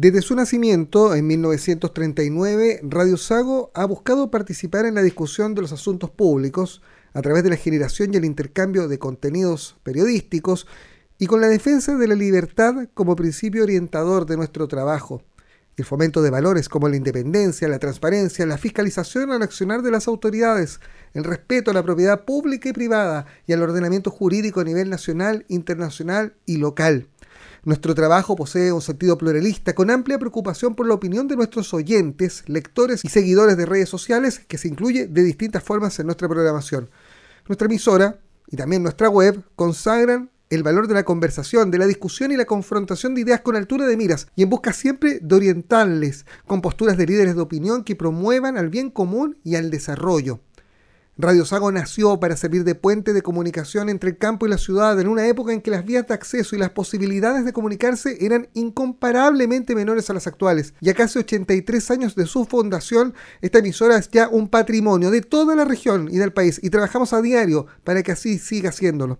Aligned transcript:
Desde 0.00 0.22
su 0.22 0.36
nacimiento, 0.36 1.12
en 1.16 1.26
1939, 1.26 2.82
Radio 2.84 3.16
Sago 3.16 3.72
ha 3.74 3.84
buscado 3.84 4.30
participar 4.30 4.86
en 4.86 4.94
la 4.94 5.02
discusión 5.02 5.56
de 5.56 5.62
los 5.62 5.72
asuntos 5.72 6.08
públicos 6.08 6.82
a 7.14 7.20
través 7.20 7.42
de 7.42 7.50
la 7.50 7.56
generación 7.56 8.14
y 8.14 8.16
el 8.16 8.24
intercambio 8.24 8.86
de 8.86 9.00
contenidos 9.00 9.76
periodísticos 9.82 10.68
y 11.18 11.26
con 11.26 11.40
la 11.40 11.48
defensa 11.48 11.96
de 11.96 12.06
la 12.06 12.14
libertad 12.14 12.88
como 12.94 13.16
principio 13.16 13.64
orientador 13.64 14.24
de 14.24 14.36
nuestro 14.36 14.68
trabajo, 14.68 15.24
el 15.76 15.84
fomento 15.84 16.22
de 16.22 16.30
valores 16.30 16.68
como 16.68 16.88
la 16.88 16.94
independencia, 16.94 17.66
la 17.66 17.80
transparencia, 17.80 18.46
la 18.46 18.56
fiscalización 18.56 19.32
al 19.32 19.42
accionar 19.42 19.82
de 19.82 19.90
las 19.90 20.06
autoridades, 20.06 20.78
el 21.12 21.24
respeto 21.24 21.72
a 21.72 21.74
la 21.74 21.82
propiedad 21.82 22.24
pública 22.24 22.68
y 22.68 22.72
privada 22.72 23.26
y 23.48 23.52
al 23.52 23.64
ordenamiento 23.64 24.12
jurídico 24.12 24.60
a 24.60 24.64
nivel 24.64 24.90
nacional, 24.90 25.44
internacional 25.48 26.36
y 26.46 26.58
local. 26.58 27.08
Nuestro 27.64 27.94
trabajo 27.94 28.36
posee 28.36 28.72
un 28.72 28.80
sentido 28.80 29.18
pluralista 29.18 29.74
con 29.74 29.90
amplia 29.90 30.18
preocupación 30.18 30.74
por 30.74 30.86
la 30.86 30.94
opinión 30.94 31.26
de 31.26 31.36
nuestros 31.36 31.74
oyentes, 31.74 32.44
lectores 32.46 33.04
y 33.04 33.08
seguidores 33.08 33.56
de 33.56 33.66
redes 33.66 33.88
sociales 33.88 34.40
que 34.46 34.58
se 34.58 34.68
incluye 34.68 35.06
de 35.06 35.22
distintas 35.22 35.62
formas 35.62 35.98
en 35.98 36.06
nuestra 36.06 36.28
programación. 36.28 36.88
Nuestra 37.48 37.66
emisora 37.66 38.20
y 38.46 38.56
también 38.56 38.82
nuestra 38.82 39.08
web 39.08 39.42
consagran 39.56 40.30
el 40.50 40.62
valor 40.62 40.88
de 40.88 40.94
la 40.94 41.04
conversación, 41.04 41.70
de 41.70 41.78
la 41.78 41.86
discusión 41.86 42.32
y 42.32 42.36
la 42.36 42.46
confrontación 42.46 43.14
de 43.14 43.20
ideas 43.22 43.40
con 43.40 43.56
altura 43.56 43.86
de 43.86 43.96
miras 43.96 44.28
y 44.34 44.42
en 44.42 44.50
busca 44.50 44.72
siempre 44.72 45.18
de 45.20 45.34
orientarles 45.34 46.24
con 46.46 46.62
posturas 46.62 46.96
de 46.96 47.06
líderes 47.06 47.34
de 47.34 47.42
opinión 47.42 47.84
que 47.84 47.96
promuevan 47.96 48.56
al 48.56 48.68
bien 48.68 48.90
común 48.90 49.36
y 49.44 49.56
al 49.56 49.70
desarrollo. 49.70 50.40
Radio 51.20 51.44
Sago 51.44 51.72
nació 51.72 52.20
para 52.20 52.36
servir 52.36 52.62
de 52.62 52.76
puente 52.76 53.12
de 53.12 53.22
comunicación 53.22 53.88
entre 53.88 54.10
el 54.10 54.18
campo 54.18 54.46
y 54.46 54.50
la 54.50 54.56
ciudad 54.56 55.00
en 55.00 55.08
una 55.08 55.26
época 55.26 55.52
en 55.52 55.60
que 55.60 55.72
las 55.72 55.84
vías 55.84 56.06
de 56.06 56.14
acceso 56.14 56.54
y 56.54 56.60
las 56.60 56.70
posibilidades 56.70 57.44
de 57.44 57.52
comunicarse 57.52 58.24
eran 58.24 58.48
incomparablemente 58.54 59.74
menores 59.74 60.08
a 60.10 60.14
las 60.14 60.28
actuales. 60.28 60.74
Y 60.80 60.90
a 60.90 60.94
casi 60.94 61.18
83 61.18 61.90
años 61.90 62.14
de 62.14 62.24
su 62.26 62.44
fundación, 62.44 63.14
esta 63.40 63.58
emisora 63.58 63.98
es 63.98 64.08
ya 64.10 64.28
un 64.28 64.46
patrimonio 64.46 65.10
de 65.10 65.22
toda 65.22 65.56
la 65.56 65.64
región 65.64 66.08
y 66.08 66.18
del 66.18 66.32
país 66.32 66.60
y 66.62 66.70
trabajamos 66.70 67.12
a 67.12 67.20
diario 67.20 67.66
para 67.82 68.04
que 68.04 68.12
así 68.12 68.38
siga 68.38 68.70
siéndolo. 68.70 69.18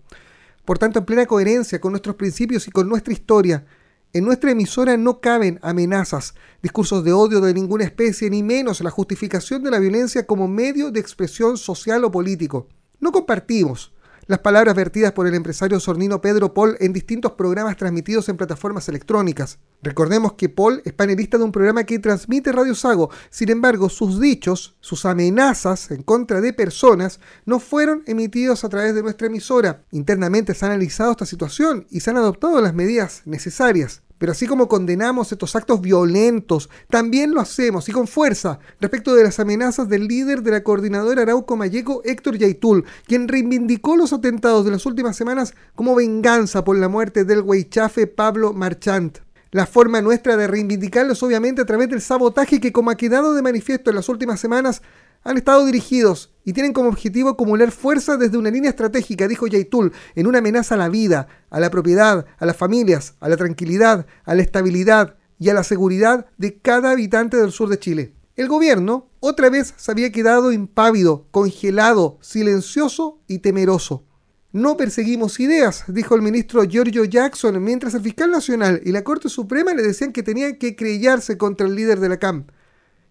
Por 0.64 0.78
tanto, 0.78 1.00
en 1.00 1.04
plena 1.04 1.26
coherencia 1.26 1.80
con 1.80 1.90
nuestros 1.90 2.14
principios 2.14 2.68
y 2.68 2.70
con 2.70 2.88
nuestra 2.88 3.12
historia, 3.12 3.64
en 4.12 4.24
nuestra 4.24 4.52
emisora 4.52 4.96
no 4.96 5.20
caben 5.20 5.58
amenazas, 5.62 6.34
discursos 6.62 7.04
de 7.04 7.12
odio 7.12 7.40
de 7.40 7.52
ninguna 7.52 7.84
especie, 7.84 8.30
ni 8.30 8.42
menos 8.42 8.80
la 8.80 8.90
justificación 8.90 9.62
de 9.62 9.70
la 9.70 9.78
violencia 9.78 10.26
como 10.26 10.48
medio 10.48 10.90
de 10.90 11.00
expresión 11.00 11.58
social 11.58 12.04
o 12.04 12.10
político. 12.10 12.68
No 13.00 13.12
compartimos 13.12 13.92
las 14.28 14.40
palabras 14.40 14.74
vertidas 14.76 15.12
por 15.12 15.26
el 15.26 15.34
empresario 15.34 15.80
sornino 15.80 16.20
Pedro 16.20 16.52
Paul 16.52 16.76
en 16.80 16.92
distintos 16.92 17.32
programas 17.32 17.78
transmitidos 17.78 18.28
en 18.28 18.36
plataformas 18.36 18.86
electrónicas. 18.90 19.58
Recordemos 19.82 20.34
que 20.34 20.50
Paul 20.50 20.82
es 20.84 20.92
panelista 20.92 21.38
de 21.38 21.44
un 21.44 21.52
programa 21.52 21.84
que 21.84 21.98
transmite 21.98 22.52
Radio 22.52 22.74
Sago, 22.74 23.10
sin 23.30 23.48
embargo 23.48 23.88
sus 23.88 24.20
dichos, 24.20 24.76
sus 24.80 25.06
amenazas 25.06 25.90
en 25.90 26.02
contra 26.02 26.42
de 26.42 26.52
personas 26.52 27.20
no 27.46 27.58
fueron 27.58 28.02
emitidos 28.06 28.64
a 28.64 28.68
través 28.68 28.94
de 28.94 29.02
nuestra 29.02 29.28
emisora. 29.28 29.82
Internamente 29.92 30.52
se 30.52 30.66
ha 30.66 30.68
analizado 30.68 31.12
esta 31.12 31.24
situación 31.24 31.86
y 31.88 32.00
se 32.00 32.10
han 32.10 32.18
adoptado 32.18 32.60
las 32.60 32.74
medidas 32.74 33.22
necesarias. 33.24 34.02
Pero 34.18 34.32
así 34.32 34.46
como 34.46 34.68
condenamos 34.68 35.32
estos 35.32 35.54
actos 35.56 35.80
violentos, 35.80 36.68
también 36.90 37.32
lo 37.32 37.40
hacemos 37.40 37.88
y 37.88 37.92
con 37.92 38.06
fuerza 38.06 38.58
respecto 38.80 39.14
de 39.14 39.24
las 39.24 39.38
amenazas 39.38 39.88
del 39.88 40.08
líder 40.08 40.42
de 40.42 40.50
la 40.50 40.62
coordinadora 40.62 41.22
Arauco 41.22 41.56
Mayeco, 41.56 42.02
Héctor 42.04 42.36
Yaitul, 42.36 42.84
quien 43.06 43.28
reivindicó 43.28 43.96
los 43.96 44.12
atentados 44.12 44.64
de 44.64 44.72
las 44.72 44.86
últimas 44.86 45.16
semanas 45.16 45.54
como 45.74 45.94
venganza 45.94 46.64
por 46.64 46.76
la 46.76 46.88
muerte 46.88 47.24
del 47.24 47.42
Huaychafe 47.42 48.06
Pablo 48.08 48.52
Marchant. 48.52 49.18
La 49.50 49.66
forma 49.66 50.02
nuestra 50.02 50.36
de 50.36 50.46
reivindicarlos 50.46 51.22
obviamente 51.22 51.62
a 51.62 51.66
través 51.66 51.88
del 51.88 52.02
sabotaje 52.02 52.60
que 52.60 52.72
como 52.72 52.90
ha 52.90 52.96
quedado 52.96 53.32
de 53.32 53.40
manifiesto 53.40 53.88
en 53.88 53.96
las 53.96 54.10
últimas 54.10 54.40
semanas 54.40 54.82
han 55.22 55.36
estado 55.36 55.64
dirigidos 55.66 56.32
y 56.44 56.52
tienen 56.52 56.72
como 56.72 56.88
objetivo 56.88 57.28
acumular 57.28 57.70
fuerza 57.70 58.16
desde 58.16 58.38
una 58.38 58.50
línea 58.50 58.70
estratégica, 58.70 59.28
dijo 59.28 59.46
Yaitul, 59.46 59.92
en 60.14 60.26
una 60.26 60.38
amenaza 60.38 60.76
a 60.76 60.78
la 60.78 60.88
vida, 60.88 61.28
a 61.50 61.60
la 61.60 61.70
propiedad, 61.70 62.24
a 62.38 62.46
las 62.46 62.56
familias, 62.56 63.14
a 63.20 63.28
la 63.28 63.36
tranquilidad, 63.36 64.06
a 64.24 64.34
la 64.34 64.42
estabilidad 64.42 65.16
y 65.38 65.50
a 65.50 65.54
la 65.54 65.64
seguridad 65.64 66.26
de 66.38 66.58
cada 66.58 66.90
habitante 66.90 67.36
del 67.36 67.52
sur 67.52 67.68
de 67.68 67.78
Chile. 67.78 68.14
El 68.36 68.48
gobierno 68.48 69.10
otra 69.20 69.50
vez 69.50 69.74
se 69.76 69.90
había 69.90 70.12
quedado 70.12 70.52
impávido, 70.52 71.26
congelado, 71.30 72.18
silencioso 72.20 73.20
y 73.26 73.40
temeroso. 73.40 74.04
No 74.52 74.78
perseguimos 74.78 75.40
ideas, 75.40 75.84
dijo 75.88 76.14
el 76.14 76.22
ministro 76.22 76.64
Giorgio 76.64 77.04
Jackson, 77.04 77.62
mientras 77.62 77.94
el 77.94 78.00
fiscal 78.00 78.30
nacional 78.30 78.80
y 78.84 78.92
la 78.92 79.04
Corte 79.04 79.28
Suprema 79.28 79.74
le 79.74 79.82
decían 79.82 80.12
que 80.12 80.22
tenían 80.22 80.56
que 80.56 80.74
creyarse 80.74 81.36
contra 81.36 81.66
el 81.66 81.74
líder 81.74 82.00
de 82.00 82.08
la 82.08 82.18
CAM. 82.18 82.46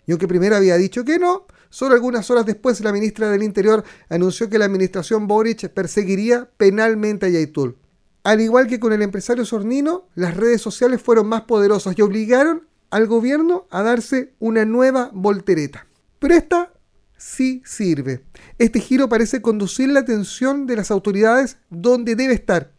Y 0.08 0.12
aunque 0.12 0.28
primero 0.28 0.56
había 0.56 0.78
dicho 0.78 1.06
que 1.06 1.20
no, 1.20 1.46
Solo 1.70 1.96
algunas 1.96 2.30
horas 2.32 2.46
después, 2.46 2.82
la 2.82 2.92
ministra 2.92 3.30
del 3.30 3.44
Interior 3.44 3.84
anunció 4.10 4.50
que 4.50 4.58
la 4.58 4.66
administración 4.66 5.28
Boric 5.28 5.70
perseguiría 5.70 6.50
penalmente 6.58 7.26
a 7.26 7.30
Yaitul. 7.30 7.78
Al 8.24 8.42
igual 8.42 8.68
que 8.68 8.80
con 8.80 8.92
el 8.94 9.02
empresario 9.02 9.46
Sornino, 9.46 10.08
las 10.16 10.36
redes 10.36 10.62
sociales 10.62 11.02
fueron 11.02 11.28
más 11.28 11.44
poderosas 11.44 11.98
y 11.98 12.02
obligaron 12.02 12.68
al 12.90 13.08
gobierno 13.08 13.68
a 13.70 13.84
darse 13.84 14.34
una 14.40 14.66
nueva 14.66 15.12
voltereta. 15.14 15.88
Pero 16.20 16.34
esta 16.34 16.74
sí 17.18 17.62
sirve. 17.66 18.24
Este 18.58 18.80
giro 18.80 19.10
parece 19.10 19.42
conducir 19.42 19.90
la 19.90 20.02
atención 20.02 20.68
de 20.68 20.76
las 20.76 20.92
autoridades 20.92 21.58
donde 21.70 22.16
debe 22.16 22.34
estar. 22.34 22.72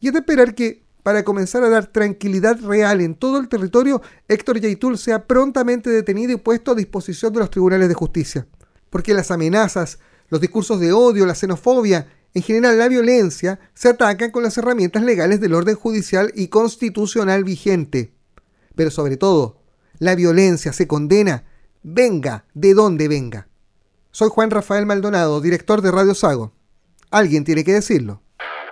Y 0.00 0.08
es 0.08 0.12
de 0.12 0.20
esperar 0.20 0.54
que 0.54 0.83
para 1.04 1.22
comenzar 1.22 1.62
a 1.62 1.68
dar 1.68 1.86
tranquilidad 1.86 2.58
real 2.62 3.02
en 3.02 3.14
todo 3.14 3.38
el 3.38 3.48
territorio, 3.48 4.00
Héctor 4.26 4.58
Yaitul 4.58 4.96
sea 4.96 5.26
prontamente 5.26 5.90
detenido 5.90 6.32
y 6.32 6.36
puesto 6.36 6.72
a 6.72 6.74
disposición 6.74 7.30
de 7.34 7.40
los 7.40 7.50
tribunales 7.50 7.88
de 7.88 7.94
justicia. 7.94 8.46
Porque 8.88 9.12
las 9.12 9.30
amenazas, 9.30 9.98
los 10.30 10.40
discursos 10.40 10.80
de 10.80 10.94
odio, 10.94 11.26
la 11.26 11.34
xenofobia, 11.34 12.08
en 12.32 12.42
general 12.42 12.78
la 12.78 12.88
violencia, 12.88 13.60
se 13.74 13.90
atacan 13.90 14.30
con 14.30 14.42
las 14.42 14.56
herramientas 14.56 15.02
legales 15.02 15.42
del 15.42 15.52
orden 15.52 15.76
judicial 15.76 16.32
y 16.34 16.48
constitucional 16.48 17.44
vigente. 17.44 18.14
Pero 18.74 18.90
sobre 18.90 19.18
todo, 19.18 19.60
la 19.98 20.14
violencia 20.14 20.72
se 20.72 20.86
condena, 20.86 21.44
venga 21.82 22.46
de 22.54 22.72
donde 22.72 23.08
venga. 23.08 23.48
Soy 24.10 24.30
Juan 24.30 24.50
Rafael 24.50 24.86
Maldonado, 24.86 25.42
director 25.42 25.82
de 25.82 25.90
Radio 25.90 26.14
Sago. 26.14 26.52
Alguien 27.10 27.44
tiene 27.44 27.62
que 27.62 27.74
decirlo. 27.74 28.23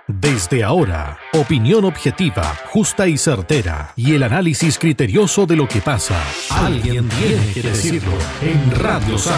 Desde 0.07 0.65
ahora, 0.65 1.17
opinión 1.31 1.85
objetiva, 1.85 2.43
justa 2.65 3.07
y 3.07 3.17
certera, 3.17 3.93
y 3.95 4.13
el 4.13 4.23
análisis 4.23 4.77
criterioso 4.77 5.45
de 5.45 5.55
lo 5.55 5.65
que 5.65 5.79
pasa. 5.79 6.21
Alguien 6.49 7.07
tiene 7.07 7.53
que 7.53 7.61
decirlo 7.61 8.11
en 8.41 8.81
Radio 8.81 9.17
Sago, 9.17 9.37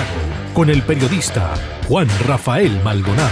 con 0.55 0.71
el 0.71 0.81
periodista 0.81 1.53
Juan 1.87 2.07
Rafael 2.25 2.81
Maldonado. 2.83 3.29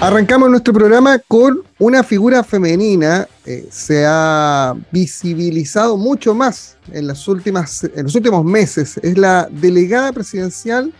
Arrancamos 0.00 0.48
nuestro 0.48 0.72
programa 0.72 1.18
con 1.28 1.62
una 1.78 2.02
figura 2.02 2.42
femenina. 2.42 3.28
Eh, 3.44 3.68
se 3.70 4.06
ha 4.06 4.74
visibilizado 4.90 5.98
mucho 5.98 6.34
más 6.34 6.78
en, 6.90 7.08
las 7.08 7.28
últimas, 7.28 7.84
en 7.94 8.04
los 8.04 8.14
últimos 8.14 8.42
meses. 8.42 8.98
Es 9.02 9.18
la 9.18 9.48
delegada 9.50 10.14
presidencial 10.14 10.94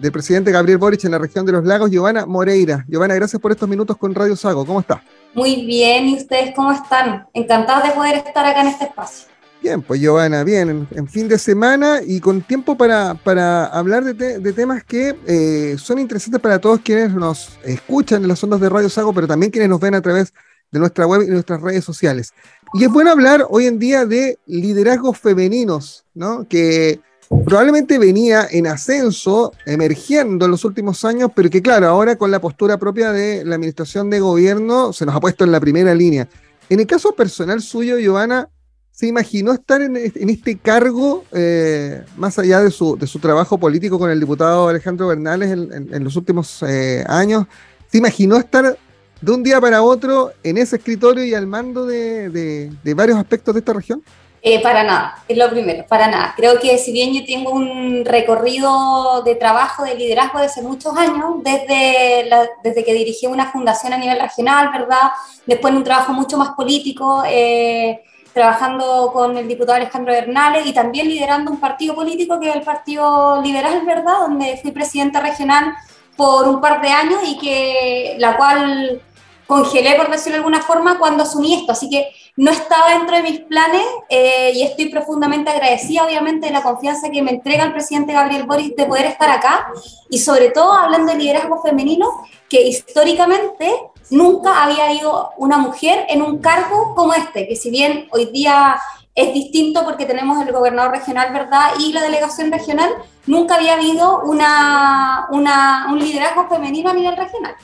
del 0.00 0.12
presidente 0.12 0.52
Gabriel 0.52 0.78
Boric 0.78 1.04
en 1.04 1.12
la 1.12 1.18
región 1.18 1.44
de 1.44 1.52
los 1.52 1.64
lagos, 1.64 1.90
Giovanna 1.90 2.26
Moreira. 2.26 2.84
Giovanna, 2.88 3.14
gracias 3.14 3.40
por 3.40 3.52
estos 3.52 3.68
minutos 3.68 3.96
con 3.96 4.14
Radio 4.14 4.36
Sago. 4.36 4.64
¿Cómo 4.64 4.80
está? 4.80 5.02
Muy 5.34 5.66
bien, 5.66 6.08
¿y 6.08 6.16
ustedes 6.16 6.54
cómo 6.54 6.72
están? 6.72 7.26
Encantados 7.34 7.88
de 7.88 7.94
poder 7.94 8.16
estar 8.16 8.44
acá 8.44 8.62
en 8.62 8.68
este 8.68 8.84
espacio. 8.84 9.28
Bien, 9.60 9.82
pues 9.82 10.00
Giovanna, 10.00 10.44
bien, 10.44 10.86
en, 10.92 11.08
fin 11.08 11.26
de 11.26 11.36
semana 11.36 12.00
y 12.06 12.20
con 12.20 12.42
tiempo 12.42 12.76
para, 12.76 13.14
para 13.14 13.66
hablar 13.66 14.04
de, 14.04 14.52
temas 14.52 14.84
que 14.84 15.16
eh, 15.26 15.76
son 15.78 15.98
interesantes 15.98 16.40
para 16.40 16.60
todos 16.60 16.80
quienes 16.80 17.12
nos 17.12 17.58
escuchan 17.64 18.22
en 18.22 18.28
las 18.28 18.42
ondas 18.44 18.60
de 18.60 18.68
Radio 18.68 18.88
Sago, 18.88 19.12
pero 19.12 19.26
también 19.26 19.50
quienes 19.50 19.68
nos 19.68 19.80
ven 19.80 19.96
a 19.96 20.00
través 20.00 20.32
de 20.70 20.78
nuestra 20.78 21.06
web 21.06 21.22
y 21.22 21.30
nuestras 21.30 21.60
redes 21.60 21.84
sociales. 21.84 22.32
Y 22.74 22.84
es 22.84 22.90
bueno 22.90 23.10
hablar 23.10 23.46
hoy 23.48 23.66
en 23.66 23.80
día 23.80 24.04
de 24.04 24.38
liderazgos 24.46 25.18
femeninos, 25.18 26.04
¿no? 26.14 26.46
Que 26.46 27.00
probablemente 27.28 27.98
venía 27.98 28.46
en 28.50 28.66
ascenso, 28.66 29.52
emergiendo 29.66 30.46
en 30.46 30.50
los 30.50 30.64
últimos 30.64 31.04
años, 31.04 31.30
pero 31.34 31.50
que 31.50 31.60
claro, 31.60 31.86
ahora 31.86 32.16
con 32.16 32.30
la 32.30 32.40
postura 32.40 32.78
propia 32.78 33.12
de 33.12 33.44
la 33.44 33.56
administración 33.56 34.08
de 34.10 34.20
gobierno 34.20 34.92
se 34.92 35.04
nos 35.04 35.14
ha 35.14 35.20
puesto 35.20 35.44
en 35.44 35.52
la 35.52 35.60
primera 35.60 35.94
línea. 35.94 36.28
En 36.70 36.80
el 36.80 36.86
caso 36.86 37.12
personal 37.12 37.60
suyo, 37.60 37.98
Giovanna, 37.98 38.48
¿se 38.90 39.06
imaginó 39.06 39.52
estar 39.52 39.82
en, 39.82 39.96
este 39.96 40.58
cargo, 40.58 41.24
eh, 41.32 42.02
más 42.16 42.38
allá 42.38 42.60
de 42.60 42.70
su, 42.70 42.96
trabajo 43.20 43.58
político 43.58 43.98
con 43.98 44.10
el 44.10 44.20
diputado 44.20 44.68
Alejandro 44.68 45.08
Bernales 45.08 45.50
en, 45.50 46.04
los 46.04 46.16
últimos 46.16 46.62
eh, 46.62 47.04
años? 47.06 47.46
¿Se 47.90 47.98
imaginó 47.98 48.36
estar 48.36 48.78
de 49.20 49.32
un 49.32 49.42
día 49.42 49.60
para 49.60 49.82
otro 49.82 50.32
en 50.42 50.58
ese 50.58 50.76
escritorio 50.76 51.24
y 51.24 51.34
al 51.34 51.46
mando 51.46 51.86
de 51.86 52.94
varios 52.96 53.18
aspectos 53.18 53.54
de 53.54 53.60
esta 53.60 53.72
región? 53.74 54.02
Eh, 54.40 54.62
para 54.62 54.84
nada, 54.84 55.16
es 55.26 55.36
lo 55.36 55.50
primero, 55.50 55.84
para 55.88 56.06
nada. 56.06 56.32
Creo 56.36 56.60
que 56.60 56.78
si 56.78 56.92
bien 56.92 57.12
yo 57.12 57.24
tengo 57.24 57.50
un 57.50 58.04
recorrido 58.04 59.22
de 59.22 59.34
trabajo, 59.34 59.82
de 59.84 59.96
liderazgo 59.96 60.38
desde 60.38 60.62
muchos 60.62 60.96
años, 60.96 61.42
desde, 61.42 62.30
desde 62.62 62.84
que 62.84 62.94
dirigí 62.94 63.26
una 63.26 63.50
fundación 63.50 63.92
a 63.92 63.98
nivel 63.98 64.20
regional, 64.20 64.70
¿verdad? 64.72 65.10
Después 65.44 65.74
un 65.74 65.82
trabajo 65.82 66.12
mucho 66.12 66.38
más 66.38 66.50
político, 66.50 67.24
eh, 67.26 68.04
trabajando 68.32 69.10
con 69.12 69.36
el 69.36 69.48
diputado 69.48 69.76
Alejandro 69.76 70.12
Bernales 70.12 70.64
y 70.66 70.72
también 70.72 71.08
liderando 71.08 71.50
un 71.50 71.58
partido 71.58 71.96
político 71.96 72.38
que 72.38 72.50
es 72.50 72.54
el 72.54 72.62
Partido 72.62 73.42
Liberal, 73.42 73.84
¿verdad? 73.84 74.20
Donde 74.20 74.56
fui 74.62 74.70
presidenta 74.70 75.18
regional 75.20 75.74
por 76.16 76.46
un 76.46 76.60
par 76.60 76.80
de 76.80 76.88
años 76.90 77.20
y 77.26 77.38
que 77.38 78.14
la 78.18 78.36
cual 78.36 79.02
congelé, 79.48 79.96
por 79.96 80.10
decirlo 80.10 80.34
de 80.34 80.38
alguna 80.38 80.60
forma, 80.60 80.98
cuando 80.98 81.24
asumí 81.24 81.54
esto. 81.54 81.72
Así 81.72 81.90
que 81.90 82.12
no 82.38 82.52
estaba 82.52 82.90
dentro 82.90 83.16
de 83.16 83.22
mis 83.24 83.40
planes 83.40 83.82
eh, 84.08 84.52
y 84.54 84.62
estoy 84.62 84.90
profundamente 84.90 85.50
agradecida, 85.50 86.04
obviamente, 86.04 86.46
de 86.46 86.52
la 86.52 86.62
confianza 86.62 87.10
que 87.10 87.20
me 87.20 87.32
entrega 87.32 87.64
el 87.64 87.72
presidente 87.72 88.12
Gabriel 88.12 88.44
Boris 88.44 88.76
de 88.76 88.86
poder 88.86 89.06
estar 89.06 89.28
acá 89.28 89.72
y 90.08 90.20
sobre 90.20 90.50
todo 90.50 90.72
hablando 90.72 91.10
de 91.10 91.18
liderazgo 91.18 91.60
femenino, 91.60 92.06
que 92.48 92.62
históricamente 92.62 93.68
nunca 94.10 94.62
había 94.62 94.84
habido 94.84 95.30
una 95.36 95.58
mujer 95.58 96.06
en 96.08 96.22
un 96.22 96.38
cargo 96.38 96.94
como 96.94 97.12
este, 97.12 97.48
que 97.48 97.56
si 97.56 97.70
bien 97.70 98.06
hoy 98.12 98.26
día 98.26 98.80
es 99.16 99.34
distinto 99.34 99.84
porque 99.84 100.06
tenemos 100.06 100.40
el 100.40 100.52
gobernador 100.52 100.92
regional, 100.92 101.32
¿verdad? 101.32 101.72
Y 101.80 101.92
la 101.92 102.02
delegación 102.02 102.52
regional, 102.52 102.90
nunca 103.26 103.56
había 103.56 103.72
habido 103.72 104.20
una, 104.20 105.26
una, 105.32 105.88
un 105.90 105.98
liderazgo 105.98 106.48
femenino 106.48 106.88
a 106.88 106.94
nivel 106.94 107.16
regional 107.16 107.56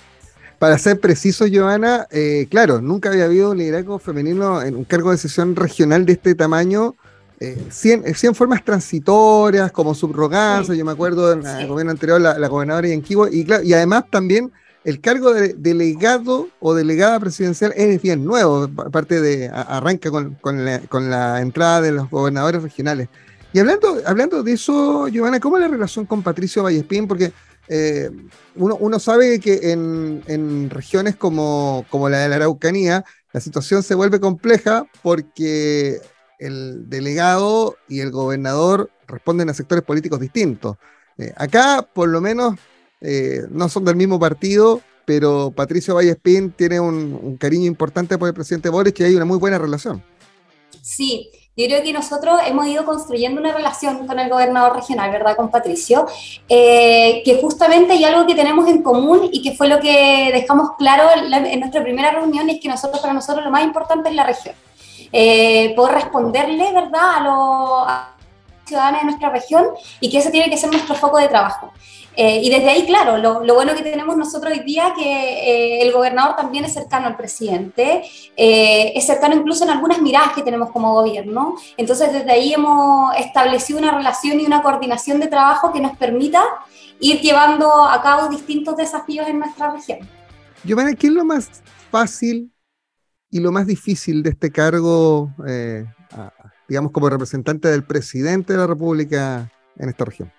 para 0.64 0.78
ser 0.78 0.98
preciso, 0.98 1.44
Joana, 1.52 2.06
eh, 2.10 2.46
claro, 2.48 2.80
nunca 2.80 3.10
había 3.10 3.26
habido 3.26 3.50
un 3.50 3.58
liderazgo 3.58 3.98
femenino 3.98 4.62
en 4.62 4.76
un 4.76 4.84
cargo 4.84 5.10
de 5.10 5.16
decisión 5.16 5.54
regional 5.54 6.06
de 6.06 6.14
este 6.14 6.34
tamaño. 6.34 6.94
Eh, 7.38 7.66
100, 7.68 8.34
formas 8.34 8.64
transitorias, 8.64 9.70
como 9.72 9.94
subrogancia, 9.94 10.74
yo 10.74 10.82
me 10.86 10.92
acuerdo 10.92 11.34
en 11.34 11.44
el 11.44 11.68
gobierno 11.68 11.90
anterior, 11.90 12.18
la, 12.18 12.48
gobernadora 12.48 12.88
Yanquivo, 12.88 13.28
y, 13.28 13.44
claro, 13.44 13.62
y 13.62 13.74
además 13.74 14.04
también 14.10 14.52
el 14.84 15.02
cargo 15.02 15.34
de 15.34 15.52
delegado 15.52 16.48
o 16.60 16.72
delegada 16.72 17.20
presidencial 17.20 17.74
es 17.76 18.00
bien 18.00 18.24
nuevo, 18.24 18.66
aparte 18.78 19.20
de, 19.20 19.50
arranca 19.50 20.10
con, 20.10 20.36
con, 20.36 20.64
la, 20.64 20.78
con 20.78 21.10
la 21.10 21.42
entrada 21.42 21.82
de 21.82 21.92
los 21.92 22.08
gobernadores 22.08 22.62
regionales. 22.62 23.10
Y 23.52 23.58
hablando, 23.58 23.98
hablando 24.06 24.42
de 24.42 24.52
eso, 24.52 25.08
Giovanna, 25.08 25.40
¿cómo 25.40 25.58
es 25.58 25.60
la 25.60 25.68
relación 25.68 26.06
con 26.06 26.22
Patricio 26.22 26.62
Vallespín? 26.62 27.06
Porque 27.06 27.34
eh, 27.68 28.10
uno, 28.56 28.98
sabe 28.98 29.40
que 29.40 29.72
en, 29.72 30.70
regiones 30.70 31.16
como, 31.16 31.84
la 32.08 32.18
de 32.18 32.28
la 32.28 32.36
Araucanía, 32.36 33.04
la 33.32 33.40
situación 33.40 33.82
se 33.82 33.94
vuelve 33.94 34.20
compleja 34.20 34.86
porque 35.02 36.00
el 36.38 36.88
delegado 36.88 37.76
y 37.88 38.00
el 38.00 38.10
gobernador 38.10 38.90
responden 39.06 39.48
a 39.48 39.54
sectores 39.54 39.84
políticos 39.84 40.20
distintos. 40.20 40.76
Eh, 41.18 41.32
acá, 41.36 41.88
por 41.92 42.08
lo 42.08 42.20
menos, 42.20 42.56
eh, 43.00 43.42
no 43.50 43.68
son 43.68 43.84
del 43.84 43.96
mismo 43.96 44.18
partido, 44.18 44.80
pero 45.04 45.52
Patricio 45.54 45.94
Vallespín 45.94 46.50
tiene 46.52 46.80
un, 46.80 47.18
un, 47.20 47.36
cariño 47.36 47.66
importante 47.66 48.18
por 48.18 48.28
el 48.28 48.34
presidente 48.34 48.68
Boric 48.68 49.00
y 49.00 49.04
hay 49.04 49.14
una 49.14 49.24
muy 49.24 49.38
buena 49.38 49.58
relación. 49.58 50.02
Sí, 50.82 51.30
yo 51.56 51.66
creo 51.66 51.82
que 51.84 51.92
nosotros 51.92 52.40
hemos 52.46 52.66
ido 52.66 52.84
construyendo 52.84 53.40
una 53.40 53.52
relación 53.52 54.06
con 54.08 54.18
el 54.18 54.28
gobernador 54.28 54.74
regional, 54.74 55.12
¿verdad? 55.12 55.36
Con 55.36 55.50
Patricio, 55.50 56.04
eh, 56.48 57.22
que 57.24 57.40
justamente 57.40 57.92
hay 57.92 58.04
algo 58.04 58.26
que 58.26 58.34
tenemos 58.34 58.68
en 58.68 58.82
común 58.82 59.28
y 59.32 59.40
que 59.40 59.56
fue 59.56 59.68
lo 59.68 59.78
que 59.78 60.30
dejamos 60.32 60.70
claro 60.76 61.04
en, 61.14 61.60
nuestra 61.60 61.82
primera 61.82 62.10
reunión, 62.10 62.50
es 62.50 62.60
que 62.60 62.68
nosotros, 62.68 63.00
para 63.00 63.12
nosotros 63.12 63.44
lo 63.44 63.52
más 63.52 63.62
importante 63.62 64.08
es 64.08 64.16
la 64.16 64.24
región. 64.24 64.54
Eh, 65.12 65.72
poder 65.76 65.94
responderle, 65.94 66.72
¿verdad? 66.72 67.16
A 67.16 67.20
los 67.20 68.66
ciudadanos 68.66 69.02
de 69.02 69.06
nuestra 69.06 69.30
región 69.30 69.66
y 70.00 70.10
que 70.10 70.18
ese 70.18 70.32
tiene 70.32 70.50
que 70.50 70.56
ser 70.56 70.72
nuestro 70.72 70.96
foco 70.96 71.18
de 71.18 71.28
trabajo. 71.28 71.72
Eh, 72.16 72.40
y 72.42 72.50
desde 72.50 72.70
ahí, 72.70 72.86
claro, 72.86 73.18
lo, 73.18 73.54
bueno 73.54 73.74
que 73.74 73.82
tenemos 73.82 74.16
nosotros 74.16 74.52
hoy 74.52 74.64
día 74.64 74.92
que 74.96 75.02
eh, 75.02 75.82
el 75.82 75.92
gobernador 75.92 76.36
también 76.36 76.64
es 76.64 76.72
cercano 76.72 77.06
al 77.06 77.16
presidente, 77.16 78.02
eh, 78.36 78.92
es 78.94 79.06
cercano 79.06 79.34
incluso 79.34 79.64
en 79.64 79.70
algunas 79.70 80.00
miradas 80.00 80.32
que 80.34 80.42
tenemos 80.42 80.70
como 80.70 80.94
gobierno. 80.94 81.56
Entonces, 81.76 82.12
desde 82.12 82.30
ahí 82.30 82.54
hemos 82.54 83.14
establecido 83.16 83.78
una 83.78 83.96
relación 83.96 84.40
y 84.40 84.46
una 84.46 84.62
coordinación 84.62 85.18
de 85.18 85.26
trabajo 85.26 85.72
que 85.72 85.80
nos 85.80 85.96
permita 85.96 86.42
ir 87.00 87.20
llevando 87.20 87.84
a 87.84 88.00
cabo 88.00 88.28
distintos 88.28 88.76
desafíos 88.76 89.26
en 89.26 89.40
nuestra 89.40 89.72
región. 89.72 89.98
Giovanna, 90.62 90.94
¿qué 90.94 91.08
es 91.08 91.12
lo 91.12 91.24
más 91.24 91.62
fácil 91.90 92.52
y 93.30 93.40
lo 93.40 93.50
más 93.50 93.66
difícil 93.66 94.22
de 94.22 94.30
este 94.30 94.50
cargo, 94.50 95.30
digamos, 96.68 96.92
como 96.92 97.10
representante 97.10 97.68
del 97.68 97.84
presidente 97.84 98.52
de 98.52 98.60
la 98.60 98.66
República 98.68 99.50
en 99.76 99.88
esta 99.88 100.04
región? 100.04 100.32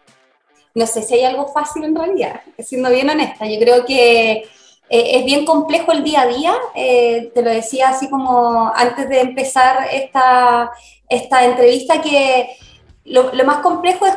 No 0.75 0.85
sé 0.85 1.01
si 1.01 1.15
hay 1.15 1.23
algo 1.23 1.47
fácil 1.47 1.85
en 1.85 1.95
realidad, 1.95 2.41
siendo 2.59 2.89
bien 2.89 3.09
honesta. 3.09 3.47
Yo 3.47 3.57
creo 3.59 3.85
que 3.85 4.31
eh, 4.31 4.45
es 4.89 5.25
bien 5.25 5.45
complejo 5.45 5.93
el 5.93 6.03
día 6.03 6.21
a 6.21 6.27
día, 6.27 6.53
eh, 6.75 7.31
te 7.33 7.41
lo 7.41 7.49
decía 7.49 7.89
así 7.89 8.09
como 8.09 8.71
antes 8.75 9.07
de 9.07 9.21
empezar 9.21 9.87
esta, 9.91 10.69
esta 11.07 11.45
entrevista, 11.45 12.01
que 12.01 12.57
lo, 13.05 13.31
más 13.45 13.57
complejo 13.59 14.05
es, 14.05 14.15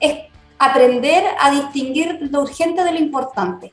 es 0.00 0.18
aprender 0.58 1.24
a 1.40 1.52
distinguir 1.52 2.18
lo 2.32 2.42
urgente 2.42 2.82
de 2.82 2.92
lo 2.92 2.98
importante. 2.98 3.72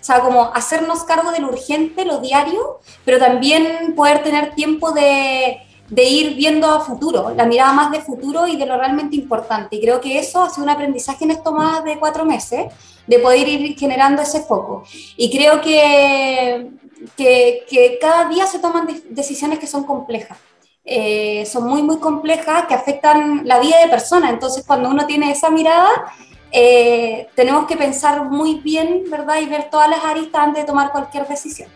O 0.00 0.04
sea, 0.04 0.20
como 0.20 0.52
hacernos 0.54 1.02
cargo 1.02 1.32
de 1.32 1.40
lo 1.40 1.48
urgente, 1.48 2.04
lo 2.04 2.18
diario, 2.20 2.78
pero 3.04 3.18
también 3.18 3.94
poder 3.96 4.22
tener 4.22 4.54
tiempo 4.54 4.92
de, 4.92 5.60
de 5.88 6.04
ir 6.04 6.34
viendo 6.34 6.66
a 6.70 6.80
futuro, 6.80 7.34
la 7.34 7.44
mirada 7.44 7.72
más 7.72 7.90
de 7.92 8.00
futuro 8.00 8.46
y 8.46 8.56
de 8.56 8.66
lo 8.66 8.76
realmente 8.76 9.16
importante. 9.16 9.76
Y 9.76 9.80
creo 9.80 10.00
que 10.00 10.18
eso 10.18 10.42
ha 10.42 10.50
sido 10.50 10.64
un 10.64 10.70
aprendizaje 10.70 11.24
en 11.24 11.32
estos 11.32 11.52
más 11.52 11.84
de 11.84 11.98
cuatro 11.98 12.24
meses, 12.24 12.72
de 13.06 13.18
poder 13.18 13.46
ir 13.48 13.78
generando 13.78 14.22
ese 14.22 14.40
foco. 14.42 14.84
Y 15.16 15.30
creo 15.30 15.60
que, 15.60 16.70
que, 17.16 17.98
cada 18.00 18.28
día 18.28 18.46
se 18.46 18.58
toman 18.58 18.88
decisiones 19.10 19.58
que 19.58 19.66
son 19.66 19.84
complejas. 19.84 20.38
Eh, 20.86 21.46
son 21.46 21.66
muy, 21.66 21.82
muy 21.82 21.98
complejas, 21.98 22.66
que 22.66 22.74
afectan 22.74 23.46
la 23.46 23.60
vida 23.60 23.78
de 23.80 23.88
personas. 23.88 24.32
Entonces, 24.32 24.64
cuando 24.66 24.88
uno 24.88 25.06
tiene 25.06 25.30
esa 25.30 25.50
mirada, 25.50 25.90
eh, 26.50 27.28
tenemos 27.34 27.66
que 27.66 27.76
pensar 27.76 28.30
muy 28.30 28.60
bien, 28.60 29.04
¿verdad? 29.10 29.40
Y 29.40 29.46
ver 29.46 29.68
todas 29.70 29.88
las 29.88 30.04
aristas 30.04 30.42
antes 30.42 30.62
de 30.62 30.66
tomar 30.66 30.92
cualquier 30.92 31.26
decisión. 31.26 31.68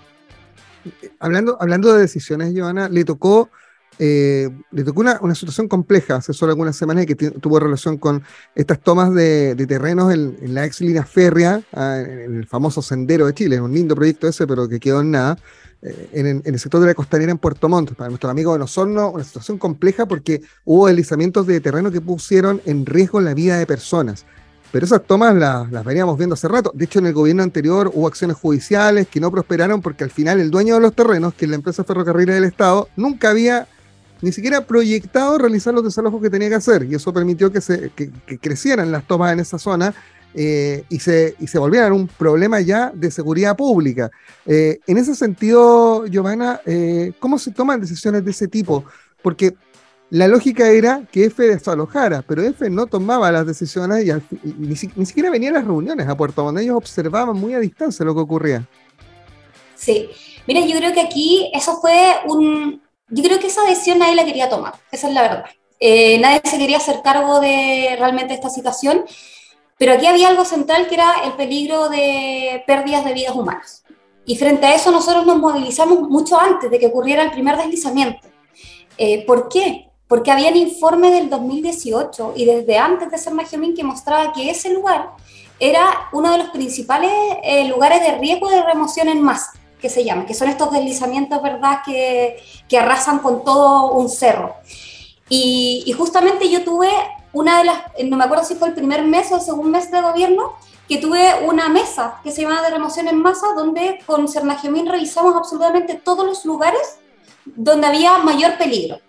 Hablando, 1.18 1.58
hablando 1.60 1.92
de 1.92 2.00
decisiones, 2.00 2.54
Joana, 2.56 2.88
le 2.88 3.04
tocó 3.04 3.50
eh, 3.98 4.48
le 4.70 4.84
tocó 4.84 5.00
una, 5.00 5.18
una, 5.20 5.34
situación 5.34 5.66
compleja 5.66 6.16
hace 6.16 6.32
solo 6.32 6.52
algunas 6.52 6.76
semanas 6.76 7.04
que 7.04 7.16
tuvo 7.16 7.58
relación 7.58 7.98
con 7.98 8.22
estas 8.54 8.78
tomas 8.80 9.12
de, 9.12 9.56
terrenos 9.66 10.12
en, 10.12 10.54
la 10.54 10.64
ex 10.64 10.80
línea 10.80 11.04
férrea, 11.04 11.62
ah, 11.72 11.98
en 11.98 12.36
el 12.36 12.46
famoso 12.46 12.80
Sendero 12.80 13.26
de 13.26 13.34
Chile, 13.34 13.60
un 13.60 13.72
lindo 13.72 13.96
proyecto 13.96 14.28
ese, 14.28 14.46
pero 14.46 14.68
que 14.68 14.78
quedó 14.78 15.00
en 15.00 15.10
nada, 15.10 15.38
eh, 15.82 16.10
en, 16.12 16.42
el 16.44 16.58
sector 16.60 16.80
de 16.80 16.86
la 16.86 16.94
costanera 16.94 17.32
en 17.32 17.38
Puerto 17.38 17.68
Montt, 17.68 17.94
para 17.94 18.08
nuestro 18.08 18.30
amigo 18.30 18.56
de 18.56 18.62
Osorno, 18.62 19.10
una 19.10 19.24
situación 19.24 19.58
compleja 19.58 20.06
porque 20.06 20.42
hubo 20.64 20.86
deslizamientos 20.86 21.46
de 21.48 21.60
terreno 21.60 21.90
que 21.90 22.00
pusieron 22.00 22.60
en 22.66 22.86
riesgo 22.86 23.20
la 23.20 23.34
vida 23.34 23.58
de 23.58 23.66
personas. 23.66 24.26
Pero 24.70 24.84
esas 24.84 25.02
tomas 25.04 25.34
las, 25.34 25.72
las 25.72 25.84
veníamos 25.84 26.18
viendo 26.18 26.34
hace 26.34 26.46
rato. 26.46 26.70
De 26.74 26.84
hecho, 26.84 26.98
en 26.98 27.06
el 27.06 27.14
gobierno 27.14 27.42
anterior 27.42 27.90
hubo 27.94 28.06
acciones 28.06 28.36
judiciales 28.36 29.08
que 29.08 29.18
no 29.18 29.30
prosperaron 29.30 29.80
porque 29.80 30.04
al 30.04 30.10
final 30.10 30.40
el 30.40 30.50
dueño 30.50 30.74
de 30.74 30.82
los 30.82 30.94
terrenos, 30.94 31.32
que 31.34 31.46
es 31.46 31.48
la 31.48 31.56
empresa 31.56 31.84
ferrocarril 31.84 32.26
del 32.26 32.44
Estado, 32.44 32.88
nunca 32.94 33.30
había 33.30 33.66
ni 34.20 34.32
siquiera 34.32 34.66
proyectado 34.66 35.38
realizar 35.38 35.72
los 35.74 35.84
desalojos 35.84 36.20
que 36.20 36.30
tenía 36.30 36.48
que 36.48 36.56
hacer, 36.56 36.84
y 36.84 36.94
eso 36.94 37.12
permitió 37.12 37.52
que, 37.52 37.60
se, 37.60 37.90
crecieran 38.40 38.90
las 38.90 39.06
tomas 39.06 39.32
en 39.32 39.40
esa 39.40 39.58
zona 39.58 39.94
eh, 40.34 40.84
y, 40.88 40.98
se, 40.98 41.36
y 41.38 41.46
se 41.46 41.58
volvieran 41.58 41.92
un 41.92 42.06
problema 42.06 42.60
ya 42.60 42.92
de 42.94 43.10
seguridad 43.10 43.56
pública. 43.56 44.10
Eh, 44.46 44.80
en 44.86 44.98
ese 44.98 45.14
sentido, 45.14 46.06
Giovanna, 46.06 46.60
eh, 46.66 47.12
¿cómo 47.18 47.38
se 47.38 47.52
toman 47.52 47.80
decisiones 47.80 48.24
de 48.24 48.30
ese 48.30 48.48
tipo? 48.48 48.84
Porque 49.22 49.54
la 50.10 50.26
lógica 50.26 50.68
era 50.68 51.02
que 51.10 51.26
F 51.26 51.42
desalojara, 51.42 52.22
pero 52.22 52.42
F 52.42 52.68
no 52.70 52.86
tomaba 52.86 53.30
las 53.30 53.46
decisiones 53.46 54.06
y, 54.06 54.12
ni, 54.58 54.76
siquiera 54.76 55.30
venía 55.30 55.50
a 55.50 55.54
las 55.54 55.64
reuniones 55.64 56.08
a 56.08 56.16
Puerto 56.16 56.42
donde 56.42 56.62
ellos 56.62 56.76
observaban 56.76 57.36
muy 57.36 57.54
a 57.54 57.60
distancia 57.60 58.04
lo 58.04 58.14
que 58.14 58.20
ocurría. 58.20 58.66
Sí, 59.74 60.08
mira, 60.46 60.60
yo 60.66 60.76
creo 60.78 60.92
que 60.92 61.00
aquí 61.00 61.50
eso 61.54 61.78
fue 61.80 62.14
un, 62.26 62.80
yo 63.10 63.22
creo 63.22 63.38
que 63.38 63.46
esa 63.46 63.62
decisión 63.62 63.98
nadie 63.98 64.14
la 64.14 64.24
quería 64.24 64.48
tomar, 64.48 64.74
esa 64.92 65.08
es 65.08 65.14
la 65.14 65.22
verdad. 65.22 65.44
Eh, 65.80 66.18
nadie 66.18 66.40
se 66.44 66.58
quería 66.58 66.78
hacer 66.78 67.02
cargo 67.02 67.40
de 67.40 67.96
realmente 67.98 68.34
esta 68.34 68.50
situación, 68.50 69.04
pero 69.78 69.92
aquí 69.92 70.06
había 70.06 70.28
algo 70.28 70.44
central 70.44 70.88
que 70.88 70.94
era 70.94 71.24
el 71.24 71.32
peligro 71.32 71.88
de 71.88 72.62
pérdidas 72.66 73.04
de 73.04 73.14
vidas 73.14 73.34
humanas. 73.34 73.84
Y 74.24 74.36
frente 74.36 74.66
a 74.66 74.74
eso 74.74 74.90
nosotros 74.90 75.24
nos 75.24 75.38
movilizamos 75.38 76.00
mucho 76.00 76.38
antes 76.38 76.70
de 76.70 76.78
que 76.78 76.88
ocurriera 76.88 77.22
el 77.22 77.30
primer 77.30 77.56
deslizamiento. 77.56 78.28
Eh, 78.98 79.24
¿Por 79.24 79.48
qué? 79.48 79.88
Porque 80.06 80.30
había 80.30 80.50
un 80.50 80.56
informe 80.56 81.10
del 81.10 81.30
2018 81.30 82.34
y 82.36 82.44
desde 82.44 82.76
antes 82.76 83.10
de 83.10 83.18
ser 83.18 83.32
Magiomín 83.32 83.74
que 83.74 83.84
mostraba 83.84 84.32
que 84.32 84.50
ese 84.50 84.72
lugar 84.72 85.10
era 85.60 86.08
uno 86.12 86.30
de 86.32 86.38
los 86.38 86.48
principales 86.50 87.12
eh, 87.42 87.66
lugares 87.68 88.02
de 88.02 88.18
riesgo 88.18 88.50
de 88.50 88.62
remoción 88.62 89.08
en 89.08 89.22
masa 89.22 89.57
que 89.80 89.88
se 89.88 90.04
llama, 90.04 90.26
que 90.26 90.34
son 90.34 90.48
estos 90.48 90.70
deslizamientos, 90.72 91.42
¿verdad?, 91.42 91.80
que, 91.84 92.42
que 92.68 92.78
arrasan 92.78 93.20
con 93.20 93.44
todo 93.44 93.92
un 93.92 94.08
cerro. 94.08 94.54
Y, 95.28 95.84
y, 95.86 95.92
justamente 95.92 96.48
yo 96.48 96.64
tuve 96.64 96.90
una 97.32 97.58
de 97.58 97.64
las, 97.64 97.78
no 98.04 98.16
me 98.16 98.24
acuerdo 98.24 98.44
si 98.44 98.54
fue 98.54 98.68
el 98.68 98.74
primer 98.74 99.04
mes 99.04 99.30
o 99.30 99.36
el 99.36 99.42
segundo 99.42 99.70
mes 99.70 99.90
de 99.90 100.00
gobierno, 100.00 100.54
que 100.88 100.96
tuve 100.96 101.44
una 101.46 101.68
mesa 101.68 102.18
que 102.24 102.32
se 102.32 102.42
llama 102.42 102.62
de 102.62 102.70
remoción 102.70 103.08
en 103.08 103.20
masa, 103.20 103.48
donde 103.54 104.00
con 104.06 104.26
Cernagemín 104.26 104.86
revisamos 104.86 105.36
absolutamente 105.36 105.94
todos 105.94 106.24
los 106.24 106.44
lugares 106.46 106.98
donde 107.44 107.86
había 107.86 108.18
mayor 108.18 108.56
peligro. 108.56 109.00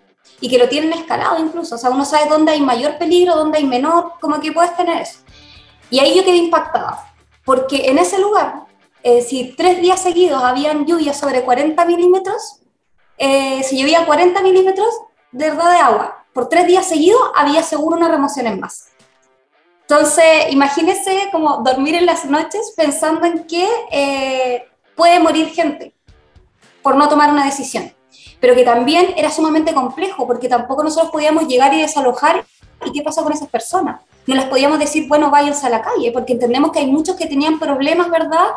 y 0.42 0.48
que 0.48 0.56
lo 0.56 0.70
tienen 0.70 0.92
escalado 0.94 1.38
incluso. 1.38 1.74
O 1.74 1.78
sea, 1.78 1.90
uno 1.90 2.04
sabe 2.04 2.28
dónde 2.30 2.52
hay 2.52 2.62
mayor 2.62 2.96
peligro, 2.96 3.36
dónde 3.36 3.58
hay 3.58 3.64
menor, 3.64 4.14
como 4.20 4.40
que 4.40 4.52
puedes 4.52 4.74
tener 4.74 5.02
eso. 5.02 5.18
Y 5.90 5.98
ahí 5.98 6.16
yo 6.16 6.24
quedé 6.24 6.36
impactada, 6.36 7.12
porque 7.44 7.90
en 7.90 7.98
ese 7.98 8.18
lugar, 8.18 8.62
eh, 9.02 9.22
si 9.22 9.54
tres 9.56 9.80
días 9.80 10.00
seguidos 10.00 10.42
habían 10.42 10.86
lluvias 10.86 11.18
sobre 11.18 11.42
40 11.42 11.84
milímetros, 11.84 12.60
eh, 13.18 13.62
si 13.62 13.78
llovía 13.78 14.06
40 14.06 14.40
milímetros 14.42 14.88
de 15.32 15.50
verdad 15.50 15.72
de 15.72 15.78
agua 15.78 16.26
por 16.32 16.48
tres 16.48 16.66
días 16.66 16.86
seguidos, 16.86 17.20
había 17.34 17.62
seguro 17.62 17.96
una 17.96 18.08
remoción 18.08 18.46
en 18.46 18.60
más. 18.60 18.88
Entonces, 19.82 20.24
imagínese 20.50 21.28
como 21.32 21.62
dormir 21.64 21.96
en 21.96 22.06
las 22.06 22.24
noches 22.24 22.72
pensando 22.76 23.26
en 23.26 23.44
que 23.46 23.68
eh, 23.90 24.68
puede 24.94 25.18
morir 25.18 25.48
gente 25.48 25.94
por 26.82 26.94
no 26.94 27.08
tomar 27.08 27.30
una 27.30 27.44
decisión, 27.44 27.92
pero 28.40 28.54
que 28.54 28.64
también 28.64 29.12
era 29.16 29.30
sumamente 29.30 29.74
complejo 29.74 30.26
porque 30.26 30.48
tampoco 30.48 30.84
nosotros 30.84 31.10
podíamos 31.10 31.48
llegar 31.48 31.74
y 31.74 31.80
desalojar 31.80 32.44
y 32.84 32.92
qué 32.92 33.02
pasó 33.02 33.24
con 33.24 33.32
esas 33.32 33.48
personas. 33.48 34.00
No 34.26 34.34
les 34.36 34.44
podíamos 34.44 34.78
decir, 34.78 35.08
bueno, 35.08 35.30
váyanse 35.30 35.66
a 35.66 35.70
la 35.70 35.82
calle, 35.82 36.12
porque 36.12 36.34
entendemos 36.34 36.72
que 36.72 36.80
hay 36.80 36.86
muchos 36.86 37.16
que 37.16 37.26
tenían 37.26 37.58
problemas, 37.58 38.10
¿verdad? 38.10 38.48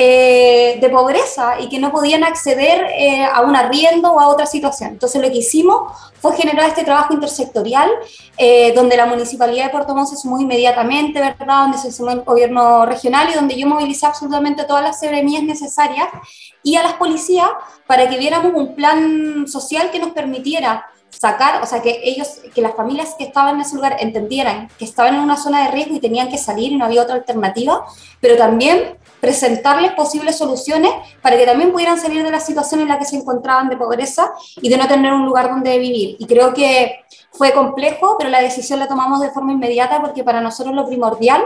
Eh, 0.00 0.78
de 0.80 0.90
pobreza 0.90 1.58
y 1.58 1.68
que 1.68 1.80
no 1.80 1.90
podían 1.90 2.22
acceder 2.22 2.86
eh, 2.96 3.24
a 3.24 3.40
un 3.40 3.56
arriendo 3.56 4.12
o 4.12 4.20
a 4.20 4.28
otra 4.28 4.46
situación. 4.46 4.90
Entonces 4.90 5.20
lo 5.20 5.28
que 5.28 5.38
hicimos 5.38 5.90
fue 6.20 6.36
generar 6.36 6.68
este 6.68 6.84
trabajo 6.84 7.14
intersectorial, 7.14 7.90
eh, 8.36 8.72
donde 8.76 8.96
la 8.96 9.06
Municipalidad 9.06 9.64
de 9.64 9.70
Puerto 9.70 9.96
Montt 9.96 10.10
se 10.10 10.16
sumó 10.16 10.40
inmediatamente, 10.40 11.18
¿verdad? 11.18 11.62
Donde 11.62 11.78
se 11.78 11.90
sumó 11.90 12.12
el 12.12 12.20
gobierno 12.20 12.86
regional 12.86 13.28
y 13.28 13.34
donde 13.34 13.58
yo 13.58 13.66
movilicé 13.66 14.06
absolutamente 14.06 14.62
todas 14.62 14.84
las 14.84 15.00
seremías 15.00 15.42
necesarias 15.42 16.06
y 16.62 16.76
a 16.76 16.84
las 16.84 16.92
policías 16.92 17.48
para 17.88 18.08
que 18.08 18.18
viéramos 18.18 18.52
un 18.54 18.76
plan 18.76 19.48
social 19.48 19.90
que 19.90 19.98
nos 19.98 20.12
permitiera 20.12 20.86
sacar, 21.18 21.62
o 21.62 21.66
sea, 21.66 21.82
que 21.82 22.00
ellos, 22.04 22.40
que 22.54 22.62
las 22.62 22.74
familias 22.74 23.14
que 23.18 23.24
estaban 23.24 23.56
en 23.56 23.62
ese 23.62 23.74
lugar 23.74 23.96
entendieran 23.98 24.68
que 24.78 24.84
estaban 24.84 25.14
en 25.14 25.20
una 25.20 25.36
zona 25.36 25.64
de 25.64 25.72
riesgo 25.72 25.96
y 25.96 26.00
tenían 26.00 26.28
que 26.28 26.38
salir 26.38 26.72
y 26.72 26.76
no 26.76 26.84
había 26.84 27.02
otra 27.02 27.16
alternativa, 27.16 27.84
pero 28.20 28.36
también 28.36 28.96
presentarles 29.20 29.92
posibles 29.92 30.38
soluciones 30.38 30.90
para 31.20 31.36
que 31.36 31.44
también 31.44 31.72
pudieran 31.72 31.98
salir 31.98 32.22
de 32.22 32.30
la 32.30 32.38
situación 32.38 32.82
en 32.82 32.88
la 32.88 32.98
que 32.98 33.04
se 33.04 33.16
encontraban 33.16 33.68
de 33.68 33.76
pobreza 33.76 34.32
y 34.62 34.68
de 34.68 34.76
no 34.76 34.86
tener 34.86 35.12
un 35.12 35.26
lugar 35.26 35.48
donde 35.48 35.76
vivir. 35.78 36.16
Y 36.20 36.26
creo 36.26 36.54
que 36.54 37.00
fue 37.32 37.52
complejo, 37.52 38.16
pero 38.16 38.30
la 38.30 38.40
decisión 38.40 38.78
la 38.78 38.86
tomamos 38.86 39.20
de 39.20 39.30
forma 39.30 39.52
inmediata 39.52 40.00
porque 40.00 40.22
para 40.22 40.40
nosotros 40.40 40.74
lo 40.74 40.86
primordial 40.86 41.42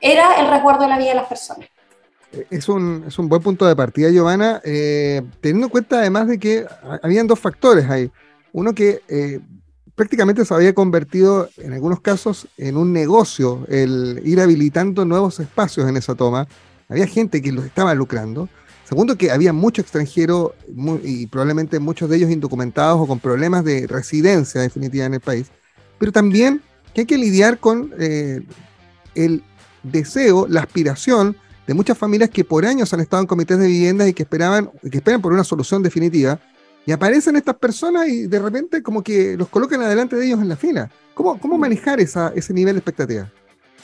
era 0.00 0.40
el 0.40 0.48
resguardo 0.48 0.82
de 0.82 0.88
la 0.88 0.98
vida 0.98 1.10
de 1.10 1.16
las 1.16 1.26
personas. 1.26 1.68
Es 2.48 2.68
un, 2.68 3.04
es 3.08 3.18
un 3.18 3.28
buen 3.28 3.42
punto 3.42 3.66
de 3.66 3.74
partida, 3.74 4.08
Giovanna, 4.08 4.60
eh, 4.64 5.20
teniendo 5.40 5.66
en 5.66 5.70
cuenta 5.70 5.98
además 5.98 6.28
de 6.28 6.38
que 6.38 6.64
habían 7.02 7.26
dos 7.26 7.40
factores 7.40 7.90
ahí. 7.90 8.08
Uno 8.52 8.74
que 8.74 9.00
eh, 9.08 9.40
prácticamente 9.94 10.44
se 10.44 10.54
había 10.54 10.74
convertido 10.74 11.48
en 11.58 11.72
algunos 11.72 12.00
casos 12.00 12.48
en 12.56 12.76
un 12.76 12.92
negocio 12.92 13.66
el 13.68 14.20
ir 14.24 14.40
habilitando 14.40 15.04
nuevos 15.04 15.40
espacios 15.40 15.88
en 15.88 15.96
esa 15.96 16.14
toma. 16.14 16.46
Había 16.88 17.06
gente 17.06 17.42
que 17.42 17.52
los 17.52 17.64
estaba 17.64 17.94
lucrando. 17.94 18.48
Segundo, 18.84 19.16
que 19.16 19.30
había 19.30 19.52
mucho 19.52 19.82
extranjero 19.82 20.54
y 21.04 21.26
probablemente 21.28 21.78
muchos 21.78 22.10
de 22.10 22.16
ellos 22.16 22.30
indocumentados 22.30 22.98
o 23.00 23.06
con 23.06 23.20
problemas 23.20 23.64
de 23.64 23.86
residencia 23.86 24.60
definitiva 24.60 25.04
en 25.04 25.14
el 25.14 25.20
país. 25.20 25.46
Pero 25.98 26.10
también 26.10 26.60
que 26.92 27.02
hay 27.02 27.06
que 27.06 27.18
lidiar 27.18 27.58
con 27.58 27.92
eh, 27.98 28.40
el 29.14 29.44
deseo, 29.82 30.48
la 30.48 30.62
aspiración 30.62 31.36
de 31.66 31.74
muchas 31.74 31.96
familias 31.96 32.30
que 32.30 32.42
por 32.42 32.66
años 32.66 32.92
han 32.92 33.00
estado 33.00 33.22
en 33.22 33.26
comités 33.28 33.58
de 33.58 33.68
viviendas 33.68 34.08
y 34.08 34.14
que 34.14 34.24
esperaban, 34.24 34.70
que 34.90 34.96
esperan 34.96 35.22
por 35.22 35.32
una 35.32 35.44
solución 35.44 35.82
definitiva 35.82 36.40
y 36.86 36.92
aparecen 36.92 37.36
estas 37.36 37.56
personas 37.56 38.08
y 38.08 38.26
de 38.26 38.38
repente 38.38 38.82
como 38.82 39.02
que 39.02 39.36
los 39.36 39.48
colocan 39.48 39.82
adelante 39.82 40.16
de 40.16 40.26
ellos 40.26 40.40
en 40.40 40.48
la 40.48 40.56
fila. 40.56 40.90
¿Cómo, 41.14 41.38
cómo 41.38 41.56
mm. 41.56 41.60
manejar 41.60 42.00
esa, 42.00 42.32
ese 42.34 42.54
nivel 42.54 42.74
de 42.74 42.78
expectativa? 42.78 43.30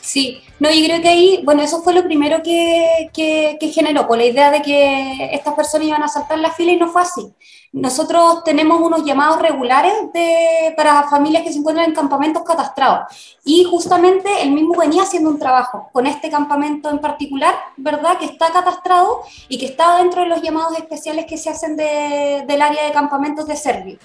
Sí, 0.07 0.41
no, 0.61 0.71
yo 0.71 0.87
creo 0.87 1.03
que 1.03 1.09
ahí, 1.09 1.41
bueno, 1.45 1.63
eso 1.63 1.83
fue 1.83 1.93
lo 1.93 2.05
primero 2.05 2.41
que, 2.41 3.11
que, 3.13 3.71
generó, 3.75 4.03
por 4.03 4.11
pues, 4.11 4.21
la 4.21 4.27
idea 4.27 4.51
de 4.53 4.63
que 4.63 5.35
estas 5.35 5.53
personas 5.55 5.89
iban 5.89 6.03
a 6.05 6.07
saltar 6.07 6.39
la 6.39 6.53
fila 6.53 6.71
y 6.71 6.77
no 6.77 6.87
fue 6.87 7.03
así. 7.03 7.35
Nosotros 7.73 8.45
tenemos 8.45 8.81
unos 8.81 9.05
llamados 9.05 9.43
regulares 9.43 9.93
de, 10.15 10.73
para 10.77 11.09
familias 11.09 11.43
que 11.43 11.53
se 11.53 11.59
encuentran 11.59 11.89
en 11.89 11.95
campamentos 11.97 12.45
catastrados 12.45 13.41
y 13.45 13.65
justamente 13.65 14.29
el 14.43 14.53
mismo 14.53 14.77
venía 14.77 15.03
haciendo 15.03 15.29
un 15.29 15.41
trabajo 15.41 15.89
con 15.93 16.07
este 16.07 16.31
campamento 16.31 16.89
en 16.89 17.01
particular, 17.01 17.57
¿verdad? 17.77 18.17
Que 18.17 18.27
está 18.27 18.53
catastrado 18.53 19.23
y 19.49 19.59
que 19.59 19.67
está 19.67 19.99
dentro 19.99 20.23
de 20.23 20.29
los 20.29 20.41
llamados 20.41 20.79
especiales 20.79 21.27
que 21.27 21.37
se 21.37 21.51
hacen 21.51 21.77
de, 21.77 22.45
del 22.47 22.63
área 22.63 22.85
de 22.85 22.93
campamentos 22.93 23.49
de 23.49 23.57
Servio. 23.57 23.99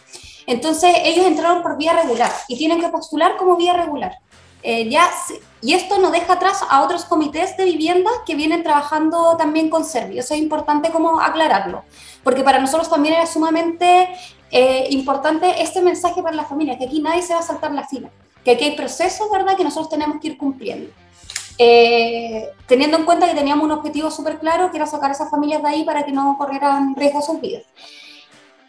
Entonces 0.48 0.96
ellos 1.04 1.28
entraron 1.28 1.62
por 1.62 1.78
vía 1.78 1.94
regular 1.94 2.32
y 2.48 2.58
tienen 2.58 2.82
que 2.82 2.90
postular 2.90 3.38
como 3.38 3.56
vía 3.56 3.74
regular. 3.74 4.18
Eh, 4.64 4.90
ya, 4.90 5.10
y 5.62 5.74
esto 5.74 5.98
no 5.98 6.12
deja 6.12 6.34
atrás 6.34 6.64
a 6.70 6.84
otros 6.84 7.06
comités 7.06 7.58
de 7.58 7.66
vivienda 7.66 8.10
que 8.26 8.36
vienen 8.36 8.64
trabajando 8.64 9.36
también 9.38 9.70
con 9.70 9.84
Servio. 9.84 10.20
Eso 10.20 10.34
es 10.34 10.40
importante 10.40 10.92
como 10.92 11.20
aclararlo, 11.20 11.84
porque 12.24 12.44
para 12.44 12.60
nosotros 12.60 12.90
también 12.90 13.16
era 13.16 13.26
sumamente 13.26 14.10
eh, 14.52 14.88
importante 14.92 15.62
este 15.62 15.82
mensaje 15.82 16.22
para 16.22 16.36
la 16.36 16.46
familia, 16.46 16.78
que 16.78 16.86
aquí 16.86 17.02
nadie 17.02 17.22
se 17.22 17.34
va 17.34 17.40
a 17.40 17.44
saltar 17.44 17.72
la 17.72 17.88
fila, 17.88 18.10
que 18.44 18.52
aquí 18.52 18.66
hay 18.66 18.76
procesos, 18.76 19.32
¿verdad?, 19.32 19.56
que 19.56 19.64
nosotros 19.64 19.90
tenemos 19.90 20.20
que 20.20 20.30
ir 20.30 20.38
cumpliendo. 20.38 20.92
Eh, 21.58 22.50
teniendo 22.66 22.98
en 22.98 23.06
cuenta 23.06 23.28
que 23.28 23.36
teníamos 23.36 23.66
un 23.66 23.72
objetivo 23.72 24.10
súper 24.10 24.40
claro, 24.40 24.72
que 24.72 24.78
era 24.78 24.86
sacar 24.86 25.10
a 25.12 25.14
esas 25.14 25.30
familias 25.30 25.62
de 25.62 25.70
ahí 25.70 25.84
para 25.84 26.04
que 26.04 26.12
no 26.12 26.36
corrieran 26.38 26.96
riesgo 26.96 27.22
sus 27.22 27.40
vidas. 27.40 27.64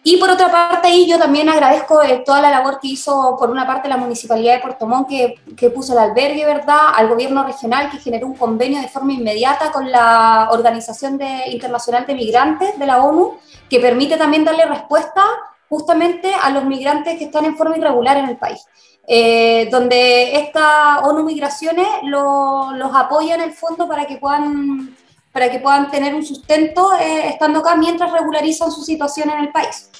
Y 0.04 0.16
por 0.16 0.30
otra 0.30 0.50
parte, 0.50 0.88
ahí 0.88 1.08
yo 1.08 1.16
también 1.16 1.48
agradezco 1.48 2.02
eh, 2.02 2.24
toda 2.26 2.40
la 2.40 2.50
labor 2.50 2.80
que 2.80 2.88
hizo, 2.88 3.36
por 3.38 3.50
una 3.50 3.66
parte, 3.66 3.88
la 3.88 3.96
Municipalidad 3.96 4.54
de 4.54 4.60
Puerto 4.60 4.86
Montt, 4.86 5.08
que, 5.08 5.36
que, 5.56 5.70
puso 5.70 5.92
el 5.92 6.00
albergue, 6.00 6.44
¿verdad?, 6.44 6.88
al 6.96 7.08
gobierno 7.08 7.44
regional, 7.44 7.88
que 7.88 7.98
generó 7.98 8.26
un 8.26 8.34
convenio 8.34 8.80
de 8.80 8.88
forma 8.88 9.12
inmediata 9.12 9.70
con 9.70 9.92
la 9.92 10.48
Organización 10.50 11.18
de, 11.18 11.44
Internacional 11.52 12.04
de 12.04 12.14
Migrantes 12.14 12.76
de 12.76 12.86
la 12.86 13.02
ONU, 13.04 13.38
que 13.70 13.78
permite 13.78 14.16
también 14.16 14.44
darle 14.44 14.66
respuesta 14.66 15.24
justamente 15.68 16.34
a 16.34 16.50
los 16.50 16.64
migrantes 16.64 17.16
que 17.16 17.26
están 17.26 17.44
en 17.44 17.56
forma 17.56 17.78
irregular 17.78 18.16
en 18.16 18.28
el 18.28 18.36
país. 18.36 18.66
Eh, 19.06 19.68
donde 19.70 20.36
esta 20.36 21.00
ONU 21.00 21.24
Migraciones 21.24 21.88
los 22.02 22.94
apoya 22.94 23.34
en 23.36 23.40
el 23.40 23.52
fondo 23.52 23.88
para 23.88 24.04
que 24.04 24.16
puedan 24.16 24.96
para 25.32 25.50
que 25.50 25.58
puedan 25.58 25.90
tener 25.90 26.14
un 26.14 26.24
sustento 26.24 26.92
eh, 27.00 27.30
estando 27.30 27.60
acá 27.60 27.74
mientras 27.74 28.12
regularizan 28.12 28.70
su 28.70 28.82
situación 28.82 29.30
en 29.30 29.40
el 29.40 29.50
país. 29.50 29.90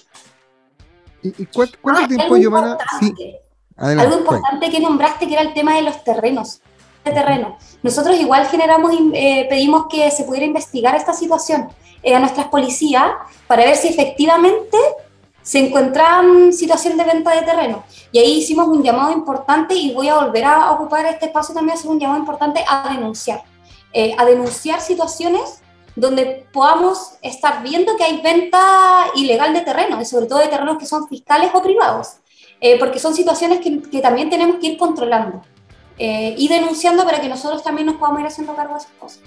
¿Y, 1.22 1.46
cuánto, 1.46 1.78
ah, 1.86 2.06
tiempo, 2.06 2.36
Giovanna? 2.36 2.76
Sí. 2.98 3.14
algo 3.76 4.18
importante 4.18 4.70
que 4.70 4.80
nombraste 4.80 5.26
que 5.26 5.34
era 5.34 5.42
el 5.42 5.54
tema 5.54 5.76
de 5.76 5.82
los 5.82 6.04
terrenos. 6.04 6.60
De 7.04 7.10
terreno. 7.10 7.56
Nosotros 7.82 8.16
igual 8.16 8.46
generamos, 8.46 8.92
eh, 9.14 9.46
pedimos 9.48 9.86
que 9.90 10.08
se 10.12 10.22
pudiera 10.22 10.46
investigar 10.46 10.94
esta 10.94 11.12
situación 11.12 11.68
eh, 12.02 12.14
a 12.14 12.20
nuestras 12.20 12.46
policías 12.46 13.10
para 13.48 13.64
ver 13.64 13.74
si 13.76 13.88
efectivamente 13.88 14.76
se 15.42 15.66
encuentran 15.66 16.52
situación 16.52 16.96
de 16.96 17.04
venta 17.04 17.34
de 17.34 17.42
terreno. 17.42 17.82
Y 18.12 18.20
ahí 18.20 18.38
hicimos 18.38 18.68
un 18.68 18.84
llamado 18.84 19.12
importante 19.12 19.74
y 19.74 19.92
voy 19.92 20.08
a 20.08 20.16
volver 20.16 20.44
a 20.44 20.70
ocupar 20.70 21.06
este 21.06 21.26
espacio 21.26 21.52
también 21.52 21.76
a 21.76 21.80
hacer 21.80 21.90
un 21.90 21.98
llamado 21.98 22.20
importante 22.20 22.64
a 22.68 22.88
denunciar 22.90 23.42
eh, 23.94 24.14
a 24.16 24.24
denunciar 24.24 24.80
situaciones 24.80 25.60
donde 25.94 26.46
podamos 26.50 27.18
estar 27.20 27.62
viendo 27.62 27.94
que 27.96 28.04
hay 28.04 28.22
venta 28.22 29.04
ilegal 29.14 29.52
de 29.52 29.60
terrenos, 29.60 30.00
y 30.00 30.06
sobre 30.06 30.26
todo 30.26 30.38
de 30.38 30.48
terrenos 30.48 30.78
que 30.78 30.86
son 30.86 31.06
fiscales 31.08 31.50
o 31.52 31.62
privados, 31.62 32.16
eh, 32.62 32.78
porque 32.78 32.98
son 32.98 33.14
situaciones 33.14 33.60
que, 33.60 34.00
también 34.00 34.30
tenemos 34.30 34.56
que 34.56 34.68
ir 34.68 34.78
controlando 34.78 35.42
eh, 35.98 36.34
y 36.38 36.48
denunciando 36.48 37.04
para 37.04 37.20
que 37.20 37.28
nosotros 37.28 37.62
también 37.62 37.86
nos 37.86 37.96
podamos 37.96 38.20
ir 38.20 38.26
haciendo 38.26 38.56
cargo 38.56 38.72
de 38.72 38.80
esas 38.80 38.92
cosas. 38.92 39.20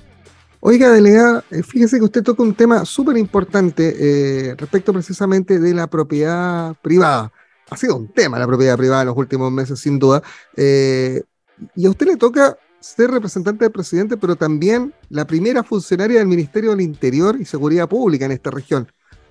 Oiga, 0.62 0.92
delegada, 0.92 1.44
fíjese 1.64 2.00
que 2.00 2.06
usted 2.06 2.24
toca 2.24 2.42
un 2.42 2.56
tema 2.56 2.86
súper 2.86 3.18
importante 3.18 4.56
respecto 4.58 4.92
precisamente 4.92 5.60
de 5.60 5.76
la 5.76 5.86
propiedad 5.86 6.74
privada. 6.82 7.32
Ha 7.70 7.78
sido 7.78 7.98
un 7.98 8.08
tema 8.08 8.40
la 8.40 8.48
propiedad 8.48 8.76
privada 8.76 9.04
en 9.04 9.10
los 9.10 9.18
últimos 9.18 9.52
meses, 9.52 9.80
sin 9.80 10.00
duda. 10.00 10.24
y 10.58 11.86
a 11.86 11.90
usted 11.90 12.08
le 12.08 12.18
toca 12.18 12.58
ser 12.86 13.10
representante 13.10 13.66
del 13.66 13.72
presidente, 13.72 14.16
pero 14.16 14.36
también 14.36 14.94
la 15.10 15.26
primera 15.26 15.64
funcionaria 15.64 16.20
del 16.20 16.28
Ministerio 16.28 16.70
del 16.70 16.82
Interior 16.82 17.36
y 17.40 17.46
Seguridad 17.46 17.90
Pública 17.90 18.26
en 18.26 18.32
esta 18.32 18.52
región. 18.52 18.88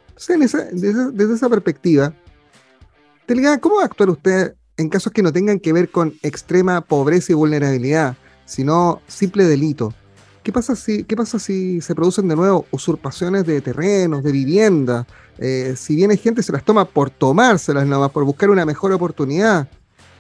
Entonces, 0.09 0.73
desde, 0.73 1.35
esa 1.35 1.49
perspectiva, 1.49 2.13
¿cómo 3.61 3.77
va 3.77 3.83
a 3.83 3.87
actuar 3.87 4.11
usted 4.11 4.57
en 4.77 4.89
casos 4.89 5.13
que 5.13 5.23
no 5.23 5.33
tengan 5.33 5.61
que 5.61 5.73
ver 5.73 5.89
con 5.89 6.15
extrema 6.23 6.81
pobreza 6.81 7.31
y 7.31 7.37
vulnerabilidad, 7.37 8.17
sino 8.45 9.01
simple 9.07 9.45
delito? 9.45 9.95
¿Qué 10.43 10.53
pasa 10.53 10.75
si, 10.75 11.05
qué 11.05 11.15
pasa 11.15 11.39
si 11.39 11.81
se 11.81 11.95
producen 11.95 12.27
de 12.27 12.35
nuevo 12.35 12.67
usurpaciones 12.73 13.47
de 13.47 13.61
terrenos, 13.61 14.25
de 14.25 14.33
viviendas? 14.33 15.07
Eh, 15.39 15.75
si 15.77 15.95
viene 15.95 16.17
gente 16.17 16.43
se 16.43 16.53
las 16.53 16.65
toma 16.65 16.87
por 16.87 17.09
tomárselas 17.09 17.87
nomás, 17.87 18.11
por 18.11 18.25
buscar 18.25 18.51
una 18.51 18.67
mejor 18.67 18.91
oportunidad. 18.91 19.69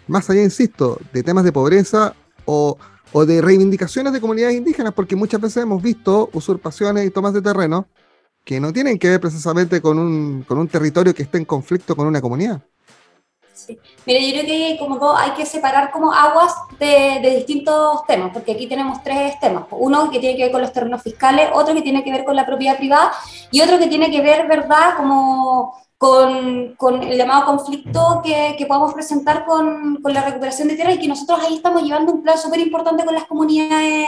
Más 0.06 0.30
allá, 0.30 0.42
insisto, 0.42 1.00
de 1.12 1.24
temas 1.24 1.44
de 1.44 1.52
pobreza 1.52 2.14
o 2.44 2.78
o 3.16 3.25
de 3.25 3.40
reivindicaciones 3.40 4.12
de 4.12 4.21
comunidades 4.21 4.56
indígenas, 4.56 4.92
porque 4.92 5.14
muchas 5.14 5.40
veces 5.40 5.62
hemos 5.62 5.80
visto 5.80 6.28
usurpaciones 6.33 7.06
y 7.06 7.11
tomas 7.11 7.33
de 7.33 7.40
terreno 7.40 7.87
que 8.44 8.59
no 8.59 8.73
tienen 8.73 8.99
que 8.99 9.09
ver 9.09 9.21
precisamente 9.21 9.80
con 9.80 10.00
un, 10.00 10.42
con 10.42 10.59
un 10.59 10.66
territorio 10.66 11.14
que 11.14 11.23
esté 11.23 11.38
en 11.38 11.44
conflicto 11.44 11.94
con 11.94 12.09
una 12.09 12.21
comunidad. 12.21 12.61
Sí. 13.52 13.78
Mira, 14.04 14.18
yo 14.18 14.33
creo 14.33 14.47
que 14.47 14.76
como 14.80 15.16
hay 15.16 15.30
que 15.30 15.47
separar 15.47 15.92
como 15.92 16.12
aguas 16.12 16.52
de, 16.80 17.21
de, 17.23 17.37
distintos 17.37 18.04
temas, 18.04 18.33
porque 18.33 18.50
aquí 18.50 18.66
tenemos 18.66 19.00
tres 19.04 19.38
temas. 19.38 19.66
Uno 19.71 20.11
que 20.11 20.18
tiene 20.18 20.37
que 20.37 20.42
ver 20.42 20.52
con 20.52 20.61
los 20.61 20.73
terrenos 20.73 21.00
fiscales, 21.00 21.50
otro 21.54 21.73
que 21.73 21.83
tiene 21.83 22.02
que 22.02 22.11
ver 22.11 22.25
con 22.25 22.35
la 22.35 22.44
propiedad 22.44 22.76
privada 22.76 23.12
y 23.52 23.61
otro 23.61 23.78
que 23.78 23.87
tiene 23.87 24.11
que 24.11 24.23
ver, 24.23 24.49
¿verdad?, 24.49 24.97
como 24.97 25.73
con, 26.04 26.75
con 26.76 27.02
el 27.02 27.16
llamado 27.16 27.46
conflicto 27.46 28.20
que, 28.23 28.56
que 28.58 28.66
podamos 28.66 28.92
presentar 28.92 29.46
con, 29.46 30.02
con, 30.02 30.12
la 30.12 30.23
recuperación 30.23 30.68
de 30.68 30.75
tierra 30.75 30.92
y 30.92 30.99
que 30.99 31.08
nosotros 31.08 31.40
ahí 31.42 31.54
estamos 31.54 31.82
llevando 31.82 32.12
un 32.12 32.23
plan 32.23 32.37
súper 32.37 32.61
importante 32.61 33.06
con 33.06 33.14
las 33.14 33.25
comunidades 33.25 34.06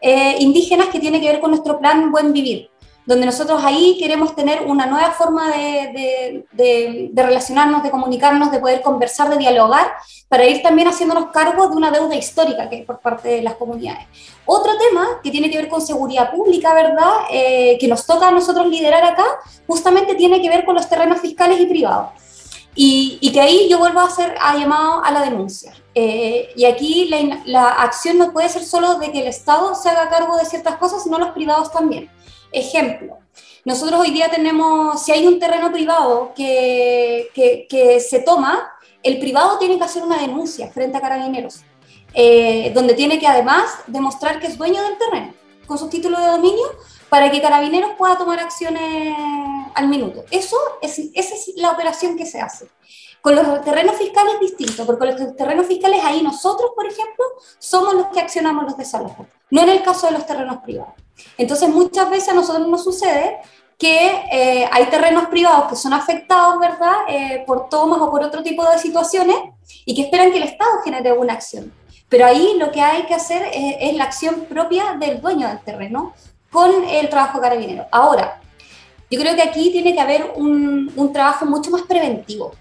eh, 0.00 0.36
indígenas 0.38 0.86
que 0.88 0.98
tiene 0.98 1.20
que 1.20 1.26
ver 1.26 1.40
con 1.40 1.50
nuestro 1.50 1.78
plan 1.78 2.10
Buen 2.10 2.32
Vivir 2.32 2.70
donde 3.06 3.24
nosotros 3.24 3.62
ahí 3.64 3.96
queremos 3.98 4.34
tener 4.34 4.62
una 4.62 4.86
nueva 4.86 5.12
forma 5.12 5.48
de, 5.52 6.44
de, 6.52 7.10
relacionarnos, 7.14 7.84
de 7.84 7.90
comunicarnos, 7.90 8.50
de 8.50 8.58
poder 8.58 8.82
conversar, 8.82 9.30
de 9.30 9.38
dialogar, 9.38 9.92
para 10.28 10.44
ir 10.44 10.60
también 10.60 10.88
haciéndonos 10.88 11.30
cargo 11.30 11.68
de 11.68 11.76
una 11.76 11.92
deuda 11.92 12.16
histórica 12.16 12.68
que 12.68 12.80
es 12.80 12.84
por 12.84 12.98
parte 12.98 13.28
de 13.28 13.42
las 13.42 13.54
comunidades. 13.54 14.06
Otro 14.44 14.72
tema 14.76 15.20
que 15.22 15.30
tiene 15.30 15.48
que 15.50 15.56
ver 15.56 15.68
con 15.68 15.80
seguridad 15.80 16.32
pública, 16.32 16.74
¿verdad? 16.74 17.12
Eh, 17.30 17.78
que 17.80 17.86
nos 17.86 18.04
toca 18.06 18.28
a 18.28 18.32
nosotros 18.32 18.66
liderar 18.66 19.04
acá, 19.04 19.24
justamente 19.68 20.16
tiene 20.16 20.42
que 20.42 20.48
ver 20.48 20.64
con 20.64 20.74
los 20.74 20.88
terrenos 20.88 21.20
fiscales 21.20 21.60
y 21.60 21.66
privados. 21.66 22.08
Y, 22.78 23.30
que 23.32 23.40
ahí 23.40 23.68
yo 23.70 23.78
vuelvo 23.78 24.00
a 24.00 24.04
hacer 24.04 24.34
llamado 24.58 25.02
a 25.02 25.10
la 25.10 25.22
denuncia. 25.22 25.72
Eh, 25.94 26.50
y 26.56 26.66
aquí 26.66 27.08
la, 27.08 27.40
la 27.46 27.68
acción 27.68 28.18
no 28.18 28.32
puede 28.32 28.50
ser 28.50 28.64
solo 28.64 28.98
de 28.98 29.10
que 29.12 29.20
el 29.20 29.28
Estado 29.28 29.74
se 29.74 29.88
haga 29.88 30.10
cargo 30.10 30.36
de 30.36 30.44
ciertas 30.44 30.76
cosas, 30.76 31.02
sino 31.02 31.18
los 31.18 31.30
privados 31.30 31.72
también. 31.72 32.10
Ejemplo, 32.52 33.18
nosotros 33.64 34.00
hoy 34.00 34.10
día 34.10 34.30
tenemos, 34.30 35.02
si 35.02 35.12
hay 35.12 35.26
un 35.26 35.38
terreno 35.38 35.72
privado 35.72 36.32
que, 36.34 37.30
que, 37.34 38.00
se 38.00 38.20
toma, 38.20 38.72
el 39.02 39.18
privado 39.18 39.58
tiene 39.58 39.78
que 39.78 39.84
hacer 39.84 40.02
una 40.02 40.20
denuncia 40.20 40.70
frente 40.70 40.98
a 40.98 41.00
carabineros, 41.00 41.60
eh, 42.14 42.70
donde 42.74 42.94
tiene 42.94 43.18
que 43.18 43.26
además 43.26 43.64
demostrar 43.86 44.40
que 44.40 44.46
es 44.46 44.56
dueño 44.56 44.82
del 44.82 44.98
terreno 44.98 45.34
con 45.66 45.78
su 45.78 45.88
título 45.88 46.18
de 46.20 46.26
dominio 46.26 46.66
para 47.08 47.30
que 47.30 47.42
carabineros 47.42 47.92
pueda 47.98 48.16
tomar 48.16 48.38
acciones 48.38 49.14
al 49.74 49.88
minuto. 49.88 50.24
Eso 50.30 50.56
es, 50.80 50.98
esa 50.98 51.34
es 51.34 51.52
la 51.56 51.72
operación 51.72 52.16
que 52.16 52.26
se 52.26 52.40
hace. 52.40 52.68
Con 53.26 53.34
los 53.34 53.60
terrenos 53.64 53.96
fiscales 53.96 54.34
es 54.34 54.40
distinto, 54.40 54.86
porque 54.86 55.00
con 55.00 55.08
los 55.08 55.34
terrenos 55.34 55.66
fiscales 55.66 55.98
ahí 56.04 56.22
nosotros, 56.22 56.70
por 56.76 56.86
ejemplo, 56.86 57.24
somos 57.58 57.92
los 57.94 58.06
que 58.06 58.20
accionamos 58.20 58.62
los 58.62 58.76
desalojos, 58.76 59.26
no 59.50 59.62
en 59.62 59.70
el 59.70 59.82
caso 59.82 60.06
de 60.06 60.12
los 60.12 60.24
terrenos 60.24 60.58
privados. 60.58 60.94
Entonces 61.36 61.68
muchas 61.68 62.08
veces 62.08 62.28
a 62.28 62.34
nosotros 62.34 62.68
nos 62.68 62.84
sucede 62.84 63.38
que 63.76 64.22
eh, 64.30 64.68
hay 64.70 64.84
terrenos 64.84 65.26
privados 65.26 65.70
que 65.70 65.74
son 65.74 65.92
afectados, 65.92 66.60
¿verdad?, 66.60 66.98
eh, 67.08 67.42
por 67.44 67.68
tomas 67.68 67.98
o 68.00 68.12
por 68.12 68.22
otro 68.22 68.44
tipo 68.44 68.64
de 68.70 68.78
situaciones 68.78 69.36
y 69.84 69.96
que 69.96 70.02
esperan 70.02 70.30
que 70.30 70.36
el 70.36 70.44
Estado 70.44 70.82
genere 70.84 71.12
una 71.12 71.32
acción. 71.32 71.72
Pero 72.08 72.26
ahí 72.26 72.54
lo 72.60 72.70
que 72.70 72.80
hay 72.80 73.06
que 73.06 73.14
hacer 73.14 73.42
es, 73.52 73.74
es 73.80 73.96
la 73.96 74.04
acción 74.04 74.42
propia 74.48 74.94
del 75.00 75.20
dueño 75.20 75.48
del 75.48 75.58
terreno 75.62 76.14
con 76.48 76.70
el 76.84 77.08
trabajo 77.08 77.40
carabinero. 77.40 77.86
Ahora, 77.90 78.40
yo 79.10 79.18
creo 79.18 79.34
que 79.34 79.42
aquí 79.42 79.72
tiene 79.72 79.94
que 79.94 80.00
haber 80.00 80.32
un, 80.36 80.92
un 80.94 81.12
trabajo 81.12 81.44
mucho 81.44 81.72
más 81.72 81.82
preventivo. 81.82 82.52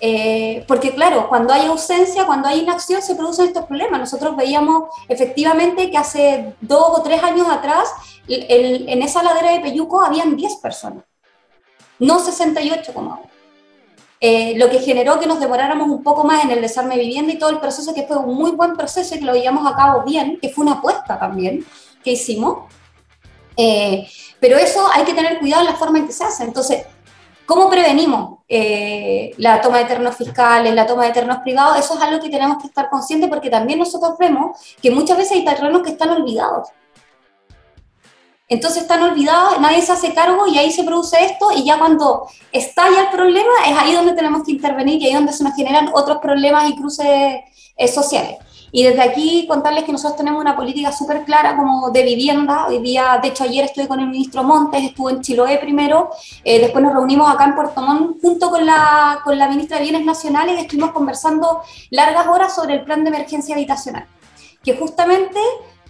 Eh, 0.00 0.64
porque 0.68 0.94
claro, 0.94 1.28
cuando 1.28 1.52
hay 1.52 1.66
ausencia, 1.66 2.26
cuando 2.26 2.48
hay 2.48 2.60
inacción, 2.60 3.02
se 3.02 3.14
producen 3.14 3.46
estos 3.46 3.64
problemas. 3.64 4.00
Nosotros 4.00 4.36
veíamos 4.36 4.90
efectivamente 5.08 5.90
que 5.90 5.96
hace 5.96 6.54
dos 6.60 6.98
o 6.98 7.02
tres 7.02 7.22
años 7.22 7.48
atrás, 7.48 7.92
el, 8.28 8.88
en 8.88 9.02
esa 9.02 9.22
ladera 9.22 9.52
de 9.52 9.60
Peyuco 9.60 10.02
habían 10.02 10.36
10 10.36 10.56
personas, 10.56 11.04
no 11.98 12.18
68 12.18 12.92
como 12.92 13.12
ahora. 13.12 13.28
Eh, 14.20 14.54
lo 14.56 14.68
que 14.68 14.80
generó 14.80 15.20
que 15.20 15.26
nos 15.26 15.38
demoráramos 15.38 15.88
un 15.88 16.02
poco 16.02 16.24
más 16.24 16.44
en 16.44 16.50
el 16.50 16.60
desarme 16.60 16.96
de 16.96 17.04
vivienda 17.04 17.32
y 17.32 17.38
todo 17.38 17.50
el 17.50 17.60
proceso, 17.60 17.94
que 17.94 18.06
fue 18.06 18.16
un 18.16 18.34
muy 18.34 18.50
buen 18.50 18.76
proceso 18.76 19.14
y 19.14 19.20
que 19.20 19.24
lo 19.24 19.34
llevamos 19.34 19.70
a 19.70 19.76
cabo 19.76 20.02
bien, 20.04 20.38
que 20.42 20.48
fue 20.48 20.64
una 20.64 20.74
apuesta 20.74 21.18
también 21.18 21.64
que 22.02 22.12
hicimos. 22.12 22.64
Eh, 23.56 24.08
pero 24.40 24.56
eso 24.56 24.86
hay 24.92 25.04
que 25.04 25.14
tener 25.14 25.38
cuidado 25.38 25.62
en 25.62 25.68
la 25.68 25.76
forma 25.76 25.98
en 25.98 26.06
que 26.06 26.12
se 26.12 26.24
hace. 26.24 26.44
Entonces, 26.44 26.84
¿Cómo 27.48 27.70
prevenimos 27.70 28.37
eh, 28.48 29.32
la 29.36 29.60
toma 29.60 29.78
de 29.78 29.84
terrenos 29.84 30.16
fiscales, 30.16 30.74
la 30.74 30.86
toma 30.86 31.04
de 31.04 31.12
terrenos 31.12 31.38
privados? 31.38 31.78
Eso 31.78 31.94
es 31.94 32.00
algo 32.00 32.20
que 32.22 32.30
tenemos 32.30 32.58
que 32.58 32.68
estar 32.68 32.88
conscientes 32.88 33.28
porque 33.28 33.50
también 33.50 33.78
nosotros 33.78 34.16
vemos 34.18 34.58
que 34.80 34.90
muchas 34.90 35.16
veces 35.16 35.32
hay 35.32 35.44
terrenos 35.44 35.82
que 35.82 35.90
están 35.90 36.10
olvidados. 36.10 36.68
Entonces 38.50 38.82
están 38.82 39.02
olvidados, 39.02 39.60
nadie 39.60 39.82
se 39.82 39.92
hace 39.92 40.14
cargo 40.14 40.46
y 40.46 40.56
ahí 40.56 40.72
se 40.72 40.82
produce 40.82 41.22
esto 41.22 41.50
y 41.54 41.64
ya 41.64 41.78
cuando 41.78 42.28
estalla 42.50 43.02
el 43.02 43.08
problema 43.08 43.52
es 43.66 43.76
ahí 43.76 43.92
donde 43.92 44.14
tenemos 44.14 44.42
que 44.42 44.52
intervenir 44.52 45.02
y 45.02 45.06
ahí 45.06 45.14
donde 45.14 45.34
se 45.34 45.44
nos 45.44 45.54
generan 45.54 45.90
otros 45.92 46.16
problemas 46.16 46.70
y 46.70 46.74
cruces 46.74 47.40
eh, 47.76 47.88
sociales. 47.88 48.38
Y 48.70 48.82
desde 48.82 49.02
aquí 49.02 49.46
contarles 49.48 49.84
que 49.84 49.92
nosotros 49.92 50.16
tenemos 50.16 50.40
una 50.40 50.54
política 50.54 50.92
súper 50.92 51.24
clara 51.24 51.56
como 51.56 51.90
de 51.90 52.02
vivienda. 52.02 52.66
Hoy 52.66 52.80
día, 52.80 53.18
de 53.22 53.28
hecho, 53.28 53.44
ayer 53.44 53.64
estuve 53.64 53.88
con 53.88 54.00
el 54.00 54.08
ministro 54.08 54.42
Montes, 54.42 54.84
estuvo 54.84 55.10
en 55.10 55.22
Chiloé 55.22 55.58
primero, 55.58 56.10
eh, 56.44 56.60
después 56.60 56.84
nos 56.84 56.92
reunimos 56.92 57.30
acá 57.30 57.44
en 57.44 57.54
Puerto 57.54 57.80
Montt 57.80 58.20
junto 58.20 58.50
con 58.50 58.66
la, 58.66 59.20
con 59.24 59.38
la 59.38 59.48
ministra 59.48 59.78
de 59.78 59.84
Bienes 59.84 60.04
Nacionales 60.04 60.58
y 60.58 60.60
estuvimos 60.62 60.92
conversando 60.92 61.62
largas 61.90 62.26
horas 62.26 62.54
sobre 62.54 62.74
el 62.74 62.84
plan 62.84 63.04
de 63.04 63.08
emergencia 63.08 63.54
habitacional, 63.54 64.06
que 64.62 64.76
justamente 64.76 65.40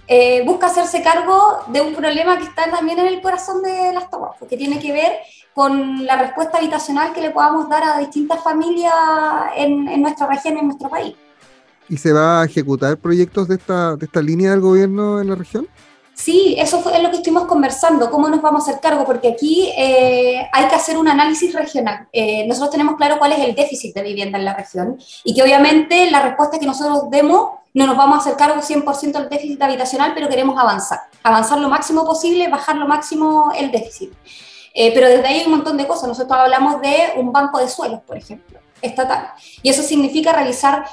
eh, 0.06 0.42
busca 0.46 0.66
hacerse 0.68 1.02
cargo 1.02 1.58
de 1.66 1.80
un 1.80 1.94
problema 1.94 2.38
que 2.38 2.44
está 2.44 2.70
también 2.70 2.98
en 2.98 3.08
el 3.08 3.20
corazón 3.20 3.62
de 3.62 3.92
las 3.92 4.08
tomas, 4.08 4.36
que 4.48 4.56
tiene 4.56 4.78
que 4.78 4.92
ver 4.92 5.18
con 5.52 6.06
la 6.06 6.16
respuesta 6.16 6.58
habitacional 6.58 7.12
que 7.12 7.20
le 7.20 7.30
podamos 7.30 7.68
dar 7.68 7.82
a 7.82 7.98
distintas 7.98 8.42
familias 8.42 8.94
en, 9.56 9.88
en 9.88 10.00
nuestra 10.00 10.28
región 10.28 10.56
en 10.56 10.66
nuestro 10.66 10.88
país. 10.88 11.16
¿Y 11.88 11.96
se 11.96 12.12
va 12.12 12.42
a 12.42 12.44
ejecutar 12.44 12.98
proyectos 12.98 13.48
de 13.48 13.57
esta, 13.57 13.96
de 13.96 14.07
esta 14.07 14.20
línea 14.20 14.51
del 14.51 14.61
gobierno 14.61 15.20
en 15.20 15.29
la 15.29 15.35
región? 15.35 15.68
Sí, 16.18 16.57
eso 16.59 16.81
fue 16.81 17.01
lo 17.01 17.11
que 17.11 17.18
estuvimos 17.18 17.44
conversando, 17.44 18.11
cómo 18.11 18.29
nos 18.29 18.42
vamos 18.42 18.62
a 18.66 18.70
hacer 18.70 18.81
cargo, 18.81 19.05
porque 19.05 19.29
aquí 19.29 19.72
eh, 19.77 20.48
hay 20.53 20.68
que 20.68 20.74
hacer 20.74 20.98
un 20.98 21.07
análisis 21.07 21.55
regional. 21.55 22.09
Eh, 22.12 22.44
nosotros 22.48 22.72
tenemos 22.72 22.96
claro 22.96 23.20
cuál 23.20 23.33
es 23.33 23.38
el 23.38 23.55
déficit 23.55 23.94
de 23.94 24.03
vivienda 24.03 24.37
en 24.37 24.44
la 24.44 24.55
región 24.55 24.98
y 25.22 25.33
que 25.33 25.44
obviamente 25.44 26.11
la 26.11 26.20
respuesta 26.20 26.59
que 26.59 26.66
nosotros 26.66 27.09
demos 27.09 27.51
no 27.72 27.87
nos 27.87 27.96
vamos 27.96 28.16
a 28.16 28.20
hacer 28.22 28.37
cargo 28.37 28.61
100% 28.61 29.12
del 29.12 29.29
déficit 29.29 29.62
habitacional, 29.62 30.12
pero 30.12 30.29
queremos 30.29 30.59
avanzar, 30.59 30.98
avanzar 31.22 31.61
lo 31.61 31.68
máximo 31.68 32.05
posible, 32.05 32.48
bajar 32.48 32.74
lo 32.74 32.88
máximo 32.88 33.53
el 33.57 33.70
déficit. 33.70 34.12
Eh, 34.74 34.90
pero 34.92 35.09
desde 35.09 35.24
ahí 35.24 35.40
hay 35.40 35.46
un 35.46 35.53
montón 35.53 35.77
de 35.77 35.87
cosas. 35.87 36.09
Nosotros 36.09 36.37
hablamos 36.37 36.81
de 36.81 37.12
un 37.16 37.31
banco 37.31 37.59
de 37.59 37.68
suelos, 37.68 38.01
por 38.05 38.16
ejemplo, 38.16 38.59
estatal. 38.83 39.29
Y 39.62 39.70
eso 39.70 39.83
significa 39.83 40.33
realizar 40.33 40.85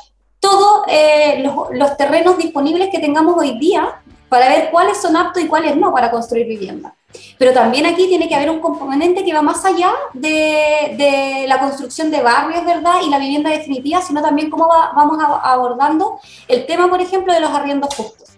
todos 0.45 0.83
eh, 0.87 1.43
los, 1.71 1.97
terrenos 1.97 2.37
disponibles 2.37 2.89
que 2.91 2.99
tengamos 2.99 3.35
hoy 3.35 3.57
día 3.57 3.99
para 4.29 4.47
ver 4.47 4.69
cuáles 4.69 5.01
son 5.01 5.17
aptos 5.17 5.41
y 5.41 5.47
cuáles 5.47 5.75
no 5.75 5.91
para 5.91 6.11
construir 6.11 6.45
vivienda. 6.45 6.93
Pero 7.39 7.51
también 7.51 7.87
aquí 7.87 8.07
tiene 8.07 8.29
que 8.29 8.35
haber 8.35 8.51
un 8.51 8.59
componente 8.59 9.25
que 9.25 9.33
va 9.33 9.41
más 9.41 9.65
allá 9.65 9.91
de, 10.13 11.45
la 11.47 11.59
construcción 11.59 12.11
de 12.11 12.21
barrios, 12.21 12.63
¿verdad? 12.63 12.97
Y 13.03 13.09
la 13.09 13.17
vivienda 13.17 13.49
definitiva, 13.49 14.01
sino 14.03 14.21
también 14.21 14.51
cómo 14.51 14.67
va, 14.67 14.91
vamos 14.95 15.17
abordando 15.41 16.19
el 16.47 16.67
tema, 16.67 16.89
por 16.91 17.01
ejemplo, 17.01 17.33
de 17.33 17.39
los 17.39 17.49
arriendos 17.49 17.95
justos. 17.95 18.29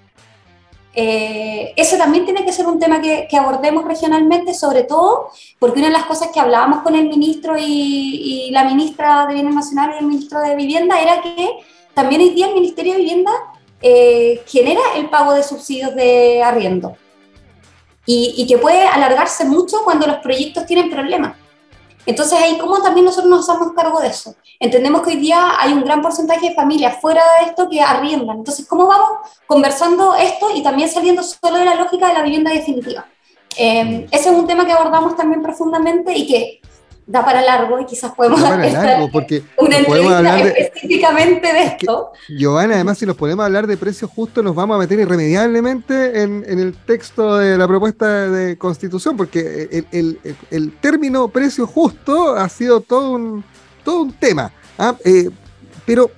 Eh, 0.93 1.73
ese 1.75 1.97
también 1.97 2.23
tiene 2.23 2.45
que 2.45 2.53
ser 2.53 2.67
un 2.67 2.79
tema 2.79 3.01
que, 3.01 3.27
que, 3.29 3.37
abordemos 3.37 3.83
regionalmente, 3.83 4.53
sobre 4.53 4.83
todo 4.83 5.29
porque 5.59 5.79
una 5.79 5.89
de 5.89 5.93
las 5.93 6.05
cosas 6.05 6.29
que 6.33 6.39
hablábamos 6.39 6.83
con 6.83 6.95
el 6.95 7.09
ministro 7.09 7.55
y, 7.57 8.47
y 8.47 8.51
la 8.51 8.63
ministra 8.63 9.27
de 9.27 9.33
Bienes 9.33 9.53
Nacionales 9.53 9.97
y 9.97 9.99
el 9.99 10.07
ministro 10.07 10.39
de 10.39 10.55
Vivienda 10.55 10.99
era 10.99 11.21
que 11.21 11.49
también 11.97 12.21
hoy 12.21 12.29
día 12.29 12.45
el 12.45 12.53
Ministerio 12.53 12.93
de 12.93 12.99
Vivienda 12.99 13.31
eh, 13.81 14.43
genera 14.45 14.81
el 14.97 15.09
pago 15.09 15.33
de 15.33 15.41
subsidios 15.41 15.95
de 15.95 16.43
arriendo 16.43 16.95
y, 18.05 18.45
que 18.47 18.59
puede 18.59 18.83
alargarse 18.83 19.45
mucho 19.45 19.77
cuando 19.83 20.05
los 20.05 20.17
proyectos 20.17 20.67
tienen 20.67 20.91
problemas. 20.91 21.35
Entonces 22.05 22.39
ahí 22.39 22.59
cómo 22.59 22.83
también 22.83 23.03
nosotros 23.03 23.31
nos 23.31 23.49
hacemos 23.49 23.73
cargo 23.73 23.99
de 23.99 24.09
eso. 24.09 24.35
Entendemos 24.59 25.01
que 25.01 25.09
hoy 25.09 25.15
día 25.15 25.59
hay 25.59 25.73
un 25.73 25.83
gran 25.83 26.03
porcentaje 26.03 26.49
de 26.49 26.55
familias 26.55 27.01
fuera 27.01 27.23
de 27.39 27.47
esto 27.47 27.67
que 27.67 27.81
arriendan. 27.81 28.37
Entonces, 28.37 28.67
¿cómo 28.67 28.85
vamos 28.85 29.09
conversando 29.47 30.13
esto 30.13 30.49
y 30.55 30.61
también 30.61 30.89
saliendo 30.89 31.23
solo 31.23 31.57
de 31.57 31.65
la 31.65 31.73
lógica 31.73 32.09
de 32.09 32.13
la 32.13 32.21
vivienda 32.21 32.51
definitiva? 32.51 33.07
Eh, 33.57 34.07
ese 34.11 34.29
es 34.29 34.35
un 34.35 34.45
tema 34.45 34.67
que 34.67 34.73
abordamos 34.73 35.15
también 35.15 35.41
profundamente 35.41 36.15
y 36.15 36.27
que 36.27 36.61
da 37.07 37.23
para 37.23 37.41
largo 37.41 37.79
y 37.79 37.85
quizás 37.85 38.11
podemos 38.13 38.41
da 38.41 38.49
para 38.49 38.69
largo 38.69 39.09
porque 39.09 39.41
una 39.57 39.77
entrevista 39.77 40.17
hablar 40.17 40.43
de, 40.43 40.49
específicamente 40.49 41.53
de 41.53 41.63
esto. 41.63 42.11
Giovanna, 42.27 42.75
además, 42.75 42.97
si 42.97 43.05
nos 43.05 43.15
podemos 43.15 43.45
hablar 43.45 43.65
de 43.65 43.77
precios 43.77 44.11
justos, 44.11 44.43
nos 44.43 44.53
vamos 44.53 44.75
a 44.75 44.79
meter 44.79 44.99
irremediablemente 44.99 46.21
en, 46.21 46.43
en 46.45 46.59
el 46.59 46.73
texto 46.73 47.37
de 47.37 47.57
la 47.57 47.67
propuesta 47.67 48.29
de 48.29 48.57
constitución, 48.57 49.15
porque 49.15 49.69
el, 49.71 49.87
el, 49.91 50.19
el, 50.23 50.35
el 50.51 50.71
término 50.77 51.29
precio 51.29 51.65
justo 51.65 52.35
ha 52.35 52.49
sido 52.49 52.81
todo 52.81 53.11
un, 53.11 53.43
todo 53.85 54.01
un 54.01 54.11
tema. 54.11 54.51
¿ah? 54.77 54.93
Eh, 55.05 55.29
pero 55.85 56.11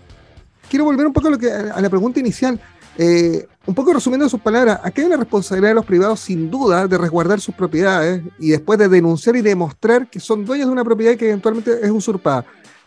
quiero 0.70 0.86
volver 0.86 1.06
un 1.06 1.14
poco 1.14 1.28
a, 1.28 1.32
lo 1.32 1.38
que, 1.38 1.52
a 1.52 1.80
la 1.80 1.90
pregunta 1.90 2.20
inicial. 2.20 2.60
Eh, 3.02 3.48
un 3.66 3.74
poco 3.74 3.94
resumiendo 3.94 4.28
sus 4.28 4.42
palabras, 4.42 4.82
aquí 4.84 5.00
hay 5.00 5.08
una 5.08 5.16
responsabilidad 5.16 5.70
de 5.70 5.76
los 5.76 5.86
privados 5.86 6.20
sin 6.20 6.52
duda 6.52 6.86
de 6.86 6.98
resguardar 6.98 7.40
sus 7.40 7.56
propiedades 7.56 8.22
y 8.38 8.50
después 8.50 8.78
de 8.78 8.90
denunciar 8.90 9.38
y 9.38 9.42
demostrar 9.42 10.10
que 10.10 10.20
son 10.20 10.44
dueños 10.44 10.68
de 10.68 10.74
una 10.74 10.84
propiedad 10.84 11.16
que 11.16 11.30
eventualmente 11.30 11.80
es 11.82 11.90
usurpada. 11.90 12.44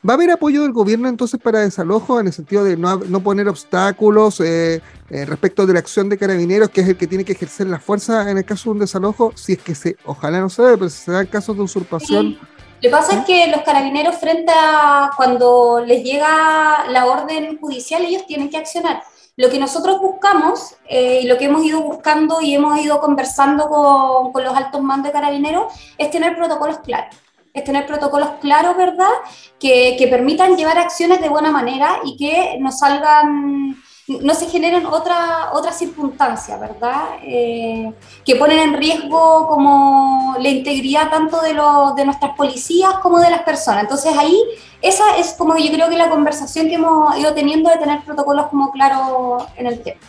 ¿Va 0.06 0.12
a 0.12 0.16
haber 0.16 0.30
apoyo 0.32 0.64
del 0.64 0.72
gobierno 0.72 1.08
entonces 1.08 1.40
para 1.40 1.60
desalojo 1.60 2.20
en 2.20 2.26
el 2.26 2.32
sentido 2.34 2.62
de 2.62 2.76
no, 2.76 2.96
no 2.96 3.20
poner 3.20 3.48
obstáculos 3.48 4.40
eh, 4.40 4.82
eh, 5.08 5.24
respecto 5.24 5.64
de 5.64 5.72
la 5.72 5.78
acción 5.78 6.10
de 6.10 6.18
carabineros, 6.18 6.68
que 6.68 6.82
es 6.82 6.88
el 6.88 6.98
que 6.98 7.06
tiene 7.06 7.24
que 7.24 7.32
ejercer 7.32 7.68
la 7.68 7.80
fuerza 7.80 8.30
en 8.30 8.36
el 8.36 8.44
caso 8.44 8.64
de 8.64 8.70
un 8.72 8.78
desalojo? 8.80 9.32
Si 9.34 9.52
es 9.52 9.62
que 9.62 9.74
se, 9.74 9.96
ojalá 10.04 10.40
no 10.40 10.50
se 10.50 10.60
dé, 10.62 10.76
pero 10.76 10.90
si 10.90 11.04
se 11.04 11.12
dan 11.12 11.26
casos 11.26 11.56
de 11.56 11.62
usurpación. 11.62 12.32
Lo 12.32 12.38
que 12.82 12.90
pasa 12.90 13.20
es 13.20 13.24
que 13.24 13.46
los 13.46 13.62
carabineros 13.62 14.16
frente 14.16 14.52
a 14.54 15.10
cuando 15.16 15.82
les 15.86 16.04
llega 16.04 16.84
la 16.90 17.06
orden 17.06 17.56
judicial, 17.58 18.04
ellos 18.04 18.26
tienen 18.26 18.50
que 18.50 18.58
accionar. 18.58 19.02
Lo 19.36 19.48
que 19.48 19.58
nosotros 19.58 20.00
buscamos 20.00 20.76
eh, 20.88 21.20
y 21.22 21.26
lo 21.26 21.38
que 21.38 21.46
hemos 21.46 21.64
ido 21.64 21.80
buscando 21.80 22.40
y 22.40 22.54
hemos 22.54 22.78
ido 22.80 23.00
conversando 23.00 23.68
con, 23.68 24.32
con 24.32 24.44
los 24.44 24.54
altos 24.54 24.82
mandos 24.82 25.06
de 25.06 25.12
carabineros 25.12 25.72
es 25.96 26.10
tener 26.10 26.36
protocolos 26.36 26.78
claros 26.80 27.16
es 27.54 27.64
tener 27.64 27.86
protocolos 27.86 28.30
claros, 28.40 28.76
¿verdad? 28.76 29.10
Que, 29.58 29.96
que, 29.98 30.08
permitan 30.08 30.56
llevar 30.56 30.78
acciones 30.78 31.20
de 31.20 31.28
buena 31.28 31.50
manera 31.50 32.00
y 32.04 32.16
que 32.16 32.56
no 32.58 32.72
salgan, 32.72 33.76
no 34.08 34.34
se 34.34 34.46
generen 34.46 34.86
otra, 34.86 35.50
otras 35.52 35.78
circunstancias, 35.78 36.58
¿verdad? 36.58 37.18
Eh, 37.22 37.92
que 38.24 38.36
ponen 38.36 38.58
en 38.58 38.74
riesgo 38.74 39.46
como 39.46 40.34
la 40.40 40.48
integridad 40.48 41.08
tanto 41.10 41.40
de, 41.40 41.54
los, 41.54 41.94
de 41.94 42.04
nuestras 42.04 42.34
policías 42.36 42.94
como 42.94 43.20
de 43.20 43.30
las 43.30 43.42
personas. 43.42 43.84
Entonces 43.84 44.16
ahí, 44.18 44.36
esa 44.80 45.16
es 45.16 45.34
como 45.34 45.56
yo 45.56 45.72
creo 45.72 45.88
que 45.88 45.96
la 45.96 46.10
conversación 46.10 46.68
que 46.68 46.74
hemos 46.74 47.16
ido 47.16 47.32
teniendo 47.32 47.70
de 47.70 47.78
tener 47.78 48.02
protocolos 48.04 48.46
como 48.46 48.72
claros 48.72 49.44
en 49.56 49.66
el 49.66 49.82
tema. 49.82 50.00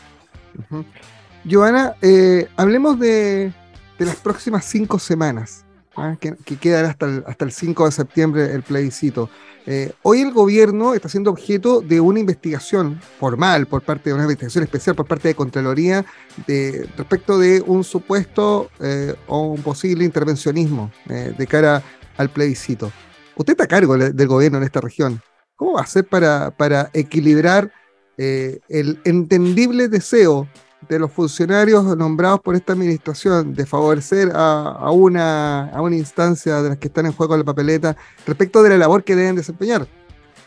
Joana, 1.49 1.95
eh, 2.01 2.47
hablemos 2.57 2.97
de, 2.99 3.53
de 3.99 4.05
las 4.05 4.15
próximas 4.15 4.65
cinco 4.65 4.97
semanas. 4.97 5.62
¿Ah? 5.95 6.15
que, 6.19 6.35
que, 6.45 6.57
quedan 6.57 6.85
hasta 6.85 7.05
el, 7.05 7.23
hasta 7.27 7.45
el 7.45 7.51
5 7.51 7.85
de 7.85 7.91
septiembre 7.91 8.53
el 8.53 8.63
plebiscito. 8.63 9.29
Eh, 9.65 9.93
hoy 10.01 10.21
el 10.21 10.33
gobierno 10.33 10.93
está 10.93 11.07
siendo 11.07 11.31
objeto 11.31 11.79
de 11.79 12.01
una 12.01 12.19
investigación 12.19 12.99
formal 13.19 13.65
por 13.65 13.81
parte 13.81 14.09
de 14.09 14.13
una 14.13 14.23
investigación 14.23 14.65
especial 14.65 14.95
por 14.95 15.07
parte 15.07 15.29
de 15.29 15.35
Contraloría 15.35 16.05
de, 16.47 16.89
respecto 16.97 17.37
de 17.37 17.61
un 17.61 17.85
supuesto 17.85 18.69
eh, 18.81 19.15
o 19.27 19.53
un 19.53 19.61
posible 19.61 20.03
intervencionismo 20.03 20.91
eh, 21.09 21.33
de 21.37 21.47
cara 21.47 21.81
al 22.17 22.29
plebiscito. 22.29 22.91
Usted 23.35 23.53
está 23.53 23.63
a 23.63 23.67
cargo 23.67 23.97
del 23.97 24.27
gobierno 24.27 24.57
en 24.57 24.65
esta 24.65 24.81
región. 24.81 25.21
¿Cómo 25.55 25.73
va 25.73 25.79
a 25.79 25.83
hacer 25.83 26.05
para, 26.05 26.51
para 26.51 26.89
equilibrar 26.93 27.71
el 28.15 28.99
entendible 29.05 29.87
deseo 29.87 30.47
de 30.87 30.99
los 30.99 31.11
funcionarios 31.11 31.83
nombrados 31.97 32.39
por 32.41 32.55
esta 32.55 32.73
administración 32.73 33.53
de 33.53 33.65
favorecer 33.65 34.31
a, 34.33 34.71
a, 34.71 34.91
una, 34.91 35.69
a 35.69 35.81
una 35.81 35.95
instancia 35.95 36.61
de 36.61 36.69
las 36.69 36.77
que 36.77 36.87
están 36.87 37.05
en 37.05 37.13
juego 37.13 37.37
la 37.37 37.43
papeleta 37.43 37.95
respecto 38.25 38.63
de 38.63 38.69
la 38.69 38.77
labor 38.77 39.03
que 39.03 39.15
deben 39.15 39.35
desempeñar. 39.35 39.87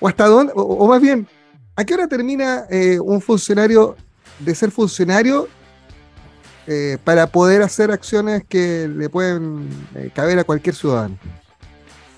O 0.00 0.08
hasta 0.08 0.26
dónde, 0.26 0.52
o, 0.54 0.62
o 0.62 0.88
más 0.88 1.00
bien, 1.00 1.26
¿a 1.74 1.84
qué 1.84 1.94
hora 1.94 2.06
termina 2.08 2.66
eh, 2.70 2.98
un 3.00 3.20
funcionario 3.20 3.96
de 4.38 4.54
ser 4.54 4.70
funcionario 4.70 5.48
eh, 6.66 6.98
para 7.04 7.26
poder 7.26 7.62
hacer 7.62 7.90
acciones 7.90 8.42
que 8.48 8.88
le 8.88 9.08
pueden 9.08 9.68
eh, 9.94 10.10
caber 10.14 10.38
a 10.38 10.44
cualquier 10.44 10.74
ciudadano? 10.74 11.16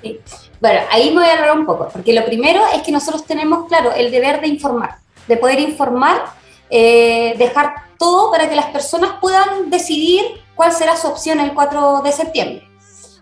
Sí. 0.03 0.19
Bueno, 0.61 0.81
ahí 0.91 1.11
me 1.11 1.21
voy 1.21 1.29
a 1.29 1.35
hablar 1.35 1.59
un 1.59 1.67
poco, 1.67 1.89
porque 1.93 2.13
lo 2.13 2.25
primero 2.25 2.61
es 2.75 2.83
que 2.83 2.91
nosotros 2.91 3.25
tenemos, 3.25 3.69
claro, 3.69 3.93
el 3.93 4.11
deber 4.11 4.41
de 4.41 4.49
informar, 4.49 4.97
de 5.29 5.37
poder 5.37 5.61
informar, 5.61 6.38
eh, 6.71 7.35
dejar 7.39 7.75
todo 7.99 8.31
para 8.31 8.49
que 8.49 8.57
las 8.57 8.67
personas 8.67 9.13
puedan 9.21 9.71
decidir 9.71 10.25
cuál 10.55 10.73
será 10.73 10.97
su 10.97 11.07
opción 11.09 11.41
el 11.41 11.55
4 11.55 12.03
de 12.03 12.13
septiembre. 12.13 12.69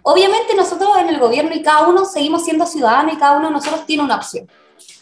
Obviamente 0.02 0.54
nosotros 0.54 0.90
en 0.98 1.08
el 1.08 1.18
gobierno 1.18 1.52
y 1.54 1.62
cada 1.62 1.88
uno 1.88 2.04
seguimos 2.04 2.44
siendo 2.44 2.64
ciudadanos 2.64 3.14
y 3.14 3.18
cada 3.18 3.38
uno 3.38 3.48
de 3.48 3.54
nosotros 3.54 3.86
tiene 3.86 4.04
una 4.04 4.16
opción, 4.16 4.48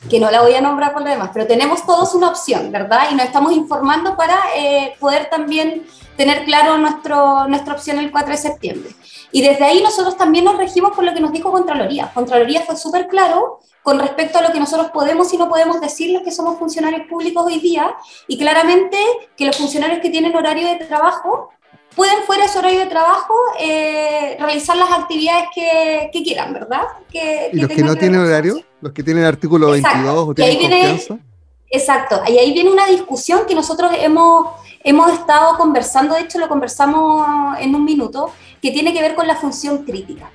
que 0.09 0.19
no 0.19 0.31
la 0.31 0.41
voy 0.41 0.55
a 0.55 0.63
nombrar 0.63 0.95
por 0.95 1.03
lo 1.03 1.11
demás, 1.11 1.31
pero 1.33 1.47
tenemos 1.47 1.85
todos 1.85 2.15
una 2.15 2.29
opción, 2.29 2.73
¿verdad? 2.73 3.09
Y 3.11 3.15
nos 3.15 3.27
estamos 3.27 3.53
informando 3.53 4.17
para 4.17 4.39
eh, 4.57 4.95
poder 4.99 5.29
también 5.29 5.87
tener 6.17 6.45
claro 6.45 6.79
nuestro, 6.79 7.47
nuestra 7.49 7.75
opción 7.75 7.99
el 7.99 8.11
4 8.11 8.31
de 8.31 8.39
septiembre. 8.39 8.91
Y 9.35 9.43
desde 9.43 9.65
ahí 9.65 9.83
nosotros 9.83 10.17
también 10.17 10.45
nos 10.45 10.57
regimos 10.57 10.93
por 10.95 11.03
lo 11.03 11.13
que 11.13 11.19
nos 11.19 11.33
dijo 11.33 11.51
Contraloría. 11.51 12.09
Contraloría 12.15 12.63
fue 12.63 12.77
súper 12.77 13.09
claro 13.09 13.59
con 13.83 13.99
respecto 13.99 14.39
a 14.39 14.43
lo 14.43 14.53
que 14.53 14.61
nosotros 14.61 14.93
podemos 14.93 15.33
y 15.35 15.37
no 15.37 15.49
podemos 15.49 15.81
decir 15.81 16.13
los 16.13 16.23
que 16.23 16.31
somos 16.31 16.57
funcionarios 16.57 17.09
públicos 17.09 17.45
hoy 17.45 17.59
día, 17.59 17.97
y 18.29 18.39
claramente 18.39 18.97
que 19.37 19.45
los 19.45 19.57
funcionarios 19.57 19.99
que 19.99 20.09
tienen 20.09 20.37
horario 20.37 20.69
de 20.69 20.77
trabajo 20.87 21.51
pueden 21.97 22.23
fuera 22.23 22.45
de 22.45 22.49
su 22.49 22.61
horario 22.61 22.79
de 22.79 22.87
trabajo 22.87 23.35
eh, 23.59 24.37
realizar 24.39 24.77
las 24.77 24.93
actividades 24.93 25.47
que, 25.53 26.11
que 26.13 26.23
quieran, 26.23 26.53
¿verdad? 26.53 26.85
Que, 27.11 27.51
¿Y 27.53 27.59
los 27.59 27.69
que, 27.69 27.83
no 27.83 27.97
tienen 27.97 28.21
horario? 28.21 28.61
¿Los 28.81 28.93
que 28.93 29.03
tienen 29.03 29.25
artículo 29.25 29.75
exacto. 29.75 29.99
22 29.99 30.29
o 30.29 30.35
tienen 30.35 30.59
viene, 30.59 30.89
confianza? 30.91 31.19
Exacto, 31.71 32.23
y 32.29 32.39
ahí 32.39 32.53
viene 32.53 32.71
una 32.71 32.87
discusión 32.87 33.47
que 33.49 33.55
nosotros 33.57 33.91
hemos, 33.99 34.47
hemos 34.85 35.13
estado 35.13 35.59
conversando, 35.59 36.15
de 36.15 36.21
hecho 36.21 36.39
lo 36.39 36.49
conversamos 36.49 37.27
en 37.59 37.75
un 37.75 37.85
minuto, 37.85 38.31
que 38.65 38.71
tiene 38.71 38.95
que 38.95 39.03
ver 39.03 39.15
con 39.15 39.27
la 39.27 39.37
función 39.37 39.85
crítica 39.85 40.31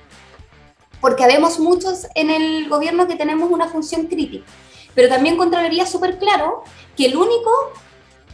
porque 1.00 1.24
habemos 1.24 1.58
muchos 1.58 2.06
en 2.14 2.30
el 2.30 2.68
gobierno 2.68 3.08
que 3.08 3.16
tenemos 3.16 3.50
una 3.50 3.68
función 3.68 4.06
crítica. 4.06 4.44
Pero 4.94 5.08
también 5.08 5.36
Contraloría 5.36 5.84
súper 5.84 6.18
claro 6.18 6.62
que 6.96 7.06
el 7.06 7.16
único 7.16 7.50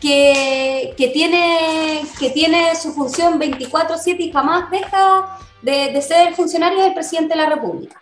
que, 0.01 0.95
que, 0.99 1.09
tiene, 1.09 2.05
que 2.19 2.31
tiene 2.31 2.75
su 2.77 2.93
función 2.93 3.41
24/7 3.41 4.17
y 4.19 4.33
jamás 4.33 4.71
deja 4.71 5.39
de, 5.63 5.93
de 5.93 6.03
ser 6.03 6.35
funcionario 6.35 6.81
es 6.81 6.89
el 6.89 6.95
presidente 6.95 7.35
de 7.35 7.43
la 7.43 7.49
República. 7.49 7.99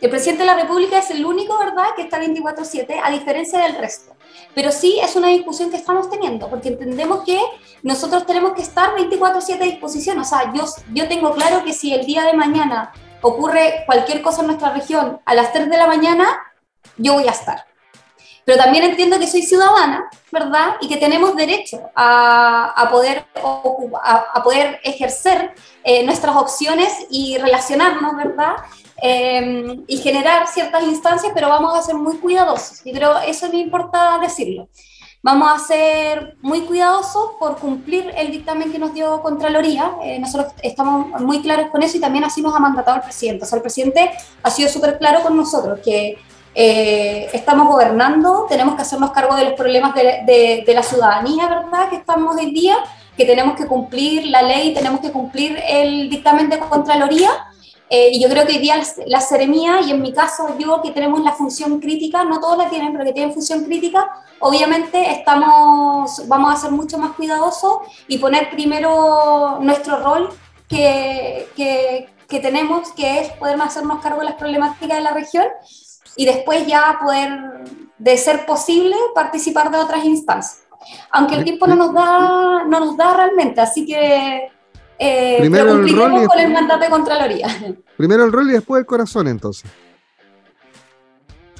El 0.00 0.10
presidente 0.10 0.42
de 0.42 0.46
la 0.46 0.56
República 0.56 0.98
es 0.98 1.10
el 1.10 1.24
único, 1.24 1.56
¿verdad?, 1.58 1.94
que 1.94 2.02
está 2.02 2.20
24/7, 2.20 3.00
a 3.02 3.10
diferencia 3.10 3.60
del 3.60 3.76
resto. 3.76 4.13
Pero 4.54 4.70
sí 4.70 5.00
es 5.02 5.16
una 5.16 5.28
discusión 5.28 5.70
que 5.70 5.76
estamos 5.76 6.08
teniendo, 6.08 6.48
porque 6.48 6.68
entendemos 6.68 7.24
que 7.24 7.40
nosotros 7.82 8.26
tenemos 8.26 8.52
que 8.52 8.62
estar 8.62 8.94
24/7 8.94 9.62
a 9.62 9.66
disposición. 9.66 10.18
O 10.18 10.24
sea, 10.24 10.52
yo, 10.54 10.64
yo 10.92 11.08
tengo 11.08 11.32
claro 11.32 11.64
que 11.64 11.72
si 11.72 11.92
el 11.92 12.06
día 12.06 12.22
de 12.22 12.34
mañana 12.34 12.92
ocurre 13.20 13.82
cualquier 13.86 14.22
cosa 14.22 14.42
en 14.42 14.48
nuestra 14.48 14.72
región 14.72 15.20
a 15.24 15.34
las 15.34 15.52
3 15.52 15.68
de 15.70 15.76
la 15.76 15.86
mañana, 15.86 16.26
yo 16.96 17.14
voy 17.14 17.26
a 17.26 17.32
estar. 17.32 17.66
Pero 18.44 18.58
también 18.58 18.84
entiendo 18.84 19.18
que 19.18 19.26
soy 19.26 19.42
ciudadana, 19.42 20.10
¿verdad? 20.30 20.76
Y 20.80 20.88
que 20.88 20.98
tenemos 20.98 21.34
derecho 21.34 21.80
a, 21.94 22.74
a 22.76 22.90
poder, 22.90 23.24
a, 24.02 24.16
a, 24.34 24.42
poder 24.42 24.80
ejercer 24.84 25.54
eh, 25.82 26.04
nuestras 26.04 26.36
opciones 26.36 26.92
y 27.10 27.38
relacionarnos, 27.38 28.16
¿verdad? 28.16 28.56
Eh, 29.06 29.84
y 29.86 29.98
generar 29.98 30.46
ciertas 30.46 30.82
instancias, 30.84 31.30
pero 31.34 31.50
vamos 31.50 31.78
a 31.78 31.82
ser 31.82 31.94
muy 31.94 32.16
cuidadosos. 32.16 32.80
Y 32.86 32.92
creo 32.94 33.18
eso 33.18 33.50
me 33.50 33.58
importa 33.58 34.18
decirlo. 34.18 34.66
Vamos 35.22 35.52
a 35.52 35.58
ser 35.58 36.38
muy 36.40 36.62
cuidadosos 36.62 37.32
por 37.38 37.58
cumplir 37.58 38.10
el 38.16 38.32
dictamen 38.32 38.72
que 38.72 38.78
nos 38.78 38.94
dio 38.94 39.20
Contraloría. 39.20 39.92
Eh, 40.02 40.18
nosotros 40.18 40.54
estamos 40.62 41.20
muy 41.20 41.42
claros 41.42 41.70
con 41.70 41.82
eso 41.82 41.98
y 41.98 42.00
también 42.00 42.24
así 42.24 42.40
nos 42.40 42.54
ha 42.56 42.58
mandatado 42.58 42.96
el 42.96 43.02
presidente. 43.02 43.44
O 43.44 43.46
sea, 43.46 43.56
el 43.56 43.62
presidente 43.62 44.10
ha 44.42 44.50
sido 44.50 44.70
súper 44.70 44.96
claro 44.96 45.20
con 45.20 45.36
nosotros 45.36 45.80
que 45.84 46.16
eh, 46.54 47.28
estamos 47.34 47.68
gobernando, 47.68 48.46
tenemos 48.48 48.74
que 48.74 48.82
hacernos 48.82 49.10
cargo 49.10 49.36
de 49.36 49.44
los 49.44 49.52
problemas 49.52 49.94
de, 49.94 50.22
de, 50.24 50.64
de, 50.66 50.74
la 50.74 50.82
ciudadanía, 50.82 51.46
¿verdad? 51.46 51.90
Que 51.90 51.96
estamos 51.96 52.36
hoy 52.36 52.54
día, 52.54 52.78
que 53.18 53.26
tenemos 53.26 53.54
que 53.54 53.66
cumplir 53.66 54.28
la 54.28 54.40
ley, 54.40 54.72
tenemos 54.72 55.00
que 55.00 55.12
cumplir 55.12 55.58
el 55.68 56.08
dictamen 56.08 56.48
de 56.48 56.58
Contraloría 56.58 57.30
eh, 57.90 58.10
y 58.12 58.22
yo 58.22 58.28
creo 58.28 58.46
que 58.46 58.54
hoy 58.54 58.58
día 58.58 58.82
la 59.06 59.20
seremía, 59.20 59.80
y 59.82 59.90
en 59.90 60.00
mi 60.00 60.12
caso 60.12 60.56
yo 60.58 60.80
que 60.82 60.90
tenemos 60.90 61.20
la 61.20 61.32
función 61.32 61.80
crítica, 61.80 62.24
no 62.24 62.40
todos 62.40 62.56
la 62.56 62.70
tienen, 62.70 62.92
pero 62.92 63.04
que 63.04 63.12
tienen 63.12 63.34
función 63.34 63.64
crítica, 63.64 64.10
obviamente 64.40 65.10
estamos, 65.12 66.26
vamos 66.26 66.54
a 66.54 66.56
ser 66.56 66.70
mucho 66.70 66.98
más 66.98 67.12
cuidadosos 67.12 67.78
y 68.08 68.18
poner 68.18 68.50
primero 68.50 69.58
nuestro 69.60 69.98
rol 69.98 70.30
que, 70.68 71.46
que, 71.54 72.08
que 72.26 72.40
tenemos, 72.40 72.90
que 72.92 73.20
es 73.20 73.32
poder 73.32 73.60
hacernos 73.60 74.00
cargo 74.00 74.20
de 74.20 74.26
las 74.26 74.34
problemáticas 74.34 74.96
de 74.96 75.04
la 75.04 75.12
región 75.12 75.46
y 76.16 76.24
después 76.24 76.66
ya 76.66 76.98
poder, 77.02 77.64
de 77.98 78.16
ser 78.16 78.46
posible, 78.46 78.96
participar 79.14 79.70
de 79.70 79.78
otras 79.78 80.04
instancias. 80.04 80.62
Aunque 81.10 81.36
el 81.36 81.44
tiempo 81.44 81.66
no 81.66 81.76
nos 81.76 81.94
da, 81.94 82.64
no 82.64 82.80
nos 82.80 82.96
da 82.96 83.14
realmente, 83.14 83.60
así 83.60 83.86
que 83.86 84.50
eh, 84.98 85.36
primero 85.40 85.72
el 85.72 85.96
rol 85.96 86.22
y 86.22 86.26
con 86.26 86.38
el 86.38 86.52
mandato 86.52 86.84
de 86.84 86.90
Contraloría. 86.90 87.48
Primero 87.96 88.24
el 88.24 88.32
rol 88.32 88.50
y 88.50 88.52
después 88.54 88.80
el 88.80 88.86
corazón, 88.86 89.28
entonces. 89.28 89.70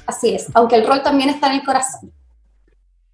Así 0.05 0.35
es, 0.35 0.47
aunque 0.53 0.75
el 0.75 0.85
rol 0.85 1.01
también 1.01 1.29
está 1.29 1.47
en 1.47 1.59
el 1.59 1.65
corazón. 1.65 2.11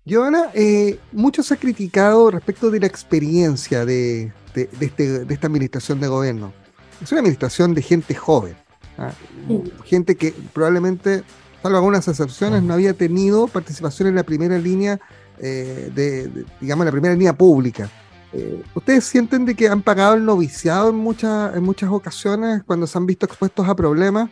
Joana, 0.08 0.50
eh, 0.54 1.00
mucho 1.12 1.44
se 1.44 1.54
ha 1.54 1.58
criticado 1.58 2.32
respecto 2.32 2.72
de 2.72 2.80
la 2.80 2.88
experiencia 2.88 3.86
de, 3.86 4.34
de, 4.54 4.66
de, 4.66 4.86
este, 4.86 5.26
de, 5.26 5.34
esta 5.34 5.48
administración 5.48 6.00
de 6.00 6.08
gobierno. 6.08 6.54
Es 7.02 7.12
una 7.12 7.20
administración 7.20 7.74
de 7.74 7.82
gente 7.82 8.16
joven, 8.16 8.56
¿ah? 8.98 9.12
sí. 9.48 9.72
gente 9.86 10.16
que 10.16 10.34
probablemente, 10.54 11.24
salvo 11.62 11.78
algunas 11.78 12.08
excepciones, 12.08 12.64
no 12.64 12.74
había 12.74 12.94
tenido 12.94 13.48
participación 13.48 14.10
en 14.10 14.16
la 14.16 14.24
primera 14.24 14.58
línea, 14.58 15.00
eh, 15.38 15.92
de, 15.94 16.46
digamos, 16.60 16.86
la 16.86 16.92
primera 16.92 17.14
línea 17.14 17.34
pública. 17.34 17.90
Eh, 18.34 18.64
¿Ustedes 18.74 19.06
sienten 19.06 19.46
de 19.46 19.56
que 19.56 19.68
han 19.68 19.82
pagado 19.82 20.16
el 20.16 20.26
noviciado 20.26 20.90
en, 20.90 20.96
muchas 20.96 21.56
en 21.56 21.64
muchas 21.64 21.90
ocasiones 21.92 22.64
cuando 22.66 22.88
se 22.88 22.98
han 22.98 23.06
visto 23.06 23.26
expuestos 23.26 23.68
a 23.68 23.76
problemas? 23.76 24.30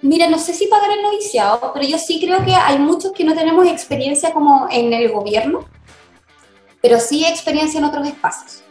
Mira, 0.00 0.28
no 0.28 0.38
sé 0.38 0.52
si 0.52 0.66
pagar 0.66 0.90
el 0.90 1.02
noviciado, 1.02 1.72
pero 1.72 1.86
yo 1.86 1.98
sí 1.98 2.20
creo 2.20 2.44
que 2.44 2.54
hay 2.54 2.78
muchos 2.78 3.12
que 3.12 3.24
no 3.24 3.34
tenemos 3.34 3.66
experiencia 3.66 4.32
como 4.32 4.68
en 4.70 4.92
el 4.92 5.10
gobierno, 5.10 5.66
pero 6.80 7.00
sí 7.00 7.24
experiencia 7.24 7.78
en 7.78 7.84
otros 7.84 8.06
espacios. 8.06 8.62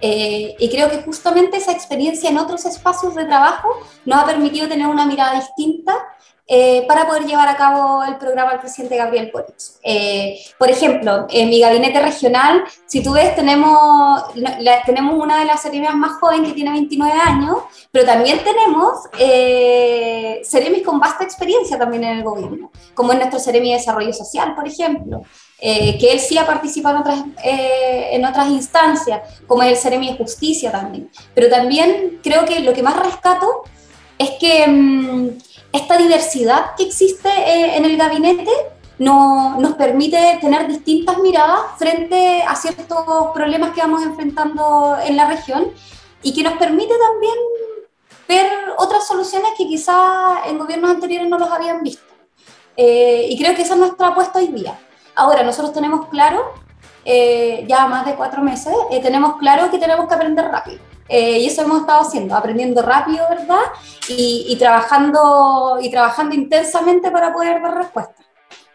Eh, 0.00 0.54
y 0.58 0.68
creo 0.68 0.90
que 0.90 1.02
justamente 1.02 1.56
esa 1.56 1.72
experiencia 1.72 2.28
en 2.28 2.38
otros 2.38 2.66
espacios 2.66 3.14
de 3.14 3.24
trabajo 3.24 3.68
nos 4.04 4.20
ha 4.20 4.26
permitido 4.26 4.68
tener 4.68 4.86
una 4.86 5.06
mirada 5.06 5.40
distinta 5.40 5.92
eh, 6.48 6.84
para 6.86 7.08
poder 7.08 7.24
llevar 7.24 7.48
a 7.48 7.56
cabo 7.56 8.04
el 8.04 8.18
programa 8.18 8.52
del 8.52 8.60
presidente 8.60 8.96
Gabriel 8.96 9.30
Boric. 9.32 9.56
Eh, 9.82 10.38
por 10.56 10.70
ejemplo, 10.70 11.26
en 11.28 11.48
mi 11.48 11.58
gabinete 11.60 12.00
regional, 12.00 12.62
si 12.86 13.02
tú 13.02 13.14
ves, 13.14 13.34
tenemos, 13.34 14.22
tenemos 14.84 15.16
una 15.16 15.40
de 15.40 15.44
las 15.44 15.62
seremias 15.62 15.96
más 15.96 16.20
jóvenes 16.20 16.50
que 16.50 16.54
tiene 16.54 16.70
29 16.70 17.12
años, 17.18 17.56
pero 17.90 18.06
también 18.06 18.38
tenemos 18.44 18.92
eh, 19.18 20.42
con 20.84 21.00
vasta 21.00 21.24
experiencia 21.24 21.76
también 21.76 22.04
en 22.04 22.18
el 22.18 22.22
gobierno, 22.22 22.70
como 22.94 23.12
es 23.12 23.18
nuestro 23.18 23.40
seremi 23.40 23.70
de 23.70 23.78
Desarrollo 23.78 24.12
Social, 24.12 24.54
por 24.54 24.68
ejemplo. 24.68 25.22
Eh, 25.58 25.96
que 25.98 26.12
él 26.12 26.20
sí 26.20 26.36
ha 26.36 26.44
participado 26.44 26.96
en 26.96 27.00
otras, 27.00 27.24
en 27.42 28.24
otras 28.26 28.48
instancias, 28.48 29.22
como 29.46 29.62
es 29.62 29.70
el 29.70 29.76
seremi 29.78 30.10
de 30.10 30.18
Justicia 30.18 30.70
también. 30.70 31.10
Pero 31.34 31.48
también 31.48 32.20
creo 32.22 32.44
que 32.44 32.60
lo 32.60 32.74
que 32.74 32.82
más 32.82 32.94
rescato 32.98 33.62
es 34.18 34.30
que 34.38 34.66
mm, 34.66 35.38
esta 35.76 35.96
diversidad 35.96 36.74
que 36.76 36.84
existe 36.84 37.28
eh, 37.28 37.76
en 37.76 37.84
el 37.84 37.96
gabinete 37.96 38.50
no, 38.98 39.60
nos 39.60 39.74
permite 39.74 40.38
tener 40.40 40.66
distintas 40.66 41.18
miradas 41.18 41.60
frente 41.76 42.42
a 42.42 42.56
ciertos 42.56 43.28
problemas 43.34 43.72
que 43.72 43.80
vamos 43.80 44.02
enfrentando 44.02 44.96
en 45.04 45.16
la 45.16 45.28
región 45.28 45.70
y 46.22 46.32
que 46.32 46.42
nos 46.42 46.54
permite 46.54 46.94
también 46.98 47.34
ver 48.26 48.50
otras 48.78 49.06
soluciones 49.06 49.52
que 49.56 49.66
quizás 49.66 50.46
en 50.46 50.58
gobiernos 50.58 50.90
anteriores 50.90 51.28
no 51.28 51.38
los 51.38 51.50
habían 51.50 51.82
visto. 51.82 52.02
Eh, 52.76 53.26
y 53.30 53.38
creo 53.38 53.54
que 53.54 53.62
esa 53.62 53.74
es 53.74 53.80
nuestra 53.80 54.08
apuesta 54.08 54.38
hoy 54.38 54.48
día. 54.48 54.78
Ahora, 55.14 55.42
nosotros 55.42 55.72
tenemos 55.72 56.08
claro, 56.08 56.52
eh, 57.04 57.64
ya 57.68 57.86
más 57.86 58.04
de 58.04 58.14
cuatro 58.14 58.42
meses, 58.42 58.74
tenemos 59.02 59.36
claro 59.36 59.70
que 59.70 59.78
tenemos 59.78 60.08
que 60.08 60.14
aprender 60.14 60.44
rápido. 60.46 60.95
Eh, 61.08 61.40
y 61.40 61.46
eso 61.46 61.62
hemos 61.62 61.80
estado 61.80 62.00
haciendo, 62.02 62.34
aprendiendo 62.34 62.82
rápido, 62.82 63.24
¿verdad? 63.28 63.60
Y, 64.08 64.56
trabajando, 64.58 65.78
y 65.80 65.90
trabajando 65.90 66.34
intensamente 66.34 67.10
para 67.10 67.32
poder 67.32 67.60
dar 67.62 67.76
respuesta. 67.76 68.14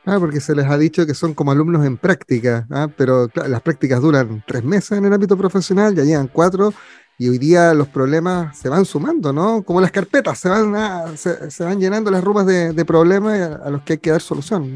Ah, 0.05 0.17
porque 0.19 0.41
se 0.41 0.55
les 0.55 0.65
ha 0.65 0.77
dicho 0.77 1.05
que 1.05 1.13
son 1.13 1.33
como 1.33 1.51
alumnos 1.51 1.85
en 1.85 1.97
práctica, 1.97 2.65
¿ah? 2.71 2.87
pero 2.97 3.27
las 3.47 3.61
prácticas 3.61 4.01
duran 4.01 4.43
tres 4.47 4.63
meses 4.63 4.97
en 4.97 5.05
el 5.05 5.13
ámbito 5.13 5.37
profesional, 5.37 5.93
ya 5.93 6.03
llegan 6.03 6.27
cuatro, 6.27 6.73
y 7.21 7.29
hoy 7.29 7.37
día 7.37 7.73
los 7.75 7.87
problemas 7.87 8.57
se 8.57 8.67
van 8.67 8.83
sumando, 8.83 9.31
¿no? 9.31 9.61
Como 9.61 9.79
las 9.79 9.91
carpetas, 9.91 10.39
se 10.39 10.49
van, 10.49 11.17
se, 11.17 11.63
van 11.63 11.79
llenando 11.79 12.09
las 12.09 12.23
rumas 12.23 12.47
de, 12.47 12.83
problemas 12.83 13.59
a, 13.63 13.69
los 13.69 13.83
que 13.83 13.93
hay 13.93 13.99
que 13.99 14.09
dar 14.09 14.21
solución. 14.21 14.75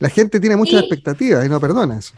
La 0.00 0.08
gente 0.08 0.40
tiene 0.40 0.56
muchas 0.56 0.80
expectativas 0.80 1.46
y 1.46 1.48
no 1.48 1.60
perdona 1.60 1.98
eso. 1.98 2.14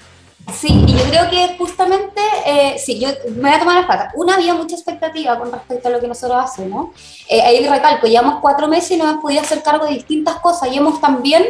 Sí, 0.53 0.85
y 0.87 0.93
yo 0.93 1.05
creo 1.05 1.31
que 1.31 1.57
justamente, 1.59 2.21
eh, 2.45 2.77
sí, 2.79 2.99
yo 2.99 3.09
me 3.37 3.43
voy 3.43 3.53
a 3.53 3.61
tomar 3.61 3.77
las 3.77 3.87
patas. 3.87 4.13
Una, 4.17 4.35
había 4.35 4.55
mucha 4.55 4.75
expectativa 4.75 5.39
con 5.39 5.53
respecto 5.53 5.89
a 5.89 5.91
lo 5.93 6.01
que 6.01 6.09
nosotros 6.09 6.39
hacemos. 6.43 6.91
Eh, 7.29 7.41
ahí 7.41 7.67
recalco, 7.67 8.07
llevamos 8.07 8.41
cuatro 8.41 8.67
meses 8.67 8.93
y 8.93 8.97
nos 8.97 9.11
hemos 9.11 9.23
podido 9.23 9.43
hacer 9.43 9.63
cargo 9.63 9.87
de 9.87 9.95
distintas 9.95 10.37
cosas 10.41 10.73
y 10.73 10.79
hemos 10.79 11.01
también 11.01 11.45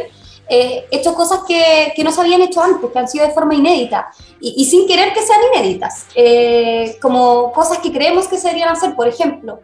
eh, 0.47 0.85
hecho 0.91 1.13
cosas 1.15 1.41
que, 1.47 1.93
que, 1.95 2.03
no 2.03 2.11
se 2.11 2.21
habían 2.21 2.41
hecho 2.41 2.61
antes, 2.61 2.91
que 2.91 2.99
han 2.99 3.07
sido 3.07 3.25
de 3.25 3.33
forma 3.33 3.55
inédita 3.55 4.11
y, 4.39 4.65
sin 4.65 4.85
querer 4.87 5.13
que 5.13 5.21
sean 5.21 5.39
inéditas, 5.53 6.07
eh, 6.13 6.97
como 7.01 7.53
cosas 7.53 7.79
que 7.79 7.91
creemos 7.91 8.27
que 8.27 8.37
se 8.37 8.47
deberían 8.47 8.69
hacer. 8.69 8.95
Por 8.95 9.07
ejemplo, 9.07 9.61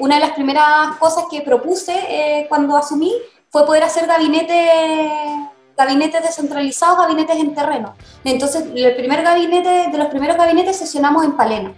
una 0.00 0.14
de 0.16 0.20
las 0.20 0.30
primeras 0.30 0.96
cosas 0.96 1.24
que 1.30 1.42
propuse 1.42 2.46
cuando 2.48 2.76
asumí 2.76 3.12
fue 3.50 3.66
poder 3.66 3.84
hacer 3.84 4.06
gabinete 4.06 4.70
gabinetes 5.80 6.22
descentralizados, 6.22 6.98
gabinetes 6.98 7.36
en 7.36 7.54
terreno. 7.54 7.94
Entonces, 8.24 8.64
el 8.74 8.96
primer 8.96 9.22
gabinete, 9.22 9.88
de 9.90 9.98
los 9.98 10.08
primeros 10.08 10.36
gabinetes 10.36 10.76
sesionamos 10.76 11.24
en 11.24 11.32
Palena. 11.32 11.72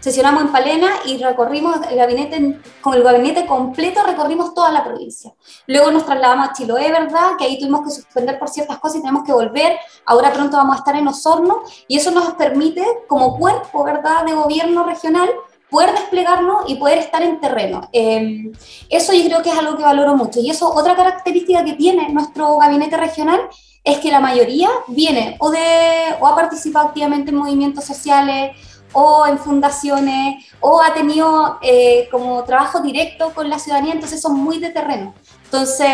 Sesionamos 0.00 0.42
en 0.44 0.52
Palena 0.52 0.88
y 1.04 1.18
recorrimos 1.18 1.78
el 1.90 1.96
gabinete, 1.96 2.60
con 2.80 2.94
el 2.94 3.02
gabinete 3.02 3.44
completo 3.44 4.02
recorrimos 4.04 4.54
toda 4.54 4.70
la 4.70 4.84
provincia. 4.84 5.34
Luego 5.66 5.90
nos 5.90 6.06
trasladamos 6.06 6.48
a 6.48 6.52
Chiloé, 6.52 6.92
¿verdad? 6.92 7.32
Que 7.36 7.44
ahí 7.44 7.58
tuvimos 7.58 7.82
que 7.82 7.90
suspender 7.90 8.38
por 8.38 8.48
ciertas 8.48 8.78
cosas 8.78 8.98
y 8.98 9.00
tenemos 9.00 9.24
que 9.24 9.32
volver. 9.32 9.76
Ahora 10.04 10.32
pronto 10.32 10.56
vamos 10.56 10.76
a 10.76 10.78
estar 10.78 10.96
en 10.96 11.08
Osorno 11.08 11.62
y 11.88 11.96
eso 11.98 12.10
nos 12.12 12.34
permite, 12.34 12.84
como 13.08 13.36
cuerpo, 13.36 13.82
¿verdad?, 13.82 14.24
de 14.24 14.32
gobierno 14.32 14.84
regional, 14.84 15.28
poder 15.70 15.92
desplegarnos 15.92 16.68
y 16.68 16.76
poder 16.76 16.98
estar 16.98 17.22
en 17.22 17.40
terreno. 17.40 17.88
Em, 17.92 18.52
eso 18.88 19.12
yo 19.12 19.24
creo 19.24 19.42
que 19.42 19.50
es 19.50 19.58
algo 19.58 19.76
que 19.76 19.82
valoro 19.82 20.16
mucho. 20.16 20.40
Y 20.40 20.50
eso, 20.50 20.72
otra 20.72 20.94
característica 20.96 21.64
que 21.64 21.74
tiene 21.74 22.08
nuestro 22.10 22.58
gabinete 22.58 22.96
regional 22.96 23.40
es 23.84 23.98
que 23.98 24.10
la 24.10 24.20
mayoría 24.20 24.68
viene 24.88 25.36
o, 25.38 25.50
de, 25.50 26.16
o 26.20 26.26
ha 26.26 26.34
participado 26.34 26.88
activamente 26.88 27.30
en 27.30 27.36
movimientos 27.36 27.84
sociales 27.84 28.56
o 28.92 29.26
en 29.26 29.38
fundaciones 29.38 30.44
o 30.60 30.80
ha 30.80 30.94
tenido 30.94 31.58
eh, 31.62 32.08
como 32.10 32.42
trabajo 32.44 32.80
directo 32.80 33.32
con 33.34 33.48
la 33.50 33.58
ciudadanía, 33.58 33.92
entonces 33.92 34.20
son 34.20 34.34
muy 34.34 34.58
de 34.58 34.70
terreno. 34.70 35.14
Entonces, 35.46 35.86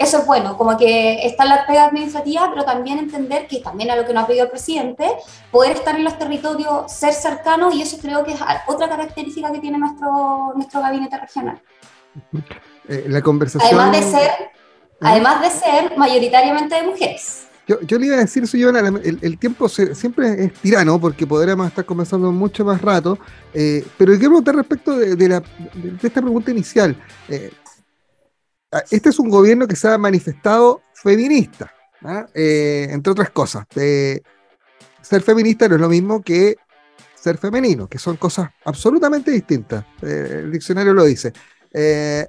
eso 0.00 0.18
es 0.18 0.26
bueno, 0.26 0.58
como 0.58 0.76
que 0.76 1.24
está 1.24 1.44
la 1.44 1.64
pega 1.64 1.86
administrativa, 1.86 2.50
pero 2.50 2.64
también 2.64 2.98
entender 2.98 3.46
que 3.46 3.60
también 3.60 3.90
a 3.90 3.96
lo 3.96 4.04
que 4.04 4.12
nos 4.12 4.24
ha 4.24 4.26
pedido 4.26 4.44
el 4.44 4.50
presidente, 4.50 5.08
poder 5.52 5.72
estar 5.72 5.94
en 5.94 6.02
los 6.02 6.18
territorios, 6.18 6.90
ser 6.90 7.12
cercano, 7.12 7.72
y 7.72 7.82
eso 7.82 7.98
creo 7.98 8.24
que 8.24 8.32
es 8.32 8.40
otra 8.66 8.88
característica 8.88 9.52
que 9.52 9.60
tiene 9.60 9.78
nuestro, 9.78 10.52
nuestro 10.56 10.80
gabinete 10.80 11.16
regional. 11.18 11.62
Eh, 12.88 13.06
la 13.08 13.22
conversación... 13.22 13.80
Además 13.80 13.92
de 13.92 14.02
ser, 14.02 14.30
además 15.00 15.40
de 15.40 15.50
ser 15.50 15.96
mayoritariamente 15.96 16.74
de 16.74 16.82
mujeres. 16.82 17.46
Yo, 17.68 17.80
yo, 17.82 17.98
le 17.98 18.06
iba 18.06 18.16
a 18.16 18.20
decir, 18.20 18.46
Suyona, 18.46 18.80
el, 18.80 19.18
el 19.22 19.38
tiempo 19.38 19.68
siempre 19.68 20.44
es 20.44 20.52
tirano 20.54 21.00
porque 21.00 21.26
podríamos 21.26 21.68
estar 21.68 21.84
conversando 21.84 22.30
mucho 22.30 22.64
más 22.64 22.82
rato, 22.82 23.18
eh, 23.54 23.82
pero 23.96 24.12
quiero 24.14 24.30
preguntar 24.30 24.56
respecto 24.56 24.96
de, 24.96 25.28
la, 25.28 25.40
de, 25.40 25.96
esta 26.02 26.20
pregunta 26.20 26.50
inicial. 26.50 26.94
Eh, 27.28 27.50
este 28.90 29.10
es 29.10 29.18
un 29.18 29.28
gobierno 29.28 29.66
que 29.68 29.76
se 29.76 29.88
ha 29.88 29.98
manifestado 29.98 30.82
feminista, 30.94 31.72
¿ah? 32.02 32.26
eh, 32.34 32.88
entre 32.90 33.12
otras 33.12 33.30
cosas. 33.30 33.66
ser 33.74 35.22
feminista 35.22 35.68
no 35.68 35.76
es 35.76 35.80
lo 35.80 35.88
mismo 35.88 36.22
que 36.22 36.56
ser 37.14 37.38
femenino, 37.38 37.88
que 37.88 37.98
son 37.98 38.16
cosas 38.16 38.50
absolutamente 38.64 39.30
distintas. 39.30 39.84
Eh, 40.02 40.40
el 40.44 40.52
diccionario 40.52 40.92
lo 40.92 41.04
dice. 41.04 41.32
Eh, 41.72 42.26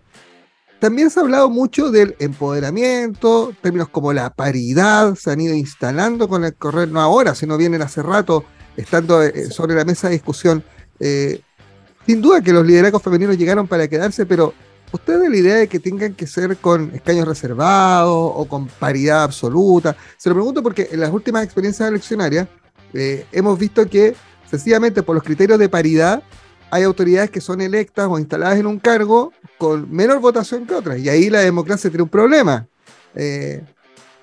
también 0.80 1.10
se 1.10 1.20
ha 1.20 1.24
hablado 1.24 1.50
mucho 1.50 1.90
del 1.90 2.16
empoderamiento, 2.20 3.54
términos 3.62 3.90
como 3.90 4.14
la 4.14 4.30
paridad 4.30 5.16
se 5.16 5.32
han 5.32 5.42
ido 5.42 5.56
instalando 5.56 6.28
con 6.28 6.44
el 6.44 6.56
correr, 6.56 6.90
no 6.90 7.02
ahora, 7.02 7.34
sino 7.34 7.58
vienen 7.58 7.82
hace 7.82 8.04
rato, 8.04 8.46
estando 8.76 9.22
sobre 9.50 9.76
la 9.76 9.86
mesa 9.86 10.08
de 10.08 10.14
discusión. 10.14 10.64
sin 11.00 12.22
duda 12.22 12.42
que 12.42 12.54
los 12.54 12.66
liderazgos 12.66 13.02
femeninos 13.02 13.38
llegaron 13.38 13.68
para 13.68 13.88
quedarse, 13.88 14.26
pero 14.26 14.54
¿Usted 14.96 15.20
de 15.20 15.30
la 15.30 15.36
idea 15.36 15.56
de 15.56 15.68
que 15.68 15.82
tengan 15.82 16.14
que 16.14 16.26
ser 16.26 16.56
con 16.56 16.96
escaños 16.96 17.28
reservados 17.28 18.32
o 18.34 18.46
con 18.46 18.68
paridad 18.68 19.24
absoluta? 19.24 19.94
Se 20.16 20.30
lo 20.30 20.36
pregunto 20.36 20.64
porque 20.64 20.88
en 20.90 21.02
las 21.02 21.12
últimas 21.12 21.44
experiencias 21.44 21.90
eleccionarias 21.90 22.48
eh, 22.94 23.26
hemos 23.34 23.60
visto 23.60 23.86
que 23.90 24.16
sencillamente 24.50 25.04
por 25.04 25.16
los 25.16 25.24
criterios 25.26 25.60
de 25.60 25.68
paridad 25.68 26.24
hay 26.72 26.84
autoridades 26.84 27.30
que 27.30 27.42
son 27.42 27.60
electas 27.60 28.08
o 28.10 28.18
instaladas 28.18 28.58
en 28.58 28.68
un 28.68 28.80
cargo 28.80 29.34
con 29.58 29.92
menor 29.92 30.22
votación 30.22 30.66
que 30.66 30.76
otras 30.76 30.98
y 30.98 31.10
ahí 31.10 31.30
la 31.30 31.42
democracia 31.42 31.90
tiene 31.90 32.04
un 32.04 32.10
problema. 32.10 32.66
Eh, 33.16 33.66